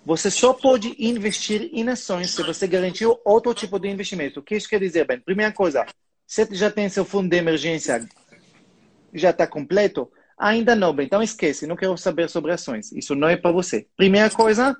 você 0.05 0.29
só 0.29 0.53
pode 0.53 0.95
investir 0.99 1.69
em 1.71 1.87
ações 1.87 2.31
se 2.31 2.43
você 2.43 2.67
garantiu 2.67 3.19
outro 3.23 3.53
tipo 3.53 3.79
de 3.79 3.87
investimento. 3.87 4.39
O 4.39 4.43
que 4.43 4.55
isso 4.55 4.67
quer 4.67 4.79
dizer, 4.79 5.05
bem? 5.07 5.19
Primeira 5.19 5.51
coisa, 5.51 5.85
você 6.27 6.47
já 6.51 6.69
tem 6.69 6.89
seu 6.89 7.05
fundo 7.05 7.29
de 7.29 7.37
emergência, 7.37 8.05
já 9.13 9.29
está 9.29 9.47
completo? 9.47 10.11
Ainda 10.37 10.75
não, 10.75 10.93
bem. 10.93 11.05
Então 11.05 11.23
esquece, 11.23 11.67
não 11.67 11.75
quero 11.75 11.95
saber 11.97 12.29
sobre 12.29 12.51
ações. 12.51 12.91
Isso 12.91 13.15
não 13.15 13.29
é 13.29 13.37
para 13.37 13.51
você. 13.51 13.87
Primeira 13.95 14.29
coisa, 14.29 14.75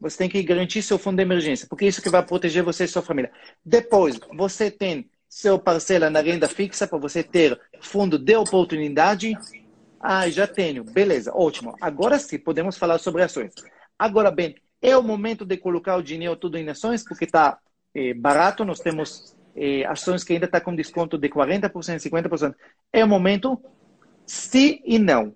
você 0.00 0.16
tem 0.16 0.28
que 0.28 0.42
garantir 0.42 0.82
seu 0.82 0.98
fundo 0.98 1.16
de 1.16 1.22
emergência, 1.22 1.66
porque 1.68 1.86
isso 1.86 2.00
que 2.00 2.08
vai 2.08 2.24
proteger 2.24 2.62
você 2.62 2.84
e 2.84 2.88
sua 2.88 3.02
família. 3.02 3.30
Depois, 3.64 4.18
você 4.34 4.70
tem 4.70 5.10
seu 5.28 5.58
parcela 5.58 6.08
na 6.08 6.20
renda 6.20 6.48
fixa 6.48 6.86
para 6.86 6.98
você 6.98 7.22
ter 7.22 7.60
fundo 7.82 8.18
de 8.18 8.34
oportunidade. 8.34 9.36
Ah, 10.00 10.28
já 10.30 10.46
tenho. 10.46 10.84
Beleza, 10.84 11.32
ótimo. 11.34 11.76
Agora 11.80 12.18
sim, 12.18 12.38
podemos 12.38 12.78
falar 12.78 12.98
sobre 12.98 13.22
ações. 13.22 13.52
Agora 13.98 14.30
bem, 14.30 14.54
é 14.80 14.96
o 14.96 15.02
momento 15.02 15.44
de 15.44 15.56
colocar 15.56 15.96
o 15.96 16.02
dinheiro 16.02 16.36
tudo 16.36 16.56
em 16.56 16.68
ações, 16.68 17.02
porque 17.02 17.24
está 17.24 17.58
é, 17.94 18.14
barato, 18.14 18.64
nós 18.64 18.78
temos 18.80 19.36
é, 19.56 19.84
ações 19.86 20.22
que 20.22 20.32
ainda 20.32 20.46
estão 20.46 20.60
tá 20.60 20.64
com 20.64 20.74
desconto 20.74 21.18
de 21.18 21.28
40%, 21.28 21.70
50%. 21.70 22.54
É 22.92 23.04
o 23.04 23.08
momento, 23.08 23.60
sim 24.26 24.80
e 24.84 24.98
não. 24.98 25.34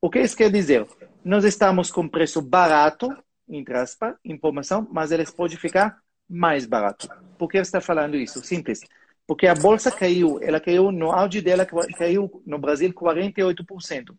O 0.00 0.10
que 0.10 0.20
isso 0.20 0.36
quer 0.36 0.50
dizer? 0.50 0.86
Nós 1.24 1.44
estamos 1.44 1.90
com 1.90 2.08
preço 2.08 2.42
barato, 2.42 3.08
entre 3.48 3.76
aspas, 3.76 4.14
informação, 4.24 4.88
mas 4.90 5.12
eles 5.12 5.30
podem 5.30 5.56
ficar 5.56 5.98
mais 6.28 6.66
barato. 6.66 7.08
Por 7.38 7.48
que 7.48 7.58
está 7.58 7.80
falando 7.80 8.16
isso? 8.16 8.42
Simples. 8.44 8.80
Porque 9.26 9.46
a 9.46 9.54
bolsa 9.54 9.92
caiu, 9.92 10.40
ela 10.42 10.58
caiu 10.58 10.90
no 10.90 11.12
áudio 11.12 11.42
dela, 11.42 11.66
caiu 11.96 12.42
no 12.44 12.58
Brasil 12.58 12.92
48%. 12.92 14.14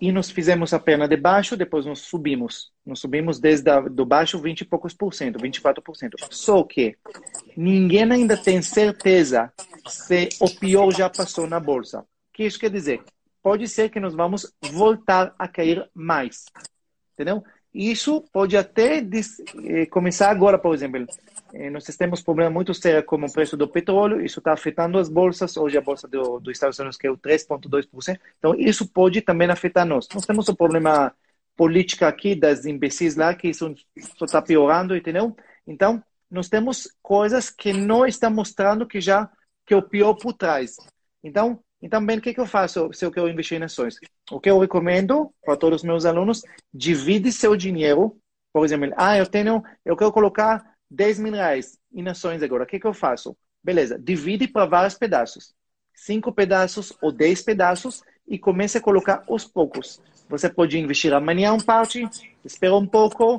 E 0.00 0.10
nos 0.10 0.30
fizemos 0.30 0.72
a 0.72 0.78
perna 0.78 1.06
de 1.06 1.16
baixo, 1.16 1.56
depois 1.56 1.84
nos 1.84 2.00
subimos. 2.00 2.72
Nos 2.86 3.00
subimos 3.00 3.38
desde 3.38 3.70
a, 3.70 3.80
do 3.80 4.06
baixo 4.06 4.38
20 4.38 4.62
e 4.62 4.64
poucos 4.64 4.94
por 4.94 5.12
cento, 5.12 5.38
24%. 5.38 6.14
Só 6.30 6.62
que 6.64 6.96
ninguém 7.54 8.10
ainda 8.10 8.36
tem 8.36 8.62
certeza 8.62 9.52
se 9.86 10.30
o 10.40 10.48
pior 10.48 10.90
já 10.92 11.10
passou 11.10 11.46
na 11.46 11.60
bolsa. 11.60 12.00
O 12.00 12.04
que 12.32 12.44
isso 12.44 12.58
quer 12.58 12.70
dizer? 12.70 13.02
Pode 13.42 13.68
ser 13.68 13.90
que 13.90 14.00
nós 14.00 14.14
vamos 14.14 14.50
voltar 14.72 15.34
a 15.38 15.46
cair 15.46 15.88
mais. 15.94 16.46
Entendeu? 17.12 17.44
Isso 17.72 18.24
pode 18.32 18.56
até 18.56 18.98
eh, 18.98 19.86
começar 19.86 20.30
agora, 20.30 20.58
por 20.58 20.74
exemplo. 20.74 21.06
Eh, 21.52 21.70
nós 21.70 21.84
temos 21.84 22.22
problema 22.22 22.50
muito 22.50 22.72
sério 22.74 23.04
como 23.04 23.26
o 23.26 23.32
preço 23.32 23.56
do 23.56 23.68
petróleo, 23.68 24.24
isso 24.24 24.38
está 24.40 24.52
afetando 24.52 24.98
as 24.98 25.08
bolsas. 25.08 25.56
Hoje 25.56 25.76
a 25.76 25.80
bolsa 25.80 26.06
do, 26.08 26.38
do 26.40 26.50
Estados 26.50 26.78
Unidos 26.78 26.96
caiu 26.96 27.16
3,2%. 27.16 28.18
Então, 28.38 28.54
isso 28.54 28.86
pode 28.88 29.20
também 29.20 29.50
afetar 29.50 29.86
nós. 29.86 30.08
Nós 30.14 30.26
temos 30.26 30.48
o 30.48 30.56
problema 30.56 31.14
político 31.56 32.04
aqui 32.04 32.34
das 32.34 32.64
imbecis 32.64 33.16
lá, 33.16 33.34
que 33.34 33.48
isso 33.48 33.74
só 34.16 34.24
está 34.24 34.40
piorando, 34.40 34.96
entendeu? 34.96 35.36
Então, 35.66 36.02
nós 36.30 36.48
temos 36.48 36.88
coisas 37.02 37.50
que 37.50 37.72
não 37.72 38.06
estão 38.06 38.30
mostrando 38.30 38.86
que 38.86 39.00
já 39.00 39.28
que 39.66 39.74
é 39.74 39.76
o 39.76 39.82
pior 39.82 40.14
por 40.14 40.32
trás. 40.32 40.76
Então, 41.22 41.60
então 41.82 42.04
bem, 42.04 42.18
o 42.18 42.20
que, 42.20 42.34
que 42.34 42.40
eu 42.40 42.46
faço 42.46 42.92
se 42.92 43.04
eu 43.04 43.10
quero 43.10 43.28
investir 43.28 43.60
em 43.60 43.64
ações? 43.64 43.96
O 44.30 44.40
que 44.40 44.50
eu 44.50 44.58
recomendo 44.58 45.32
para 45.44 45.56
todos 45.56 45.80
os 45.80 45.84
meus 45.84 46.04
alunos, 46.04 46.42
divide 46.72 47.30
seu 47.32 47.56
dinheiro. 47.56 48.16
Por 48.52 48.64
exemplo, 48.64 48.92
ah, 48.96 49.16
eu 49.16 49.26
tenho, 49.26 49.62
eu 49.84 49.96
quero 49.96 50.12
colocar 50.12 50.69
10 50.90 51.18
mil 51.18 51.32
reais 51.32 51.78
em 51.92 52.06
ações 52.08 52.42
agora. 52.42 52.64
O 52.64 52.66
que, 52.66 52.80
que 52.80 52.86
eu 52.86 52.94
faço? 52.94 53.36
Beleza, 53.62 53.98
divide 53.98 54.48
para 54.48 54.66
vários 54.66 54.94
pedaços. 54.94 55.54
Cinco 55.94 56.32
pedaços 56.32 56.92
ou 57.00 57.12
dez 57.12 57.42
pedaços 57.42 58.02
e 58.26 58.38
comece 58.38 58.78
a 58.78 58.80
colocar 58.80 59.22
aos 59.28 59.44
poucos. 59.44 60.00
Você 60.28 60.48
pode 60.48 60.78
investir 60.78 61.12
amanhã 61.12 61.52
uma 61.52 61.62
parte, 61.62 62.08
espera 62.44 62.74
um 62.76 62.86
pouco, 62.86 63.36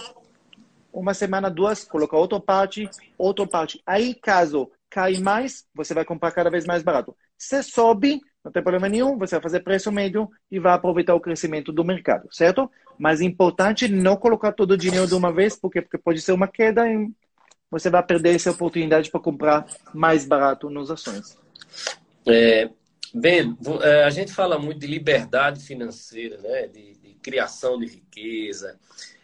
uma 0.94 1.14
semana, 1.14 1.50
duas, 1.50 1.84
coloca 1.84 2.18
outra 2.18 2.40
parte, 2.40 2.90
outra 3.18 3.48
parte. 3.48 3.82
Aí, 3.86 4.14
caso 4.14 4.70
cai 4.90 5.18
mais, 5.20 5.66
você 5.74 5.94
vai 5.94 6.04
comprar 6.04 6.32
cada 6.32 6.50
vez 6.50 6.66
mais 6.66 6.84
barato. 6.84 7.16
Se 7.38 7.64
sobe, 7.64 8.20
não 8.44 8.52
tem 8.52 8.62
problema 8.62 8.90
nenhum, 8.90 9.18
você 9.18 9.36
vai 9.36 9.42
fazer 9.42 9.62
preço 9.62 9.90
médio 9.90 10.30
e 10.52 10.60
vai 10.60 10.74
aproveitar 10.74 11.16
o 11.16 11.22
crescimento 11.22 11.72
do 11.72 11.86
mercado, 11.86 12.28
certo? 12.30 12.70
Mas 13.00 13.22
é 13.22 13.24
importante 13.24 13.88
não 13.88 14.18
colocar 14.18 14.52
todo 14.52 14.72
o 14.72 14.78
dinheiro 14.78 15.08
de 15.08 15.16
uma 15.16 15.32
vez, 15.32 15.56
porque, 15.56 15.82
porque 15.82 15.98
pode 15.98 16.22
ser 16.22 16.34
uma 16.34 16.48
queda 16.48 16.86
e 16.88 17.10
você 17.72 17.90
vai 17.90 18.04
perder 18.04 18.36
essa 18.36 18.52
oportunidade 18.52 19.10
para 19.10 19.20
comprar 19.22 19.66
mais 19.94 20.26
barato 20.26 20.70
nas 20.70 20.92
ações. 20.92 21.38
É, 22.28 22.70
bem, 23.14 23.58
é, 23.82 24.04
a 24.04 24.10
gente 24.10 24.34
fala 24.34 24.60
muito 24.60 24.82
de 24.82 24.88
liberdade 24.88 25.64
financeira, 25.64 26.38
né? 26.38 26.68
de, 26.68 26.94
de 26.98 27.14
criação 27.22 27.80
de 27.80 27.88
riqueza. 27.88 28.78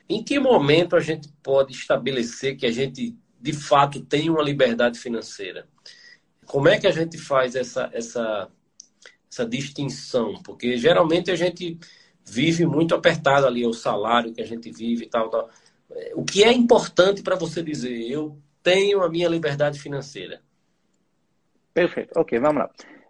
Em 0.10 0.24
que 0.24 0.40
momento 0.40 0.96
a 0.96 1.02
gente 1.02 1.28
pode 1.44 1.74
estabelecer 1.74 2.56
que 2.56 2.66
a 2.66 2.72
gente, 2.72 3.14
de 3.40 3.52
fato, 3.54 4.00
tem 4.00 4.30
uma 4.30 4.42
liberdade 4.42 4.98
financeira? 4.98 5.68
Como 6.46 6.70
é 6.70 6.80
que 6.80 6.88
a 6.88 6.92
gente 6.92 7.18
faz 7.18 7.54
essa, 7.56 7.90
essa, 7.92 8.50
essa 9.30 9.46
distinção? 9.46 10.42
Porque 10.42 10.78
geralmente 10.78 11.30
a 11.30 11.36
gente 11.36 11.78
vive 12.24 12.66
muito 12.66 12.96
apertado 12.96 13.46
ali, 13.46 13.66
o 13.66 13.74
salário 13.74 14.34
que 14.34 14.42
a 14.42 14.46
gente 14.46 14.72
vive 14.72 15.04
e 15.04 15.10
tal, 15.10 15.30
tal. 15.30 15.50
O 16.14 16.24
que 16.24 16.44
é 16.44 16.52
importante 16.52 17.22
para 17.22 17.36
você 17.36 17.64
dizer, 17.64 18.10
eu 18.10 18.38
tenho 18.62 19.02
a 19.02 19.10
minha 19.10 19.30
liberdade 19.30 19.80
financeira? 19.80 20.42
Perfeito. 21.74 22.12
Ok, 22.20 22.40
vamos 22.40 22.64
lá. 22.64 22.70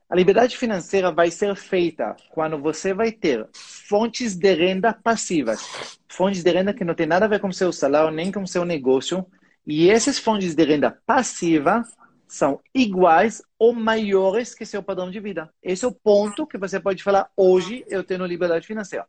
A 0.09 0.15
liberdade 0.15 0.55
financeira 0.55 1.11
vai 1.11 1.29
ser 1.29 1.55
feita 1.55 2.15
quando 2.29 2.57
você 2.57 2.93
vai 2.93 3.11
ter 3.11 3.47
fontes 3.53 4.35
de 4.35 4.53
renda 4.53 4.93
passivas. 4.93 5.99
Fontes 6.07 6.43
de 6.43 6.51
renda 6.51 6.73
que 6.73 6.85
não 6.85 6.93
tem 6.93 7.05
nada 7.05 7.25
a 7.25 7.27
ver 7.27 7.41
com 7.41 7.51
seu 7.51 7.73
salário 7.73 8.11
nem 8.11 8.31
com 8.31 8.45
seu 8.45 8.63
negócio. 8.63 9.25
E 9.65 9.89
essas 9.89 10.17
fontes 10.17 10.55
de 10.55 10.63
renda 10.63 10.97
passiva 11.05 11.83
são 12.27 12.61
iguais 12.73 13.41
ou 13.57 13.73
maiores 13.73 14.53
que 14.53 14.65
seu 14.65 14.81
padrão 14.83 15.09
de 15.09 15.19
vida. 15.19 15.49
Esse 15.61 15.83
é 15.83 15.87
o 15.87 15.91
ponto 15.91 16.47
que 16.47 16.57
você 16.57 16.79
pode 16.79 17.03
falar 17.03 17.29
hoje 17.35 17.83
eu 17.89 18.03
tenho 18.03 18.25
liberdade 18.25 18.65
financeira. 18.65 19.05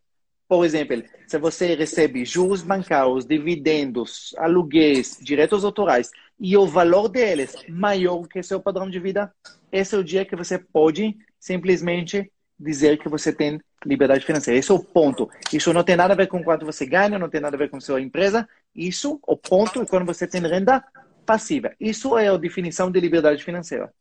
Por 0.49 0.65
exemplo, 0.65 1.03
se 1.27 1.37
você 1.39 1.75
recebe 1.75 2.25
juros 2.25 2.63
bancários, 2.63 3.27
dividendos, 3.27 4.35
aluguéis, 4.39 5.19
direitos 5.21 5.63
autorais 5.63 6.11
e 6.41 6.57
o 6.57 6.67
valor 6.67 7.09
deles 7.09 7.55
maior 7.69 8.27
que 8.27 8.43
seu 8.43 8.59
padrão 8.59 8.89
de 8.89 8.99
vida, 8.99 9.31
esse 9.71 9.95
é 9.95 9.99
o 9.99 10.05
dia 10.05 10.25
que 10.25 10.35
você 10.35 10.59
pode 10.59 11.15
simplesmente 11.39 12.33
dizer 12.59 12.99
que 12.99 13.09
você 13.11 13.31
tem 13.31 13.61
liberdade 13.85 14.25
financeira. 14.25 14.59
Esse 14.59 14.71
é 14.71 14.75
o 14.75 14.83
ponto. 14.83 15.29
Isso 15.53 15.73
não 15.73 15.85
tem 15.85 15.97
nada 15.97 16.15
a 16.15 16.17
ver 16.17 16.27
com 16.27 16.43
quanto 16.43 16.65
você 16.65 16.87
ganha, 16.87 17.19
não 17.19 17.29
tem 17.29 17.41
nada 17.41 17.55
a 17.55 17.59
ver 17.59 17.69
com 17.69 17.79
sua 17.79 18.01
empresa. 18.01 18.49
Isso, 18.75 19.21
o 19.27 19.37
ponto 19.37 19.83
é 19.83 19.87
quando 19.87 20.07
você 20.07 20.27
tem 20.27 20.41
renda 20.41 20.83
passiva. 21.27 21.73
Isso 21.79 22.17
é 22.17 22.29
a 22.29 22.37
definição 22.39 22.91
de 22.91 22.99
liberdade 22.99 23.45
financeira. 23.45 23.93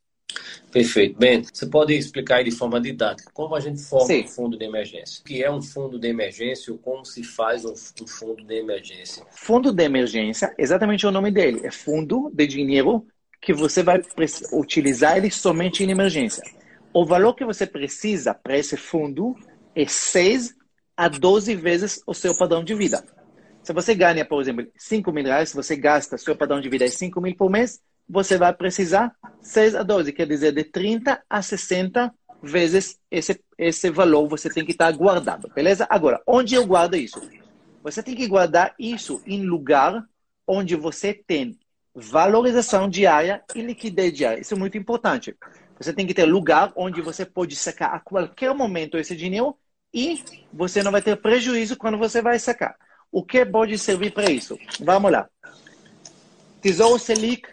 Perfeito. 0.71 1.17
Bem, 1.17 1.41
você 1.41 1.65
pode 1.65 1.93
explicar 1.95 2.43
de 2.43 2.51
forma 2.51 2.79
didática 2.79 3.31
como 3.33 3.55
a 3.55 3.59
gente 3.59 3.81
forma 3.81 4.05
Sim. 4.05 4.23
um 4.23 4.27
fundo 4.27 4.57
de 4.57 4.65
emergência? 4.65 5.21
O 5.21 5.23
que 5.23 5.43
é 5.43 5.51
um 5.51 5.61
fundo 5.61 5.97
de 5.97 6.07
emergência 6.07 6.71
ou 6.71 6.77
como 6.77 7.05
se 7.05 7.23
faz 7.23 7.63
um, 7.65 7.75
fundo 7.75 8.43
de 8.43 8.55
emergência? 8.55 9.25
Fundo 9.31 9.71
de 9.71 9.83
emergência, 9.83 10.53
exatamente 10.57 11.07
o 11.07 11.11
nome 11.11 11.31
dele, 11.31 11.61
é 11.63 11.71
fundo 11.71 12.29
de 12.33 12.45
dinheiro 12.45 13.05
que 13.41 13.53
você 13.53 13.81
vai 13.81 14.01
utilizar 14.51 15.17
ele 15.17 15.31
somente 15.31 15.83
em 15.83 15.89
emergência. 15.89 16.43
O 16.93 17.05
valor 17.05 17.33
que 17.33 17.45
você 17.45 17.65
precisa 17.65 18.33
para 18.33 18.57
esse 18.57 18.75
fundo 18.75 19.35
é 19.75 19.85
6 19.85 20.55
a 20.95 21.07
12 21.07 21.55
vezes 21.55 22.01
o 22.05 22.13
seu 22.13 22.37
padrão 22.37 22.63
de 22.63 22.73
vida. 22.73 23.03
Se 23.63 23.73
você 23.73 23.93
ganha, 23.93 24.25
por 24.25 24.41
exemplo, 24.41 24.67
5 24.75 25.11
mil 25.11 25.25
reais, 25.25 25.53
você 25.53 25.75
gasta, 25.75 26.17
seu 26.17 26.35
padrão 26.35 26.59
de 26.59 26.69
vida 26.69 26.85
é 26.85 26.87
5 26.87 27.19
mil 27.21 27.35
por 27.35 27.49
mês, 27.49 27.79
você 28.07 28.37
vai 28.37 28.53
precisar 28.53 29.13
6 29.41 29.75
a 29.75 29.83
12, 29.83 30.13
quer 30.13 30.27
dizer, 30.27 30.53
de 30.53 30.63
30 30.63 31.21
a 31.29 31.41
60 31.41 32.13
vezes 32.41 32.99
esse, 33.09 33.41
esse 33.57 33.89
valor 33.89 34.27
você 34.27 34.49
tem 34.49 34.65
que 34.65 34.71
estar 34.71 34.91
guardado, 34.91 35.51
beleza? 35.53 35.87
Agora, 35.89 36.21
onde 36.25 36.55
eu 36.55 36.65
guardo 36.65 36.95
isso? 36.95 37.19
Você 37.83 38.03
tem 38.03 38.15
que 38.15 38.27
guardar 38.27 38.73
isso 38.77 39.21
em 39.25 39.43
lugar 39.43 40.05
onde 40.47 40.75
você 40.75 41.13
tem 41.13 41.57
valorização 41.93 42.87
diária 42.87 43.43
e 43.55 43.61
liquidez 43.61 44.13
diária. 44.13 44.41
Isso 44.41 44.53
é 44.53 44.57
muito 44.57 44.77
importante. 44.77 45.35
Você 45.79 45.93
tem 45.93 46.05
que 46.05 46.13
ter 46.13 46.25
lugar 46.25 46.71
onde 46.75 47.01
você 47.01 47.25
pode 47.25 47.55
sacar 47.55 47.93
a 47.93 47.99
qualquer 47.99 48.53
momento 48.53 48.97
esse 48.97 49.15
dinheiro 49.15 49.57
e 49.93 50.23
você 50.53 50.83
não 50.83 50.91
vai 50.91 51.01
ter 51.01 51.15
prejuízo 51.17 51.75
quando 51.75 51.97
você 51.97 52.21
vai 52.21 52.37
sacar. 52.39 52.75
O 53.11 53.23
que 53.23 53.45
pode 53.45 53.77
servir 53.77 54.11
para 54.13 54.29
isso? 54.29 54.57
Vamos 54.79 55.11
lá. 55.11 55.29
Tesouro 56.61 56.99
Selic 56.99 57.47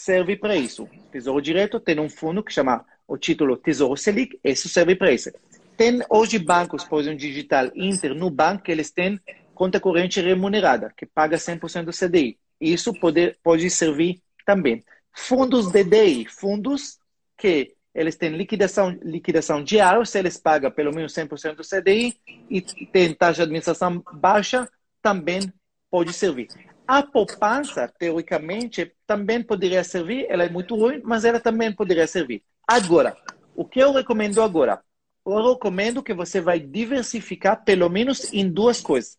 serve 0.00 0.36
para 0.36 0.56
isso. 0.56 0.88
Tesouro 1.12 1.42
Direto 1.42 1.78
tem 1.78 2.00
um 2.00 2.08
fundo 2.08 2.42
que 2.42 2.52
chama 2.52 2.84
o 3.06 3.18
título 3.18 3.56
Tesouro 3.56 3.96
Selic, 3.96 4.38
isso 4.42 4.68
serve 4.68 4.96
para 4.96 5.12
isso. 5.12 5.30
Tem 5.76 6.00
hoje 6.08 6.38
bancos, 6.38 6.84
por 6.84 7.00
exemplo, 7.00 7.18
digital 7.18 7.70
Inter, 7.74 8.14
no 8.14 8.30
banco, 8.30 8.70
eles 8.70 8.90
têm 8.90 9.20
conta 9.54 9.78
corrente 9.78 10.20
remunerada, 10.20 10.92
que 10.96 11.04
paga 11.04 11.36
100% 11.36 11.84
do 11.84 11.92
CDI. 11.92 12.38
Isso 12.60 12.94
pode, 12.94 13.36
pode 13.42 13.68
servir 13.68 14.22
também. 14.46 14.82
Fundos 15.12 15.70
DDI, 15.70 16.26
fundos 16.26 16.98
que 17.36 17.74
eles 17.94 18.16
têm 18.16 18.30
liquidação, 18.30 18.90
liquidação 19.02 19.62
diária, 19.62 20.04
se 20.04 20.18
eles 20.18 20.38
pagam 20.38 20.70
pelo 20.70 20.94
menos 20.94 21.12
100% 21.12 21.56
do 21.56 21.62
CDI 21.62 22.16
e 22.48 22.62
tem 22.86 23.12
taxa 23.12 23.36
de 23.36 23.42
administração 23.42 24.02
baixa, 24.14 24.68
também 25.02 25.52
pode 25.90 26.12
servir. 26.12 26.48
A 26.90 27.04
poupança, 27.04 27.86
teoricamente, 27.86 28.92
também 29.06 29.40
poderia 29.40 29.84
servir, 29.84 30.26
ela 30.28 30.42
é 30.42 30.48
muito 30.48 30.74
ruim, 30.74 31.00
mas 31.04 31.24
ela 31.24 31.38
também 31.38 31.72
poderia 31.72 32.04
servir. 32.04 32.42
Agora, 32.66 33.16
o 33.54 33.64
que 33.64 33.78
eu 33.78 33.92
recomendo 33.92 34.42
agora? 34.42 34.82
Eu 35.24 35.52
recomendo 35.52 36.02
que 36.02 36.12
você 36.12 36.40
vai 36.40 36.58
diversificar 36.58 37.62
pelo 37.62 37.88
menos 37.88 38.32
em 38.32 38.50
duas 38.50 38.80
coisas. 38.80 39.16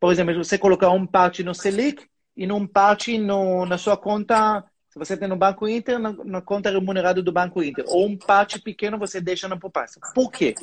Por 0.00 0.10
exemplo, 0.10 0.42
você 0.42 0.56
colocar 0.56 0.88
um 0.92 1.06
parte 1.06 1.44
no 1.44 1.54
Selic 1.54 2.06
e 2.34 2.50
um 2.50 2.66
parte 2.66 3.18
no, 3.18 3.66
na 3.66 3.76
sua 3.76 3.98
conta, 3.98 4.64
se 4.88 4.98
você 4.98 5.14
tem 5.14 5.28
no 5.28 5.36
Banco 5.36 5.68
Inter, 5.68 5.98
na, 5.98 6.10
na 6.24 6.40
conta 6.40 6.70
remunerada 6.70 7.22
do 7.22 7.30
Banco 7.30 7.62
Inter. 7.62 7.84
Ou 7.86 8.06
um 8.06 8.16
parte 8.16 8.58
pequeno 8.58 8.98
você 8.98 9.20
deixa 9.20 9.46
na 9.46 9.58
poupança. 9.58 10.00
Por 10.14 10.32
quê? 10.32 10.54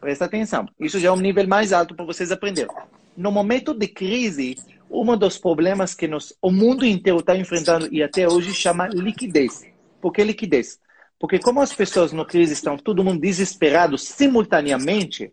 Presta 0.00 0.26
atenção. 0.26 0.64
Isso 0.78 1.00
já 1.00 1.08
é 1.08 1.10
um 1.12 1.16
nível 1.16 1.48
mais 1.48 1.72
alto 1.72 1.92
para 1.92 2.04
vocês 2.04 2.30
aprenderem. 2.30 2.70
No 3.16 3.32
momento 3.32 3.74
de 3.74 3.88
crise, 3.88 4.56
um 4.92 5.16
dos 5.16 5.38
problemas 5.38 5.94
que 5.94 6.06
nos, 6.06 6.36
o 6.42 6.50
mundo 6.50 6.84
inteiro 6.84 7.20
está 7.20 7.34
enfrentando 7.34 7.88
e 7.90 8.02
até 8.02 8.28
hoje 8.28 8.52
chama 8.52 8.88
liquidez. 8.88 9.64
Por 10.00 10.12
que 10.12 10.22
liquidez? 10.22 10.78
Porque 11.18 11.38
como 11.38 11.62
as 11.62 11.72
pessoas 11.72 12.12
no 12.12 12.26
crise 12.26 12.52
estão 12.52 12.76
todo 12.76 13.02
mundo 13.02 13.20
desesperado 13.20 13.96
simultaneamente 13.96 15.32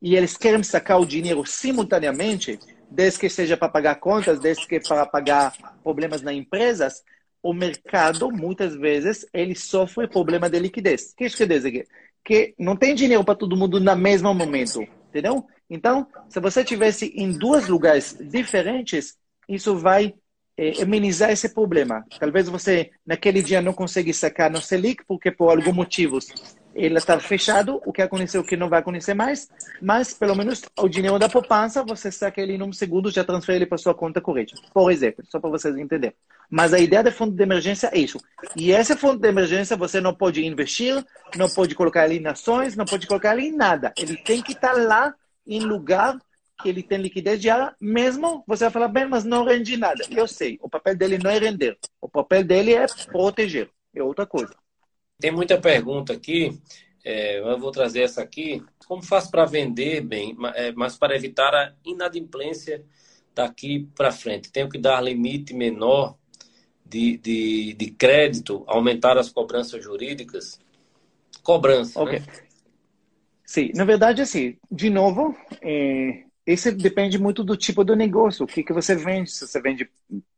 e 0.00 0.14
eles 0.14 0.36
querem 0.36 0.62
sacar 0.62 1.00
o 1.00 1.06
dinheiro 1.06 1.44
simultaneamente, 1.44 2.58
desde 2.90 3.18
que 3.18 3.28
seja 3.28 3.56
para 3.56 3.68
pagar 3.68 3.96
contas, 3.96 4.38
desde 4.38 4.66
que 4.66 4.78
para 4.80 5.04
pagar 5.04 5.54
problemas 5.82 6.22
nas 6.22 6.34
empresas, 6.34 7.02
o 7.42 7.52
mercado 7.52 8.30
muitas 8.30 8.74
vezes 8.76 9.26
ele 9.32 9.54
sofre 9.54 10.06
problema 10.06 10.48
de 10.48 10.58
liquidez. 10.58 11.10
O 11.12 11.16
que 11.16 11.24
isso 11.24 11.36
quer 11.36 11.48
dizer? 11.48 11.86
Que 12.24 12.54
não 12.58 12.76
tem 12.76 12.94
dinheiro 12.94 13.24
para 13.24 13.34
todo 13.34 13.56
mundo 13.56 13.80
no 13.80 13.96
mesmo 13.96 14.32
momento, 14.32 14.86
entendeu? 15.10 15.46
Então, 15.68 16.06
se 16.28 16.40
você 16.40 16.64
tivesse 16.64 17.12
em 17.14 17.30
dois 17.30 17.68
lugares 17.68 18.16
diferentes, 18.18 19.16
isso 19.48 19.76
vai 19.76 20.14
é, 20.56 20.82
amenizar 20.82 21.30
esse 21.30 21.48
problema. 21.52 22.04
Talvez 22.18 22.48
você, 22.48 22.90
naquele 23.06 23.42
dia, 23.42 23.60
não 23.60 23.72
consiga 23.72 24.12
sacar 24.12 24.50
no 24.50 24.62
Selic, 24.62 25.04
porque 25.06 25.30
por 25.30 25.50
algum 25.50 25.72
motivo 25.72 26.18
ele 26.74 26.98
está 26.98 27.18
fechado, 27.18 27.80
o 27.84 27.92
que 27.92 28.02
aconteceu, 28.02 28.40
o 28.40 28.44
que 28.44 28.56
não 28.56 28.68
vai 28.68 28.80
acontecer 28.80 29.14
mais, 29.14 29.48
mas 29.80 30.14
pelo 30.14 30.34
menos 30.34 30.62
o 30.78 30.88
dinheiro 30.88 31.18
da 31.18 31.28
poupança, 31.28 31.82
você 31.84 32.10
saca 32.10 32.40
ele 32.40 32.54
em 32.54 32.62
um 32.62 32.72
segundo, 32.72 33.10
já 33.10 33.24
transfere 33.24 33.58
ele 33.58 33.66
para 33.66 33.78
sua 33.78 33.94
conta 33.94 34.20
corrente. 34.20 34.54
Por 34.72 34.90
exemplo, 34.90 35.24
só 35.28 35.40
para 35.40 35.50
vocês 35.50 35.76
entenderem. 35.76 36.14
Mas 36.48 36.72
a 36.72 36.78
ideia 36.78 37.02
do 37.02 37.12
fundo 37.12 37.34
de 37.34 37.42
emergência 37.42 37.90
é 37.92 37.98
isso. 37.98 38.18
E 38.56 38.72
esse 38.72 38.96
fundo 38.96 39.20
de 39.20 39.28
emergência 39.28 39.76
você 39.76 40.00
não 40.00 40.14
pode 40.14 40.44
investir, 40.44 41.04
não 41.36 41.48
pode 41.48 41.74
colocar 41.74 42.06
ele 42.06 42.18
em 42.18 42.26
ações, 42.26 42.76
não 42.76 42.84
pode 42.84 43.06
colocar 43.06 43.36
ele 43.36 43.48
em 43.48 43.56
nada. 43.56 43.92
Ele 43.96 44.16
tem 44.16 44.42
que 44.42 44.52
estar 44.52 44.72
lá 44.72 45.14
em 45.46 45.60
lugar 45.60 46.18
que 46.62 46.68
ele 46.68 46.82
tem 46.82 46.98
liquidez 46.98 47.40
diária, 47.40 47.74
mesmo 47.80 48.44
você 48.46 48.64
vai 48.64 48.70
falar, 48.70 48.88
bem, 48.88 49.06
mas 49.06 49.24
não 49.24 49.44
rende 49.44 49.76
nada. 49.76 50.04
Eu 50.10 50.28
sei, 50.28 50.58
o 50.60 50.68
papel 50.68 50.96
dele 50.96 51.18
não 51.18 51.30
é 51.30 51.38
render. 51.38 51.78
O 52.00 52.08
papel 52.08 52.44
dele 52.44 52.74
é 52.74 52.86
proteger. 53.10 53.70
É 53.94 54.02
outra 54.02 54.26
coisa. 54.26 54.54
Tem 55.20 55.30
muita 55.30 55.60
pergunta 55.60 56.12
aqui, 56.12 56.58
é, 57.04 57.38
eu 57.38 57.58
vou 57.58 57.70
trazer 57.70 58.02
essa 58.02 58.22
aqui. 58.22 58.62
Como 58.86 59.02
faço 59.02 59.30
para 59.30 59.44
vender 59.44 60.00
bem, 60.00 60.36
é, 60.54 60.72
mas 60.72 60.96
para 60.96 61.14
evitar 61.14 61.54
a 61.54 61.72
inadimplência 61.84 62.84
daqui 63.34 63.88
para 63.94 64.10
frente? 64.10 64.50
Tenho 64.50 64.68
que 64.68 64.78
dar 64.78 65.00
limite 65.00 65.54
menor 65.54 66.16
de, 66.84 67.16
de, 67.18 67.74
de 67.74 67.90
crédito, 67.92 68.64
aumentar 68.66 69.16
as 69.16 69.30
cobranças 69.30 69.82
jurídicas? 69.82 70.58
Cobrança, 71.42 72.02
Ok. 72.02 72.18
né? 72.18 72.26
Sim, 73.44 73.72
na 73.74 73.84
verdade, 73.84 74.22
assim, 74.22 74.56
de 74.70 74.90
novo, 74.90 75.36
é, 75.60 76.24
isso 76.52 76.72
depende 76.72 77.18
muito 77.18 77.44
do 77.44 77.56
tipo 77.56 77.84
do 77.84 77.94
negócio, 77.94 78.44
o 78.44 78.46
que, 78.46 78.62
que 78.62 78.72
você 78.72 78.94
vende, 78.94 79.30
se 79.30 79.46
você 79.46 79.60
vende 79.60 79.88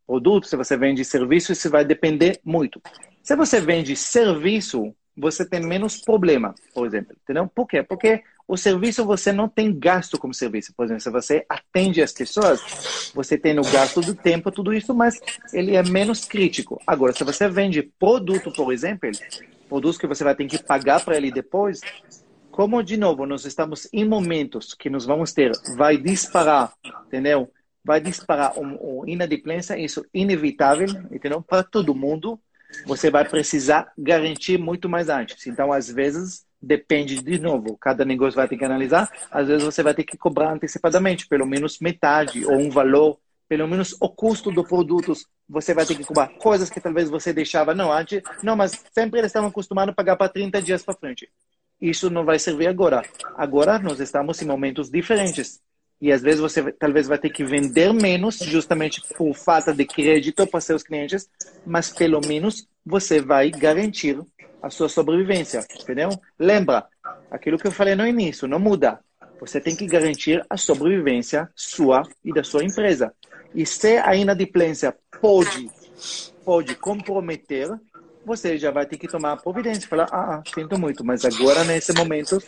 produto, 0.05 0.47
se 0.47 0.55
você 0.55 0.77
vende 0.77 1.03
serviço, 1.05 1.51
isso 1.51 1.69
vai 1.69 1.85
depender 1.85 2.39
muito. 2.43 2.81
Se 3.21 3.35
você 3.35 3.59
vende 3.59 3.95
serviço, 3.95 4.93
você 5.15 5.45
tem 5.45 5.61
menos 5.61 5.97
problema, 5.97 6.53
por 6.73 6.85
exemplo, 6.85 7.15
entendeu? 7.23 7.47
Por 7.47 7.67
quê? 7.67 7.83
Porque 7.83 8.23
o 8.47 8.57
serviço 8.57 9.05
você 9.05 9.31
não 9.31 9.47
tem 9.47 9.77
gasto 9.77 10.17
como 10.17 10.33
serviço. 10.33 10.73
Por 10.75 10.85
exemplo, 10.85 11.01
se 11.01 11.09
você 11.09 11.45
atende 11.47 12.01
as 12.01 12.11
pessoas, 12.11 13.11
você 13.13 13.37
tem 13.37 13.57
o 13.57 13.63
gasto 13.63 14.01
do 14.01 14.13
tempo, 14.13 14.51
tudo 14.51 14.73
isso, 14.73 14.93
mas 14.93 15.19
ele 15.53 15.75
é 15.75 15.83
menos 15.83 16.25
crítico. 16.25 16.81
Agora, 16.85 17.13
se 17.13 17.23
você 17.23 17.47
vende 17.47 17.83
produto, 17.83 18.51
por 18.51 18.73
exemplo, 18.73 19.09
produtos 19.69 19.97
que 19.97 20.07
você 20.07 20.23
vai 20.23 20.35
ter 20.35 20.45
que 20.45 20.61
pagar 20.61 21.03
para 21.03 21.15
ele 21.15 21.31
depois, 21.31 21.79
como 22.53 22.83
de 22.83 22.97
novo 22.97 23.25
nós 23.25 23.45
estamos 23.45 23.89
em 23.91 24.05
momentos 24.05 24.75
que 24.75 24.87
nós 24.87 25.05
vamos 25.05 25.33
ter, 25.33 25.51
vai 25.75 25.97
disparar, 25.97 26.71
entendeu? 27.07 27.51
Vai 27.83 27.99
disparar 27.99 28.59
um, 28.59 28.77
um 28.79 29.07
inadimplência, 29.07 29.77
isso 29.77 30.05
inevitável, 30.13 30.87
entendeu? 31.11 31.41
Para 31.41 31.63
todo 31.63 31.95
mundo, 31.95 32.39
você 32.85 33.09
vai 33.09 33.27
precisar 33.27 33.91
garantir 33.97 34.59
muito 34.59 34.87
mais 34.87 35.09
antes. 35.09 35.47
Então, 35.47 35.73
às 35.73 35.89
vezes, 35.89 36.45
depende 36.61 37.23
de 37.23 37.39
novo, 37.39 37.75
cada 37.75 38.05
negócio 38.05 38.35
vai 38.35 38.47
ter 38.47 38.55
que 38.55 38.65
analisar. 38.65 39.09
Às 39.31 39.47
vezes, 39.47 39.63
você 39.63 39.81
vai 39.81 39.95
ter 39.95 40.03
que 40.03 40.15
cobrar 40.15 40.53
antecipadamente, 40.53 41.27
pelo 41.27 41.47
menos 41.47 41.79
metade 41.79 42.45
ou 42.45 42.55
um 42.55 42.69
valor, 42.69 43.17
pelo 43.49 43.67
menos 43.67 43.97
o 43.99 44.09
custo 44.09 44.51
do 44.51 44.63
produto. 44.63 45.11
Você 45.49 45.73
vai 45.73 45.87
ter 45.87 45.95
que 45.95 46.05
cobrar 46.05 46.27
coisas 46.37 46.69
que 46.69 46.79
talvez 46.79 47.09
você 47.09 47.33
deixava 47.33 47.73
não 47.73 47.91
antes. 47.91 48.21
Não, 48.43 48.55
mas 48.55 48.79
sempre 48.93 49.19
eles 49.19 49.29
estavam 49.29 49.49
acostumados 49.49 49.91
a 49.91 49.95
pagar 49.95 50.15
para 50.15 50.29
30 50.29 50.61
dias 50.61 50.83
para 50.83 50.93
frente 50.93 51.27
isso 51.89 52.09
não 52.09 52.23
vai 52.23 52.39
servir 52.39 52.67
agora. 52.67 53.03
Agora 53.35 53.77
nós 53.77 53.99
estamos 53.99 54.41
em 54.41 54.45
momentos 54.45 54.89
diferentes. 54.89 55.61
E 55.99 56.11
às 56.11 56.21
vezes 56.21 56.39
você 56.39 56.71
talvez 56.71 57.07
vai 57.07 57.17
ter 57.17 57.29
que 57.29 57.43
vender 57.43 57.93
menos, 57.93 58.39
justamente 58.39 59.01
por 59.17 59.33
falta 59.33 59.73
de 59.73 59.85
crédito 59.85 60.45
para 60.47 60.61
seus 60.61 60.83
clientes, 60.83 61.29
mas 61.65 61.89
pelo 61.89 62.19
menos 62.25 62.67
você 62.85 63.21
vai 63.21 63.49
garantir 63.49 64.19
a 64.61 64.69
sua 64.69 64.87
sobrevivência, 64.87 65.65
entendeu? 65.79 66.09
Lembra, 66.39 66.85
aquilo 67.29 67.57
que 67.57 67.67
eu 67.67 67.71
falei 67.71 67.95
no 67.95 68.07
início, 68.07 68.47
não 68.47 68.59
muda. 68.59 68.99
Você 69.39 69.59
tem 69.59 69.75
que 69.75 69.85
garantir 69.85 70.45
a 70.49 70.55
sobrevivência 70.55 71.49
sua 71.53 72.03
e 72.23 72.33
da 72.33 72.43
sua 72.43 72.63
empresa. 72.63 73.13
E 73.53 73.65
se 73.65 73.97
a 73.97 74.15
inadimplência 74.15 74.95
pode, 75.21 75.69
pode 76.45 76.75
comprometer 76.75 77.69
você 78.25 78.57
já 78.57 78.71
vai 78.71 78.85
ter 78.85 78.97
que 78.97 79.07
tomar 79.07 79.37
providência. 79.37 79.87
Falar, 79.87 80.07
ah, 80.11 80.41
sinto 80.53 80.77
muito, 80.79 81.03
mas 81.03 81.25
agora, 81.25 81.63
nesse 81.63 81.93
momento, 81.93 82.41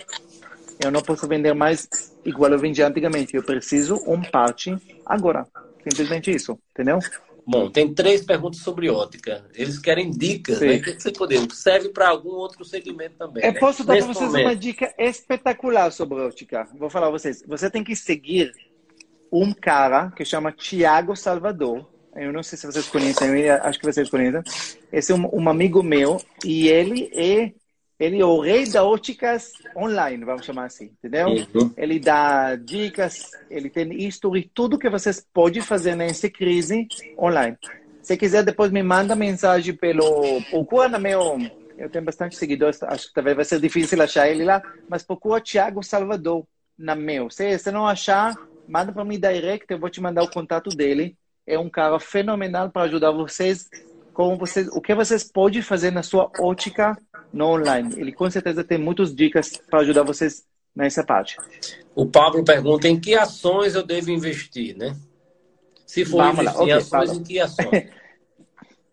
eu 0.83 0.91
não 0.91 1.01
posso 1.01 1.27
vender 1.27 1.53
mais 1.53 1.87
igual 2.23 2.51
eu 2.51 2.59
vendia 2.59 2.87
antigamente. 2.87 3.35
Eu 3.35 3.43
preciso 3.43 3.95
um 4.07 4.21
parte 4.21 4.75
agora. 5.05 5.47
Simplesmente 5.83 6.31
isso, 6.31 6.57
entendeu? 6.71 6.99
Bom, 7.47 7.69
tem 7.69 7.93
três 7.93 8.23
perguntas 8.25 8.61
sobre 8.61 8.89
ótica. 8.89 9.45
Eles 9.53 9.77
querem 9.77 10.09
dicas, 10.09 10.57
Sim. 10.57 10.67
né? 10.67 10.75
O 10.77 10.81
que 10.81 10.99
você 10.99 11.11
poderia? 11.11 11.47
Serve 11.51 11.89
para 11.89 12.09
algum 12.09 12.31
outro 12.31 12.65
segmento 12.65 13.15
também. 13.17 13.45
Eu 13.45 13.53
né? 13.53 13.59
posso 13.59 13.83
dar 13.83 13.97
para 13.97 14.07
vocês 14.07 14.31
momento. 14.31 14.47
uma 14.47 14.55
dica 14.55 14.93
espetacular 14.97 15.91
sobre 15.91 16.19
ótica. 16.21 16.67
Vou 16.73 16.89
falar 16.89 17.07
para 17.07 17.19
vocês. 17.19 17.43
Você 17.47 17.69
tem 17.69 17.83
que 17.83 17.95
seguir 17.95 18.51
um 19.31 19.53
cara 19.53 20.09
que 20.11 20.25
chama 20.25 20.51
Tiago 20.51 21.15
Salvador. 21.15 21.87
Eu 22.15 22.31
não 22.31 22.41
sei 22.41 22.57
se 22.57 22.65
vocês 22.65 22.87
conhecem, 22.87 23.29
eu 23.41 23.55
acho 23.55 23.79
que 23.79 23.85
vocês 23.85 24.09
conhecem. 24.09 24.41
Esse 24.91 25.11
é 25.11 25.15
um, 25.15 25.29
um 25.33 25.49
amigo 25.49 25.83
meu 25.83 26.21
e 26.43 26.67
ele 26.69 27.09
é 27.13 27.51
ele 27.97 28.19
é 28.19 28.25
o 28.25 28.41
rei 28.41 28.69
da 28.69 28.83
óticas 28.83 29.53
online, 29.75 30.25
vamos 30.25 30.45
chamar 30.45 30.65
assim, 30.65 30.85
entendeu? 30.85 31.27
Uhum. 31.27 31.73
Ele 31.77 31.97
dá 31.97 32.55
dicas, 32.55 33.31
ele 33.49 33.69
tem 33.69 34.05
history, 34.05 34.51
tudo 34.53 34.77
que 34.77 34.89
vocês 34.89 35.25
podem 35.33 35.61
fazer 35.61 35.95
nessa 35.95 36.29
crise 36.29 36.89
online. 37.17 37.57
Se 38.01 38.17
quiser, 38.17 38.43
depois 38.43 38.69
me 38.69 38.83
manda 38.83 39.15
mensagem 39.15 39.73
pelo. 39.73 40.41
Procura 40.49 40.99
meu. 40.99 41.39
Eu 41.77 41.89
tenho 41.89 42.05
bastante 42.05 42.35
seguidores, 42.35 42.81
acho 42.83 43.07
que 43.07 43.13
talvez 43.13 43.35
vai 43.35 43.45
ser 43.45 43.59
difícil 43.59 44.01
achar 44.01 44.29
ele 44.29 44.45
lá, 44.45 44.61
mas 44.87 45.03
procura 45.03 45.41
Thiago 45.41 45.83
Salvador 45.83 46.45
na 46.77 46.95
meu. 46.95 47.29
Se 47.29 47.57
você 47.57 47.71
não 47.71 47.87
achar, 47.87 48.35
manda 48.67 48.91
para 48.91 49.03
mim 49.03 49.19
direct, 49.19 49.65
eu 49.69 49.79
vou 49.79 49.89
te 49.89 49.99
mandar 49.99 50.23
o 50.23 50.29
contato 50.29 50.69
dele. 50.69 51.17
É 51.47 51.57
um 51.59 51.69
cara 51.69 51.99
fenomenal 51.99 52.69
para 52.69 52.83
ajudar 52.83 53.11
vocês 53.11 53.69
como 54.13 54.37
vocês, 54.37 54.67
o 54.69 54.79
que 54.81 54.95
vocês 54.95 55.23
podem 55.29 55.61
fazer 55.61 55.91
na 55.91 56.01
sua 56.01 56.31
ótica 56.39 56.97
no 57.33 57.47
online. 57.47 57.93
Ele 57.97 58.13
com 58.13 58.29
certeza 58.31 58.63
tem 58.63 58.77
muitas 58.77 59.13
dicas 59.13 59.51
para 59.69 59.81
ajudar 59.81 60.03
vocês 60.03 60.45
nessa 60.75 61.03
parte. 61.03 61.35
O 61.93 62.05
Pablo 62.05 62.43
pergunta 62.43 62.87
em 62.87 62.99
que 62.99 63.13
ações 63.13 63.75
eu 63.75 63.83
devo 63.85 64.09
investir, 64.11 64.75
né? 64.77 64.95
Se 65.85 66.05
for 66.05 66.23
Vamos 66.23 66.43
lá. 66.45 66.51
investir 66.51 66.61
em 66.61 66.63
Ok, 66.63 66.73
ações, 66.73 66.89
Pablo. 66.89 67.13
em 67.13 67.23
que 67.23 67.39
ações? 67.39 67.89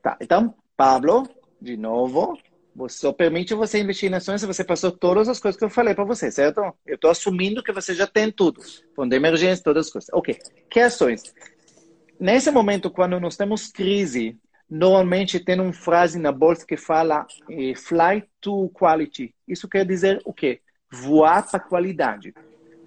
Tá, 0.02 0.16
então, 0.20 0.52
Pablo, 0.76 1.28
de 1.60 1.76
novo, 1.76 2.36
você 2.74 2.98
só 2.98 3.12
permite 3.12 3.54
você 3.54 3.78
investir 3.78 4.10
em 4.10 4.14
ações 4.16 4.40
se 4.40 4.46
você 4.48 4.64
passou 4.64 4.90
todas 4.90 5.28
as 5.28 5.38
coisas 5.38 5.56
que 5.56 5.64
eu 5.64 5.70
falei 5.70 5.94
para 5.94 6.02
você, 6.02 6.28
certo? 6.28 6.60
Eu 6.84 6.96
estou 6.96 7.08
assumindo 7.08 7.62
que 7.62 7.70
você 7.70 7.94
já 7.94 8.04
tem 8.04 8.28
tudo. 8.32 8.60
Fundo 8.96 9.10
de 9.10 9.14
emergência, 9.14 9.62
todas 9.62 9.86
as 9.86 9.92
coisas. 9.92 10.10
Ok. 10.12 10.36
Que 10.68 10.80
ações? 10.80 11.22
Nesse 12.18 12.50
momento, 12.50 12.90
quando 12.90 13.18
nós 13.18 13.36
temos 13.36 13.68
crise, 13.68 14.38
normalmente 14.68 15.40
tem 15.40 15.60
uma 15.60 15.72
frase 15.72 16.18
na 16.18 16.32
bolsa 16.32 16.64
que 16.66 16.76
fala 16.76 17.26
eh, 17.50 17.74
fly 17.74 18.24
to 18.40 18.70
quality. 18.70 19.34
Isso 19.46 19.68
quer 19.68 19.84
dizer 19.84 20.20
o 20.24 20.32
quê? 20.32 20.60
Voar 20.90 21.50
para 21.50 21.60
qualidade. 21.60 22.34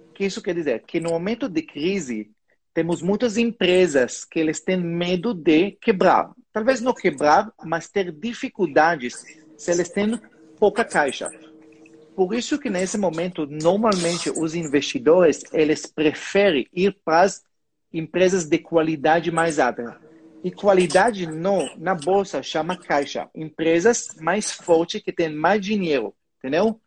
O 0.09 0.13
que 0.13 0.25
isso 0.25 0.41
quer 0.41 0.55
dizer? 0.55 0.83
Que 0.87 0.99
no 0.99 1.11
momento 1.11 1.49
de 1.49 1.61
crise, 1.61 2.31
temos 2.73 3.01
muitas 3.01 3.37
empresas 3.37 4.25
que 4.25 4.39
eles 4.39 4.59
têm 4.59 4.77
medo 4.77 5.33
de 5.33 5.71
quebrar. 5.81 6.31
Talvez 6.51 6.81
não 6.81 6.93
quebrar, 6.93 7.51
mas 7.63 7.89
ter 7.89 8.11
dificuldades 8.11 9.23
se 9.57 9.71
eles 9.71 9.89
têm 9.89 10.19
pouca 10.59 10.83
caixa. 10.83 11.29
Por 12.15 12.33
isso 12.33 12.57
que 12.57 12.69
nesse 12.69 12.97
momento, 12.97 13.45
normalmente 13.45 14.29
os 14.29 14.55
investidores, 14.55 15.43
eles 15.51 15.85
preferem 15.85 16.67
ir 16.73 16.97
para 17.03 17.21
as 17.21 17.43
empresas 17.97 18.45
de 18.45 18.57
qualidade 18.57 19.31
mais 19.31 19.59
alta. 19.59 19.97
E 20.43 20.51
qualidade 20.51 21.25
no, 21.25 21.75
na 21.77 21.95
bolsa 21.95 22.43
chama 22.43 22.77
caixa. 22.77 23.29
Empresas 23.33 24.09
mais 24.19 24.51
fortes 24.51 25.01
que 25.01 25.11
têm 25.11 25.33
mais 25.33 25.59
dinheiro, 25.61 26.13
entendeu? 26.37 26.79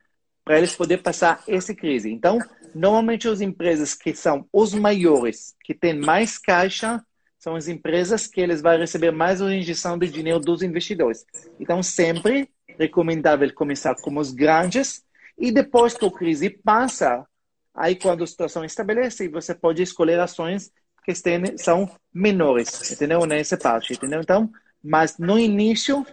Para 0.45 0.59
eles 0.59 0.77
poderem 0.77 1.03
passar 1.03 1.43
essa 1.49 1.75
crise. 1.75 2.11
Então, 2.11 2.39
normalmente 2.75 3.27
as 3.27 3.41
empresas 3.41 3.95
que 3.95 4.15
são 4.15 4.47
os 4.53 4.73
maiores, 4.75 5.55
que 5.65 5.75
têm 5.75 5.99
mais 5.99 6.39
caixa, 6.39 7.03
são 7.39 7.57
as 7.57 7.69
empresas 7.69 8.27
que 8.27 8.41
eles 8.41 8.61
vão 8.61 8.79
receber 8.79 9.11
mais 9.11 9.41
uma 9.41 9.55
injeção 9.55 9.99
de 9.99 10.09
dinheiro 10.09 10.41
dos 10.41 10.63
investidores. 10.63 11.25
Então, 11.59 11.83
sempre 11.83 12.49
recomendável 12.79 13.53
começar 13.55 13.95
com 13.97 14.17
os 14.19 14.31
grandes 14.31 15.03
e 15.39 15.51
depois 15.51 15.95
que 15.95 16.05
a 16.05 16.11
crise 16.11 16.51
passa, 16.51 17.27
aí 17.75 17.97
quando 17.97 18.25
a 18.25 18.27
situação 18.27 18.65
estabelece, 18.65 19.29
você 19.29 19.55
pode 19.55 19.83
escolher 19.83 20.19
ações 20.21 20.71
que 21.09 21.13
estejam, 21.13 21.57
são 21.57 21.91
menores, 22.13 22.91
entendeu? 22.93 23.25
Nessa 23.25 23.57
parte, 23.57 23.95
entendeu? 23.95 24.21
Então, 24.21 24.51
mas 24.85 25.17
no 25.19 25.39
início, 25.39 26.07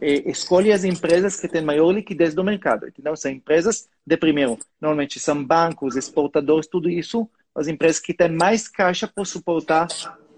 eh, 0.00 0.30
escolhe 0.30 0.72
as 0.72 0.84
empresas 0.84 1.40
que 1.40 1.48
têm 1.48 1.60
maior 1.60 1.90
liquidez 1.90 2.34
do 2.34 2.44
mercado, 2.44 2.86
entendeu? 2.86 3.16
São 3.16 3.32
empresas 3.32 3.88
de 4.06 4.16
primeiro, 4.16 4.56
normalmente 4.80 5.18
são 5.18 5.44
bancos, 5.44 5.96
exportadores, 5.96 6.68
tudo 6.68 6.88
isso 6.88 7.28
as 7.52 7.66
empresas 7.66 8.00
que 8.00 8.14
têm 8.14 8.28
mais 8.28 8.68
caixa 8.68 9.08
para 9.08 9.24
suportar 9.24 9.88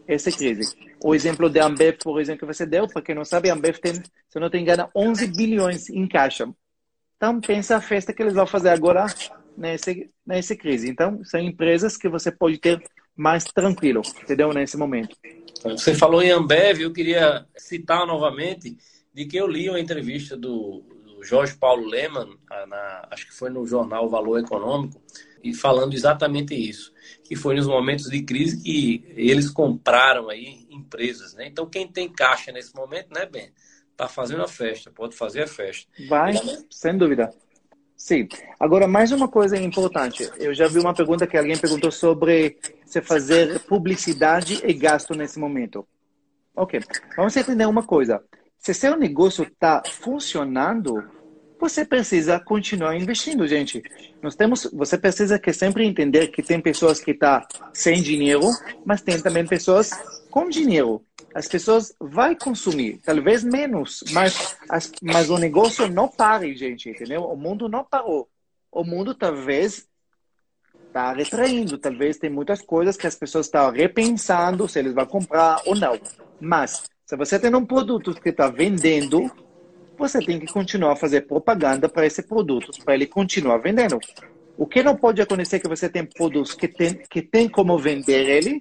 essa 0.09 0.33
crise. 0.33 0.75
O 1.05 1.15
exemplo 1.15 1.51
da 1.51 1.67
Ambev, 1.67 1.99
por 2.03 2.19
exemplo, 2.19 2.41
que 2.41 2.55
você 2.55 2.65
deu, 2.65 2.89
para 2.89 3.03
quem 3.03 3.15
não 3.15 3.27
sabe, 3.27 3.51
a 3.51 3.55
Ambev 3.55 3.77
tem, 3.77 3.93
se 3.95 4.41
não 4.41 4.49
tenho 4.49 4.63
engano, 4.63 4.89
11 4.97 5.27
bilhões 5.27 5.91
em 5.91 6.09
caixa. 6.09 6.49
Então, 7.19 7.39
pensa 7.39 7.77
a 7.77 7.81
festa 7.83 8.15
que 8.15 8.23
eles 8.23 8.33
vão 8.33 8.47
fazer 8.47 8.71
agora 8.71 9.05
nessa, 9.55 9.95
nessa 10.27 10.57
crise. 10.57 10.89
Então, 10.89 11.23
são 11.23 11.39
empresas 11.39 11.99
que 11.99 12.09
você 12.09 12.33
pode 12.33 12.57
ter 12.57 12.83
mais 13.21 13.45
tranquilo, 13.45 14.01
entendeu? 14.23 14.51
Nesse 14.55 14.79
momento. 14.79 15.15
Você 15.63 15.95
falou 15.95 16.23
em 16.23 16.31
Ambev, 16.31 16.81
eu 16.81 16.91
queria 16.91 17.47
citar 17.55 18.07
novamente 18.07 18.79
de 19.13 19.27
que 19.27 19.37
eu 19.37 19.47
li 19.47 19.69
uma 19.69 19.79
entrevista 19.79 20.39
do, 20.39 20.83
do 21.05 21.23
Jorge 21.23 21.55
Paulo 21.55 21.87
Leman, 21.87 22.27
na, 22.67 23.09
acho 23.11 23.27
que 23.27 23.35
foi 23.35 23.51
no 23.51 23.67
jornal 23.67 24.09
Valor 24.09 24.39
Econômico, 24.39 25.03
e 25.45 25.53
falando 25.53 25.93
exatamente 25.93 26.55
isso, 26.55 26.95
que 27.23 27.37
foi 27.37 27.55
nos 27.55 27.67
momentos 27.67 28.09
de 28.09 28.23
crise 28.23 28.63
que 28.63 29.05
eles 29.15 29.51
compraram 29.51 30.31
aí 30.31 30.67
empresas, 30.71 31.35
né? 31.35 31.47
Então 31.47 31.67
quem 31.69 31.87
tem 31.87 32.09
caixa 32.09 32.51
nesse 32.51 32.75
momento, 32.75 33.09
né, 33.15 33.27
Ben, 33.27 33.51
tá 33.99 34.09
fazendo 34.09 34.43
a 34.43 34.49
festa, 34.49 34.91
pode 34.91 35.15
fazer 35.15 35.43
a 35.43 35.47
festa. 35.47 35.87
Vai, 36.09 36.33
sem 36.71 36.97
dúvida. 36.97 37.31
Sim. 38.01 38.27
Agora, 38.59 38.89
mais 38.89 39.13
uma 39.13 39.29
coisa 39.29 39.59
importante. 39.59 40.27
Eu 40.39 40.55
já 40.55 40.67
vi 40.67 40.79
uma 40.79 40.95
pergunta 40.95 41.27
que 41.27 41.37
alguém 41.37 41.59
perguntou 41.59 41.93
sobre 41.93 42.57
se 42.87 43.03
fazer 43.03 43.61
publicidade 43.67 44.59
e 44.65 44.73
gasto 44.73 45.15
nesse 45.15 45.39
momento. 45.39 45.87
Ok. 46.57 46.81
Vamos 47.15 47.37
entender 47.37 47.67
uma 47.67 47.83
coisa. 47.83 48.25
Se 48.57 48.73
seu 48.73 48.97
negócio 48.97 49.45
está 49.45 49.83
funcionando, 49.87 51.05
você 51.61 51.85
precisa 51.85 52.41
continuar 52.41 52.97
investindo, 52.97 53.47
gente. 53.47 53.83
Nós 54.23 54.35
temos, 54.35 54.69
você 54.73 54.97
precisa 54.97 55.39
que 55.39 55.53
sempre 55.53 55.85
entender 55.85 56.29
que 56.29 56.43
tem 56.43 56.61
pessoas 56.61 57.01
que 57.01 57.11
estão 57.11 57.41
tá 57.41 57.49
sem 57.73 58.03
dinheiro, 58.03 58.49
mas 58.85 59.03
tem 59.03 59.21
também 59.21 59.47
pessoas 59.47 59.91
com 60.31 60.49
dinheiro. 60.49 61.05
As 61.35 61.47
pessoas 61.47 61.95
vão 62.01 62.35
consumir, 62.35 63.01
talvez 63.05 63.45
menos, 63.45 64.03
mas, 64.13 64.57
as, 64.69 64.91
mas 65.01 65.31
o 65.31 65.39
negócio 65.39 65.87
não 65.89 66.09
pare, 66.09 66.57
gente, 66.57 66.89
entendeu? 66.89 67.23
O 67.23 67.37
mundo 67.37 67.69
não 67.69 67.85
parou. 67.85 68.29
O 68.73 68.83
mundo 68.83 69.15
talvez 69.15 69.87
está 70.87 71.13
retraindo, 71.13 71.79
talvez 71.79 72.19
tem 72.19 72.31
muitas 72.31 72.61
coisas 72.61 72.97
que 72.97 73.07
as 73.07 73.15
pessoas 73.15 73.47
estão 73.47 73.71
repensando 73.71 74.69
se 74.69 74.79
eles 74.79 74.93
vão 74.93 75.07
comprar 75.07 75.61
ou 75.67 75.77
não. 75.77 75.99
Mas 76.41 76.83
se 77.07 77.17
você 77.17 77.39
tem 77.39 77.55
um 77.55 77.67
produto 77.67 78.15
que 78.15 78.31
está 78.31 78.49
vendendo, 78.49 79.31
você 80.01 80.19
tem 80.19 80.41
que 80.41 80.53
continuar 80.53 80.93
a 80.93 80.97
fazer 80.97 81.27
propaganda 81.27 81.89
para 81.89 82.07
esse 82.07 82.23
produto, 82.23 82.73
para 82.85 82.95
ele 82.95 83.07
continuar 83.07 83.59
vendendo. 83.59 84.01
O 84.57 84.67
que 84.67 84.83
não 84.83 84.97
pode 84.97 85.23
acontecer 85.23 85.57
é 85.57 85.59
que 85.61 85.69
você 85.69 85.89
tem 85.89 86.05
produtos 86.05 86.55
que 86.55 86.67
tem, 86.67 86.95
que 86.95 87.23
tem 87.23 87.49
como 87.49 87.79
vender 87.79 88.29
ele, 88.29 88.59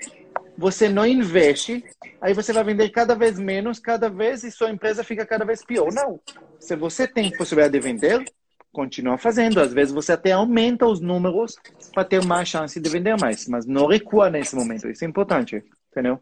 você 0.58 0.90
não 0.90 1.06
investe, 1.06 1.84
aí 2.22 2.34
você 2.34 2.52
vai 2.52 2.64
vender 2.64 2.90
cada 2.90 3.16
vez 3.16 3.40
menos, 3.40 3.80
cada 3.80 4.10
vez, 4.10 4.44
e 4.44 4.52
sua 4.52 4.70
empresa 4.70 5.04
fica 5.04 5.26
cada 5.26 5.46
vez 5.46 5.64
pior. 5.64 5.92
Não. 5.94 6.20
Se 6.60 6.76
você 6.76 7.08
tem 7.08 7.32
possibilidade 7.32 7.74
de 7.74 7.80
vender, 7.80 8.26
continua 8.72 9.18
fazendo. 9.18 9.62
Às 9.62 9.74
vezes 9.74 9.94
você 9.94 10.12
até 10.12 10.34
aumenta 10.34 10.86
os 10.86 11.00
números 11.00 11.56
para 11.94 12.04
ter 12.04 12.24
mais 12.26 12.50
chance 12.50 12.80
de 12.80 12.90
vender 12.90 13.18
mais, 13.20 13.48
mas 13.48 13.66
não 13.66 13.88
recua 13.88 14.30
nesse 14.30 14.56
momento. 14.56 14.90
Isso 14.90 15.06
é 15.06 15.08
importante, 15.08 15.64
entendeu? 15.92 16.20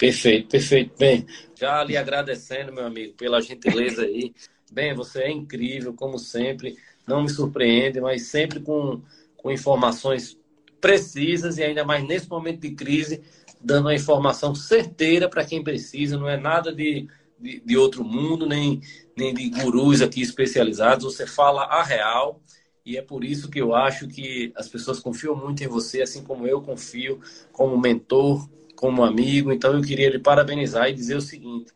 Perfeito, 0.00 0.48
perfeito. 0.48 0.94
Bem, 0.98 1.26
já 1.54 1.84
lhe 1.84 1.94
agradecendo, 1.94 2.72
meu 2.72 2.86
amigo, 2.86 3.12
pela 3.12 3.42
gentileza 3.42 4.00
aí. 4.00 4.32
Bem, 4.72 4.94
você 4.94 5.24
é 5.24 5.30
incrível, 5.30 5.92
como 5.92 6.18
sempre. 6.18 6.78
Não 7.06 7.22
me 7.22 7.28
surpreende, 7.28 8.00
mas 8.00 8.22
sempre 8.22 8.60
com, 8.60 9.02
com 9.36 9.52
informações 9.52 10.38
precisas 10.80 11.58
e 11.58 11.62
ainda 11.62 11.84
mais 11.84 12.02
nesse 12.02 12.30
momento 12.30 12.60
de 12.60 12.70
crise, 12.70 13.22
dando 13.60 13.84
uma 13.84 13.94
informação 13.94 14.54
certeira 14.54 15.28
para 15.28 15.44
quem 15.44 15.62
precisa. 15.62 16.16
Não 16.16 16.30
é 16.30 16.38
nada 16.38 16.72
de, 16.72 17.06
de, 17.38 17.60
de, 17.60 17.76
outro 17.76 18.02
mundo, 18.02 18.46
nem, 18.46 18.80
nem 19.14 19.34
de 19.34 19.50
gurus 19.50 20.00
aqui 20.00 20.22
especializados. 20.22 21.04
Você 21.04 21.26
fala 21.26 21.64
a 21.64 21.82
real. 21.82 22.40
E 22.86 22.96
é 22.96 23.02
por 23.02 23.22
isso 23.22 23.50
que 23.50 23.60
eu 23.60 23.74
acho 23.74 24.08
que 24.08 24.50
as 24.56 24.66
pessoas 24.66 24.98
confiam 24.98 25.36
muito 25.36 25.62
em 25.62 25.68
você, 25.68 26.00
assim 26.00 26.24
como 26.24 26.46
eu 26.46 26.62
confio 26.62 27.20
como 27.52 27.78
mentor, 27.78 28.48
como 28.80 29.04
amigo. 29.04 29.52
Então 29.52 29.74
eu 29.74 29.82
queria 29.82 30.08
lhe 30.08 30.18
parabenizar 30.18 30.88
e 30.88 30.94
dizer 30.94 31.16
o 31.16 31.20
seguinte. 31.20 31.70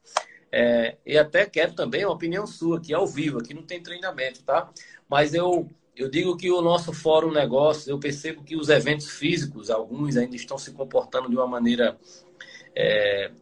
É, 0.51 0.97
e 1.05 1.19
até 1.19 1.45
quero 1.45 1.75
também 1.75 2.05
uma 2.05 2.15
opinião 2.15 2.47
sua 2.47 2.79
aqui 2.79 2.95
ao 2.95 3.07
vivo, 3.07 3.39
aqui 3.39 3.53
não 3.53 3.63
tem 3.63 3.83
treinamento, 3.83 4.43
tá? 4.43 4.71
Mas 5.09 5.35
eu, 5.35 5.69
eu 5.95 6.09
digo 6.09 6.37
que 6.37 6.51
o 6.51 6.63
nosso 6.63 6.93
Fórum 6.93 7.31
Negócios, 7.31 7.89
eu 7.89 7.99
percebo 7.99 8.43
que 8.43 8.57
os 8.57 8.69
eventos 8.71 9.11
físicos, 9.11 9.69
alguns 9.69 10.17
ainda 10.17 10.35
estão 10.35 10.57
se 10.57 10.73
comportando 10.73 11.29
de 11.29 11.37
uma 11.37 11.47
maneira 11.47 11.99
é, 12.75 13.33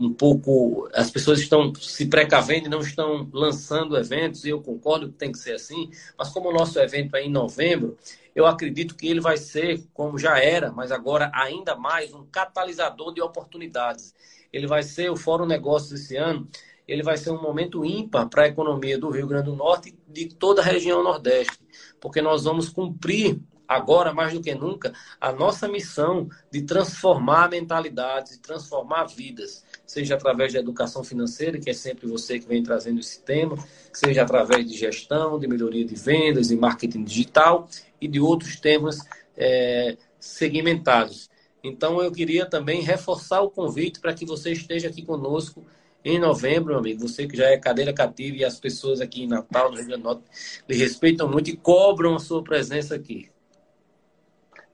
um 0.00 0.12
pouco. 0.12 0.88
As 0.94 1.10
pessoas 1.10 1.40
estão 1.40 1.72
se 1.74 2.06
precavendo 2.06 2.66
e 2.66 2.70
não 2.70 2.80
estão 2.80 3.28
lançando 3.32 3.96
eventos, 3.96 4.44
e 4.44 4.48
eu 4.48 4.62
concordo 4.62 5.08
que 5.08 5.18
tem 5.18 5.30
que 5.30 5.38
ser 5.38 5.52
assim, 5.52 5.90
mas 6.18 6.30
como 6.30 6.48
o 6.48 6.52
nosso 6.52 6.78
evento 6.80 7.14
é 7.14 7.22
em 7.22 7.30
novembro, 7.30 7.98
eu 8.34 8.46
acredito 8.46 8.96
que 8.96 9.06
ele 9.06 9.20
vai 9.20 9.36
ser, 9.36 9.84
como 9.92 10.18
já 10.18 10.38
era, 10.38 10.72
mas 10.72 10.90
agora 10.90 11.30
ainda 11.34 11.76
mais, 11.76 12.14
um 12.14 12.24
catalisador 12.24 13.12
de 13.12 13.20
oportunidades. 13.20 14.14
Ele 14.52 14.66
vai 14.66 14.82
ser 14.82 15.10
o 15.10 15.16
Fórum 15.16 15.46
Negócios 15.46 15.92
esse 16.00 16.16
ano, 16.16 16.48
ele 16.88 17.02
vai 17.02 17.16
ser 17.16 17.30
um 17.30 17.40
momento 17.40 17.84
ímpar 17.84 18.28
para 18.28 18.44
a 18.44 18.48
economia 18.48 18.98
do 18.98 19.10
Rio 19.10 19.26
Grande 19.26 19.50
do 19.50 19.54
Norte 19.54 19.90
e 20.08 20.12
de 20.12 20.34
toda 20.34 20.62
a 20.62 20.64
região 20.64 21.04
Nordeste, 21.04 21.60
porque 22.00 22.22
nós 22.22 22.44
vamos 22.44 22.68
cumprir 22.68 23.40
agora 23.70 24.12
mais 24.12 24.32
do 24.32 24.40
que 24.40 24.52
nunca 24.52 24.92
a 25.20 25.30
nossa 25.30 25.68
missão 25.68 26.28
de 26.50 26.62
transformar 26.62 27.48
mentalidades, 27.48 28.32
de 28.32 28.40
transformar 28.40 29.04
vidas, 29.04 29.64
seja 29.90 30.14
através 30.14 30.52
da 30.52 30.60
educação 30.60 31.02
financeira, 31.02 31.58
que 31.58 31.68
é 31.68 31.72
sempre 31.72 32.06
você 32.06 32.38
que 32.38 32.46
vem 32.46 32.62
trazendo 32.62 33.00
esse 33.00 33.20
tema, 33.22 33.56
seja 33.92 34.22
através 34.22 34.64
de 34.64 34.78
gestão, 34.78 35.36
de 35.36 35.48
melhoria 35.48 35.84
de 35.84 35.96
vendas, 35.96 36.52
e 36.52 36.56
marketing 36.56 37.02
digital 37.02 37.68
e 38.00 38.06
de 38.06 38.20
outros 38.20 38.54
temas 38.54 39.00
é, 39.36 39.96
segmentados. 40.20 41.28
Então, 41.64 42.00
eu 42.00 42.12
queria 42.12 42.46
também 42.46 42.82
reforçar 42.82 43.40
o 43.40 43.50
convite 43.50 43.98
para 43.98 44.14
que 44.14 44.24
você 44.24 44.52
esteja 44.52 44.86
aqui 44.86 45.02
conosco 45.02 45.66
em 46.04 46.20
novembro, 46.20 46.68
meu 46.68 46.78
amigo. 46.78 47.00
Você 47.08 47.26
que 47.26 47.36
já 47.36 47.46
é 47.46 47.58
cadeira 47.58 47.92
cativa 47.92 48.36
e 48.36 48.44
as 48.44 48.60
pessoas 48.60 49.00
aqui 49.00 49.24
em 49.24 49.26
Natal, 49.26 49.72
no 49.72 49.76
Rio 49.76 49.88
Grande 49.88 50.02
do 50.02 50.04
Norte, 50.04 50.22
lhe 50.68 50.76
respeitam 50.76 51.28
muito 51.28 51.50
e 51.50 51.56
cobram 51.56 52.14
a 52.14 52.20
sua 52.20 52.44
presença 52.44 52.94
aqui. 52.94 53.28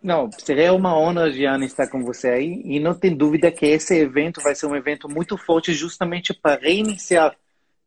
Não, 0.07 0.30
seria 0.38 0.72
uma 0.72 0.96
honra, 0.96 1.32
Gianna, 1.32 1.64
estar 1.64 1.88
com 1.88 2.04
você 2.04 2.28
aí. 2.28 2.62
E 2.64 2.78
não 2.78 2.94
tem 2.94 3.12
dúvida 3.12 3.50
que 3.50 3.66
esse 3.66 3.92
evento 3.98 4.40
vai 4.40 4.54
ser 4.54 4.66
um 4.66 4.76
evento 4.76 5.09
muito 5.09 5.36
forte 5.36 5.74
justamente 5.74 6.32
para 6.32 6.61
reiniciar 6.61 7.34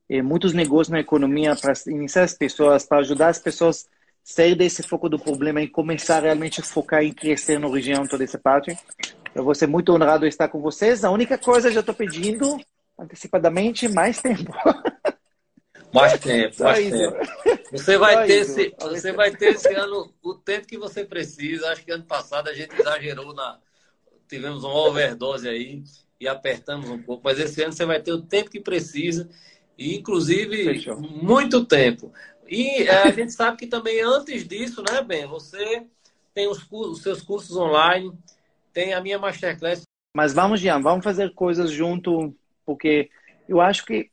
eh, 0.10 0.22
muitos 0.22 0.52
negócios 0.52 0.90
na 0.90 1.00
economia, 1.00 1.56
para 1.56 1.72
iniciar 1.88 2.24
as 2.24 2.34
pessoas, 2.34 2.86
para 2.86 2.98
ajudar 2.98 3.30
as 3.30 3.40
pessoas 3.40 3.88
sair 4.22 4.54
desse 4.54 4.84
foco 4.84 5.08
do 5.08 5.18
problema 5.18 5.62
e 5.62 5.70
começar 5.70 6.22
realmente 6.22 6.60
a 6.60 6.64
focar 6.64 7.06
em 7.06 7.14
crescer 7.14 7.58
na 7.58 7.70
região, 7.70 8.06
toda 8.06 8.26
essa 8.26 8.38
parte. 8.38 8.78
Eu 9.34 9.46
vou 9.46 9.56
ser 9.56 9.68
muito 9.68 9.94
honrado 9.94 10.26
em 10.26 10.28
estar 10.28 10.50
com 10.50 10.60
vocês. 10.60 11.06
A 11.06 11.12
única 11.12 11.38
coisa, 11.38 11.72
já 11.72 11.80
estou 11.80 11.96
pedindo 11.96 12.60
antecipadamente 13.00 13.88
mais 13.88 14.22
tempo. 14.22 14.54
Mais 15.94 16.20
tempo, 16.20 16.54
mais 16.62 16.90
tempo. 16.90 17.18
Você 17.72 17.98
vai, 17.98 18.26
ter 18.26 18.34
esse, 18.40 18.76
você 18.80 19.12
vai 19.12 19.32
ter 19.32 19.54
esse 19.54 19.74
ano 19.74 20.12
o 20.24 20.34
tempo 20.34 20.68
que 20.68 20.78
você 20.78 21.06
precisa. 21.06 21.70
Acho 21.70 21.84
que 21.84 21.92
ano 21.92 22.04
passado 22.04 22.50
a 22.50 22.54
gente 22.54 22.74
exagerou 22.80 23.34
na. 23.34 23.60
Tivemos 24.28 24.64
uma 24.64 24.88
overdose 24.88 25.48
aí 25.48 25.84
e 26.20 26.28
apertamos 26.28 26.90
um 26.90 27.02
pouco, 27.02 27.24
mas 27.24 27.40
esse 27.40 27.64
ano 27.64 27.72
você 27.72 27.86
vai 27.86 28.02
ter 28.02 28.12
o 28.12 28.22
tempo 28.22 28.50
que 28.50 28.60
precisa, 28.60 29.30
e 29.78 29.96
inclusive 29.96 30.66
Fechou. 30.66 31.00
muito 31.00 31.66
tempo. 31.66 32.12
E 32.48 32.84
é, 32.84 33.04
a 33.04 33.12
gente 33.12 33.32
sabe 33.32 33.58
que 33.58 33.68
também 33.68 34.02
antes 34.02 34.48
disso, 34.48 34.84
né, 34.84 35.02
Ben, 35.02 35.26
você 35.28 35.86
tem 36.34 36.48
os, 36.48 36.64
cursos, 36.64 36.98
os 36.98 37.04
seus 37.04 37.22
cursos 37.22 37.56
online, 37.56 38.12
tem 38.74 38.94
a 38.94 39.02
minha 39.02 39.18
masterclass. 39.18 39.84
Mas 40.16 40.34
vamos, 40.34 40.60
Jean, 40.60 40.82
vamos 40.82 41.04
fazer 41.04 41.34
coisas 41.34 41.72
junto, 41.72 42.36
porque 42.66 43.10
eu 43.48 43.62
acho 43.62 43.86
que 43.86 44.10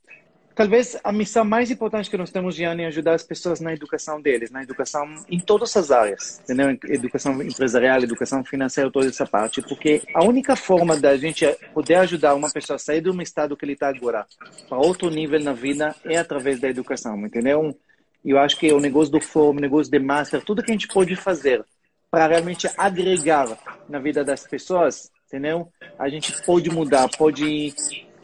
talvez 0.57 0.98
a 1.04 1.12
missão 1.12 1.44
mais 1.44 1.70
importante 1.70 2.11
que 2.11 2.16
nós 2.16 2.30
temos, 2.30 2.57
Jean, 2.57 2.80
é 2.80 2.86
ajudar 2.86 3.14
as 3.14 3.22
pessoas 3.22 3.61
na 3.61 3.72
educação 3.72 4.20
deles, 4.20 4.50
na 4.50 4.62
educação 4.62 5.14
em 5.28 5.38
todas 5.38 5.76
as 5.76 5.90
áreas, 5.90 6.40
entendeu? 6.42 6.70
Educação 6.88 7.40
empresarial, 7.40 8.02
educação 8.02 8.42
financeira, 8.42 8.90
toda 8.90 9.07
essa 9.07 9.26
parte, 9.26 9.62
porque 9.62 10.02
a 10.14 10.24
única 10.24 10.57
forma 10.57 10.96
da 10.96 11.16
gente 11.16 11.46
poder 11.72 11.96
ajudar 11.96 12.34
uma 12.34 12.50
pessoa 12.50 12.74
a 12.76 12.78
sair 12.78 13.02
de 13.02 13.11
um 13.11 13.20
estado 13.20 13.57
que 13.57 13.64
ele 13.64 13.74
está 13.74 13.88
agora 13.88 14.26
para 14.68 14.78
outro 14.78 15.11
nível 15.11 15.38
na 15.40 15.52
vida 15.52 15.94
é 16.04 16.16
através 16.16 16.59
da 16.59 16.68
educação, 16.68 17.16
entendeu? 17.24 17.78
Eu 18.24 18.38
acho 18.38 18.59
que 18.59 18.72
o 18.72 18.80
negócio 18.80 19.12
do 19.12 19.20
fórum, 19.20 19.59
o 19.59 19.61
negócio 19.61 19.92
de 19.92 19.98
master, 20.00 20.42
tudo 20.42 20.62
que 20.62 20.72
a 20.72 20.74
gente 20.74 20.88
pode 20.88 21.14
fazer 21.14 21.64
para 22.11 22.26
realmente 22.28 22.66
agregar 22.78 23.59
na 23.88 23.98
vida 23.98 24.24
das 24.24 24.46
pessoas, 24.46 25.11
entendeu? 25.26 25.68
A 25.98 26.09
gente 26.09 26.32
pode 26.44 26.70
mudar, 26.70 27.09
pode. 27.16 27.74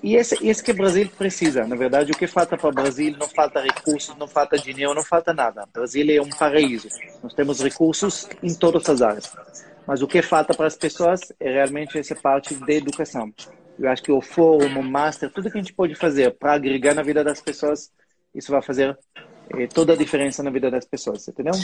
E 0.03 0.17
esse, 0.17 0.37
esse 0.47 0.63
que 0.63 0.73
o 0.73 0.77
Brasil 0.77 1.09
precisa. 1.17 1.65
Na 1.65 1.77
verdade, 1.77 2.11
o 2.11 2.17
que 2.17 2.27
falta 2.27 2.57
para 2.57 2.69
o 2.69 2.73
Brasil 2.73 3.17
não 3.19 3.29
falta 3.29 3.61
recursos, 3.61 4.17
não 4.17 4.27
falta 4.27 4.59
dinheiro, 4.59 4.95
não 4.95 5.05
falta 5.05 5.33
nada. 5.33 5.63
O 5.63 5.73
Brasil 5.73 6.05
é 6.11 6.21
um 6.21 6.29
paraíso. 6.29 6.89
Nós 7.23 7.33
temos 7.35 7.61
recursos 7.61 8.29
em 8.43 8.53
todas 8.53 8.89
as 8.89 9.01
áreas. 9.01 9.33
Mas 9.87 10.03
o 10.03 10.09
que 10.09 10.21
falta 10.21 10.55
para 10.55 10.67
as 10.67 10.77
pessoas 10.77 11.21
é 11.39 11.53
realmente 11.53 11.99
essa 11.99 12.17
parte 12.17 12.55
de 12.55 12.73
educação. 12.73 13.33
Eu 13.79 13.89
acho 13.91 14.03
que 14.03 14.13
o 14.13 14.21
fórum, 14.21 14.79
o 14.79 14.83
master, 14.83 15.31
tudo 15.31 15.51
que 15.51 15.59
a 15.59 15.61
gente 15.61 15.73
pode 15.73 15.95
fazer 15.95 16.33
para 16.33 16.55
agregar 16.55 16.95
na 16.95 17.03
vida 17.03 17.23
das 17.23 17.41
pessoas, 17.41 17.91
isso 18.35 18.51
vai 18.51 18.63
fazer 18.63 18.99
eh, 19.51 19.67
toda 19.67 19.93
a 19.93 19.97
diferença 19.97 20.43
na 20.43 20.51
vida 20.51 20.71
das 20.71 20.85
pessoas, 20.85 21.27
entendeu? 21.27 21.55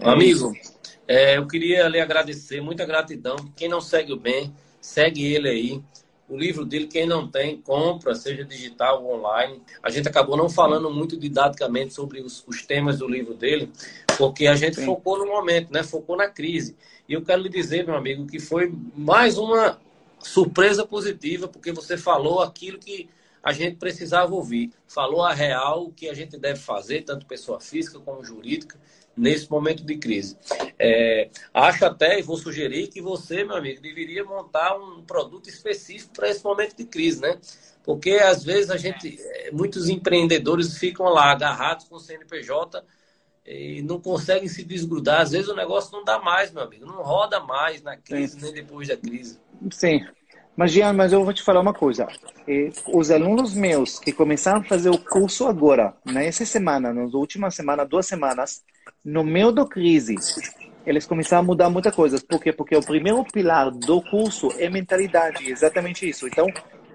Amigo, 0.00 0.52
é, 1.06 1.36
eu 1.38 1.46
queria 1.46 1.88
lhe 1.88 2.00
agradecer, 2.00 2.60
muita 2.60 2.84
gratidão. 2.84 3.36
Quem 3.56 3.68
não 3.68 3.80
segue 3.80 4.12
o 4.12 4.18
bem, 4.18 4.52
segue 4.80 5.34
ele 5.34 5.48
aí. 5.48 5.82
O 6.32 6.38
livro 6.38 6.64
dele, 6.64 6.86
quem 6.86 7.06
não 7.06 7.28
tem, 7.28 7.60
compra, 7.60 8.14
seja 8.14 8.42
digital 8.42 9.04
ou 9.04 9.18
online. 9.18 9.60
A 9.82 9.90
gente 9.90 10.08
acabou 10.08 10.34
não 10.34 10.48
falando 10.48 10.90
muito 10.90 11.14
didaticamente 11.14 11.92
sobre 11.92 12.22
os, 12.22 12.42
os 12.46 12.62
temas 12.62 13.00
do 13.00 13.06
livro 13.06 13.34
dele, 13.34 13.70
porque 14.16 14.46
a 14.46 14.54
gente 14.54 14.76
Sim. 14.76 14.86
focou 14.86 15.18
no 15.18 15.26
momento, 15.26 15.70
né? 15.70 15.82
Focou 15.82 16.16
na 16.16 16.28
crise. 16.28 16.74
E 17.06 17.12
eu 17.12 17.20
quero 17.20 17.42
lhe 17.42 17.50
dizer, 17.50 17.84
meu 17.84 17.94
amigo, 17.94 18.26
que 18.26 18.40
foi 18.40 18.72
mais 18.96 19.36
uma 19.36 19.78
surpresa 20.20 20.86
positiva, 20.86 21.46
porque 21.48 21.70
você 21.70 21.98
falou 21.98 22.40
aquilo 22.40 22.78
que 22.78 23.10
a 23.42 23.52
gente 23.52 23.76
precisava 23.76 24.34
ouvir. 24.34 24.70
Falou 24.86 25.22
a 25.22 25.34
real, 25.34 25.84
o 25.84 25.92
que 25.92 26.08
a 26.08 26.14
gente 26.14 26.38
deve 26.38 26.60
fazer, 26.60 27.02
tanto 27.02 27.26
pessoa 27.26 27.60
física 27.60 27.98
como 27.98 28.24
jurídica, 28.24 28.80
nesse 29.16 29.50
momento 29.50 29.84
de 29.84 29.96
crise. 29.96 30.36
É, 30.78 31.30
acho 31.52 31.84
até, 31.84 32.18
e 32.18 32.22
vou 32.22 32.36
sugerir, 32.36 32.88
que 32.88 33.00
você, 33.00 33.44
meu 33.44 33.56
amigo, 33.56 33.80
deveria 33.80 34.24
montar 34.24 34.76
um 34.76 35.02
produto 35.02 35.48
específico 35.48 36.14
para 36.14 36.28
esse 36.28 36.42
momento 36.44 36.76
de 36.76 36.84
crise, 36.84 37.20
né? 37.20 37.38
Porque 37.84 38.12
às 38.12 38.44
vezes 38.44 38.70
a 38.70 38.76
gente, 38.76 39.18
é, 39.20 39.50
muitos 39.52 39.88
empreendedores 39.88 40.78
ficam 40.78 41.06
lá 41.06 41.30
agarrados 41.30 41.86
com 41.86 41.96
o 41.96 42.00
CNPJ 42.00 42.84
e 43.44 43.82
não 43.82 44.00
conseguem 44.00 44.48
se 44.48 44.64
desgrudar. 44.64 45.20
Às 45.20 45.32
vezes 45.32 45.48
o 45.48 45.56
negócio 45.56 45.92
não 45.92 46.04
dá 46.04 46.18
mais, 46.18 46.52
meu 46.52 46.62
amigo, 46.62 46.86
não 46.86 47.02
roda 47.02 47.40
mais 47.40 47.82
na 47.82 47.96
crise, 47.96 48.34
Sim. 48.34 48.42
nem 48.42 48.52
depois 48.52 48.88
da 48.88 48.96
crise. 48.96 49.38
Sim. 49.70 50.06
Mas, 50.54 50.70
Jean, 50.70 50.92
mas 50.92 51.12
eu 51.12 51.24
vou 51.24 51.32
te 51.32 51.42
falar 51.42 51.60
uma 51.60 51.72
coisa. 51.72 52.06
Os 52.92 53.10
alunos 53.10 53.54
meus 53.54 53.98
que 53.98 54.12
começaram 54.12 54.60
a 54.60 54.64
fazer 54.64 54.90
o 54.90 54.98
curso 54.98 55.46
agora, 55.46 55.94
nessa 56.04 56.44
semana, 56.44 56.92
nas 56.92 57.14
últimas 57.14 57.54
semanas, 57.54 57.88
duas 57.88 58.06
semanas, 58.06 58.62
no 59.04 59.24
meio 59.24 59.50
da 59.50 59.66
crise, 59.66 60.14
eles 60.86 61.06
começaram 61.06 61.42
a 61.42 61.46
mudar 61.46 61.70
muita 61.70 61.92
coisa. 61.92 62.18
Por 62.28 62.40
quê? 62.40 62.52
Porque 62.52 62.76
o 62.76 62.82
primeiro 62.82 63.24
pilar 63.24 63.70
do 63.70 64.02
curso 64.02 64.48
é 64.58 64.68
mentalidade, 64.68 65.50
exatamente 65.50 66.08
isso. 66.08 66.26
Então, 66.26 66.46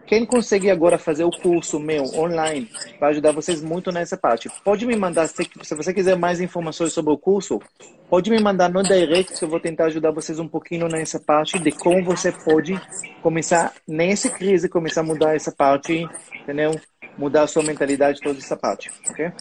quem 0.08 0.26
conseguir 0.26 0.72
agora 0.72 0.98
fazer 0.98 1.26
o 1.26 1.30
curso 1.30 1.80
meu 1.80 2.04
online 2.16 2.70
vai 2.98 3.10
ajudar 3.10 3.34
vocês 3.34 3.62
muito 3.62 3.92
nessa 3.92 4.16
parte. 4.16 4.50
Pode 4.64 4.86
me 4.86 4.96
mandar, 4.96 5.28
se, 5.28 5.76
você 5.76 5.94
quiser 5.94 6.16
mais 6.16 6.40
informações 6.40 6.94
sobre 6.94 7.12
o 7.12 7.18
curso, 7.18 7.60
pode 8.10 8.30
me 8.30 8.40
mandar 8.40 8.70
no 8.70 8.82
direct 8.82 9.38
que 9.38 9.44
eu 9.44 9.50
vou 9.50 9.60
tentar 9.60 9.86
ajudar 9.86 10.12
vocês 10.12 10.40
um 10.40 10.48
pouquinho 10.48 10.88
nessa 10.88 11.20
parte 11.20 11.60
de 11.60 11.72
como 11.72 12.04
você 12.06 12.32
pode 12.32 12.80
começar 13.22 13.74
nessa 13.86 14.30
crise, 14.30 14.70
começar 14.70 15.02
a 15.02 15.04
mudar 15.04 15.36
essa 15.36 15.52
parte, 15.52 16.08
entendeu? 16.42 16.72
Mudar 17.18 17.44
a 17.44 17.48
sua 17.48 17.64
mentalidade, 17.64 18.22
toda 18.22 18.40
essa 18.40 18.56
parte, 18.56 18.90
ok? 19.10 19.32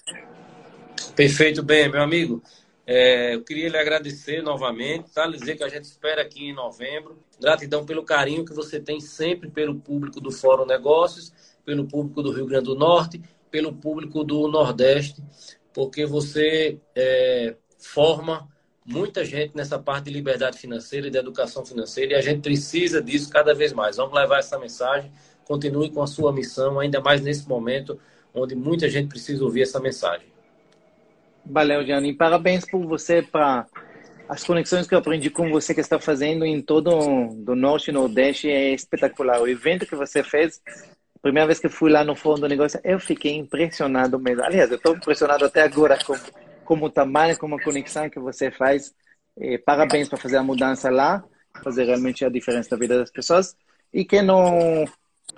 Perfeito, 1.14 1.62
bem, 1.62 1.90
meu 1.90 2.02
amigo. 2.02 2.42
É, 2.86 3.34
eu 3.34 3.42
queria 3.42 3.68
lhe 3.68 3.76
agradecer 3.76 4.42
novamente, 4.42 5.10
tá? 5.12 5.26
Lhe 5.26 5.36
dizer 5.36 5.56
que 5.56 5.64
a 5.64 5.68
gente 5.68 5.84
espera 5.84 6.22
aqui 6.22 6.50
em 6.50 6.54
novembro. 6.54 7.18
Gratidão 7.40 7.84
pelo 7.84 8.04
carinho 8.04 8.44
que 8.44 8.54
você 8.54 8.78
tem 8.78 9.00
sempre 9.00 9.50
pelo 9.50 9.74
público 9.74 10.20
do 10.20 10.30
Fórum 10.30 10.64
Negócios, 10.64 11.32
pelo 11.64 11.86
público 11.86 12.22
do 12.22 12.30
Rio 12.30 12.46
Grande 12.46 12.66
do 12.66 12.76
Norte, 12.76 13.20
pelo 13.50 13.72
público 13.72 14.22
do 14.22 14.46
Nordeste, 14.46 15.20
porque 15.74 16.06
você 16.06 16.78
é, 16.94 17.56
forma 17.78 18.48
muita 18.84 19.24
gente 19.24 19.56
nessa 19.56 19.80
parte 19.80 20.04
de 20.04 20.12
liberdade 20.12 20.56
financeira 20.58 21.08
e 21.08 21.10
de 21.10 21.18
educação 21.18 21.66
financeira 21.66 22.12
e 22.12 22.16
a 22.16 22.20
gente 22.20 22.40
precisa 22.40 23.02
disso 23.02 23.28
cada 23.28 23.52
vez 23.52 23.72
mais. 23.72 23.96
Vamos 23.96 24.14
levar 24.14 24.38
essa 24.38 24.58
mensagem. 24.58 25.10
Continue 25.44 25.90
com 25.90 26.02
a 26.02 26.06
sua 26.06 26.32
missão, 26.32 26.78
ainda 26.78 27.00
mais 27.00 27.20
nesse 27.20 27.48
momento 27.48 27.98
onde 28.32 28.54
muita 28.54 28.88
gente 28.88 29.08
precisa 29.08 29.42
ouvir 29.42 29.62
essa 29.62 29.80
mensagem. 29.80 30.35
Valeu, 31.48 31.84
Gianni. 31.84 32.12
Parabéns 32.12 32.64
por 32.64 32.84
você 32.86 33.22
para 33.22 33.66
as 34.28 34.42
conexões 34.42 34.86
que 34.86 34.94
eu 34.94 34.98
aprendi 34.98 35.30
com 35.30 35.48
você 35.50 35.72
que 35.72 35.80
está 35.80 35.98
fazendo 36.00 36.44
em 36.44 36.60
todo 36.60 36.90
o 36.90 37.54
norte 37.54 37.88
e 37.88 37.92
nordeste 37.92 38.50
é 38.50 38.72
espetacular. 38.72 39.40
O 39.40 39.48
evento 39.48 39.86
que 39.86 39.94
você 39.94 40.22
fez, 40.22 40.60
primeira 41.22 41.46
vez 41.46 41.60
que 41.60 41.68
fui 41.68 41.90
lá 41.90 42.04
no 42.04 42.16
Fórum 42.16 42.40
do 42.40 42.48
Negócio, 42.48 42.80
eu 42.82 42.98
fiquei 42.98 43.36
impressionado 43.36 44.18
mesmo. 44.18 44.42
Aliás, 44.42 44.70
eu 44.70 44.76
estou 44.76 44.96
impressionado 44.96 45.44
até 45.44 45.62
agora 45.62 45.96
com 46.04 46.14
como 46.64 46.86
o 46.86 46.90
tamanho, 46.90 47.38
como 47.38 47.54
a 47.54 47.62
conexão 47.62 48.10
que 48.10 48.18
você 48.18 48.50
faz. 48.50 48.92
E 49.38 49.56
parabéns 49.56 50.08
para 50.08 50.18
fazer 50.18 50.38
a 50.38 50.42
mudança 50.42 50.90
lá, 50.90 51.22
fazer 51.62 51.84
realmente 51.84 52.24
a 52.24 52.28
diferença 52.28 52.70
na 52.72 52.76
vida 52.78 52.98
das 52.98 53.10
pessoas. 53.10 53.56
E 53.94 54.04
que 54.04 54.20
não... 54.20 54.84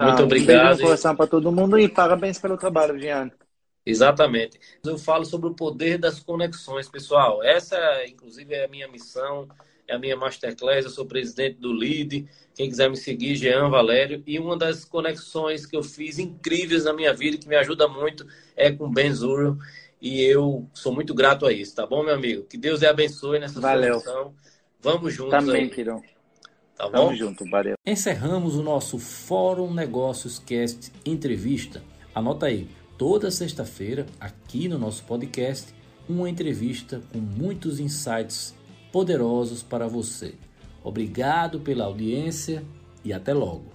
Muito 0.01 0.23
ah, 0.23 0.25
obrigado. 0.25 0.79
Um 0.79 0.83
coração 0.83 1.15
para 1.15 1.27
todo 1.27 1.53
mundo 1.53 1.79
e 1.79 1.89
parabéns 1.89 2.39
pelo 2.39 2.57
trabalho, 2.57 2.99
Gianni. 2.99 3.33
Exatamente. 3.89 4.61
Eu 4.85 4.99
falo 4.99 5.25
sobre 5.25 5.49
o 5.49 5.55
poder 5.55 5.97
das 5.97 6.21
conexões, 6.21 6.89
pessoal. 6.89 7.43
Essa, 7.43 7.79
inclusive, 8.07 8.55
é 8.55 8.67
a 8.67 8.69
minha 8.69 8.87
missão, 8.87 9.49
é 9.87 9.95
a 9.95 9.99
minha 9.99 10.15
masterclass. 10.15 10.85
Eu 10.85 10.91
sou 10.91 11.07
presidente 11.07 11.59
do 11.59 11.73
LEAD. 11.73 12.29
Quem 12.55 12.69
quiser 12.69 12.91
me 12.91 12.97
seguir, 12.99 13.35
Jean 13.37 13.71
Valério. 13.71 14.23
E 14.27 14.39
uma 14.39 14.59
das 14.59 14.85
conexões 14.85 15.65
que 15.65 15.75
eu 15.75 15.83
fiz 15.83 16.19
incríveis 16.19 16.85
na 16.85 16.93
minha 16.93 17.15
vida, 17.15 17.39
que 17.39 17.49
me 17.49 17.57
ajuda 17.57 17.89
muito, 17.89 18.27
é 18.55 18.71
com 18.71 18.91
Ben 18.91 19.11
Zuro. 19.13 19.59
E 20.03 20.23
eu 20.23 20.69
sou 20.75 20.93
muito 20.93 21.15
grato 21.15 21.47
a 21.47 21.53
isso, 21.53 21.75
tá 21.75 21.87
bom, 21.87 22.05
meu 22.05 22.15
amigo? 22.15 22.45
Que 22.45 22.59
Deus 22.59 22.81
lhe 22.81 22.87
abençoe 22.87 23.39
nessa 23.39 23.59
Valeu. 23.59 24.01
solução. 24.01 24.35
Vamos 24.81 25.15
juntos 25.15 25.31
Também, 25.31 25.63
aí. 25.63 25.71
Quirão. 25.71 26.03
Tá 26.77 26.85
bom? 26.85 27.07
Tamo 27.07 27.17
junto, 27.17 27.45
valeu. 27.51 27.75
Encerramos 27.85 28.55
o 28.55 28.63
nosso 28.63 28.99
Fórum 28.99 29.75
Negócios 29.75 30.39
Cast 30.39 30.93
entrevista. 31.05 31.83
Anota 32.15 32.47
aí 32.47 32.69
toda 32.99 33.31
sexta-feira, 33.31 34.07
aqui 34.19 34.69
no 34.69 34.77
nosso 34.77 35.05
podcast, 35.05 35.73
uma 36.09 36.29
entrevista 36.29 37.01
com 37.13 37.19
muitos 37.19 37.79
insights 37.79 38.53
poderosos 38.91 39.63
para 39.63 39.87
você. 39.87 40.35
Obrigado 40.83 41.61
pela 41.61 41.85
audiência 41.85 42.65
e 43.05 43.13
até 43.13 43.33
logo. 43.33 43.67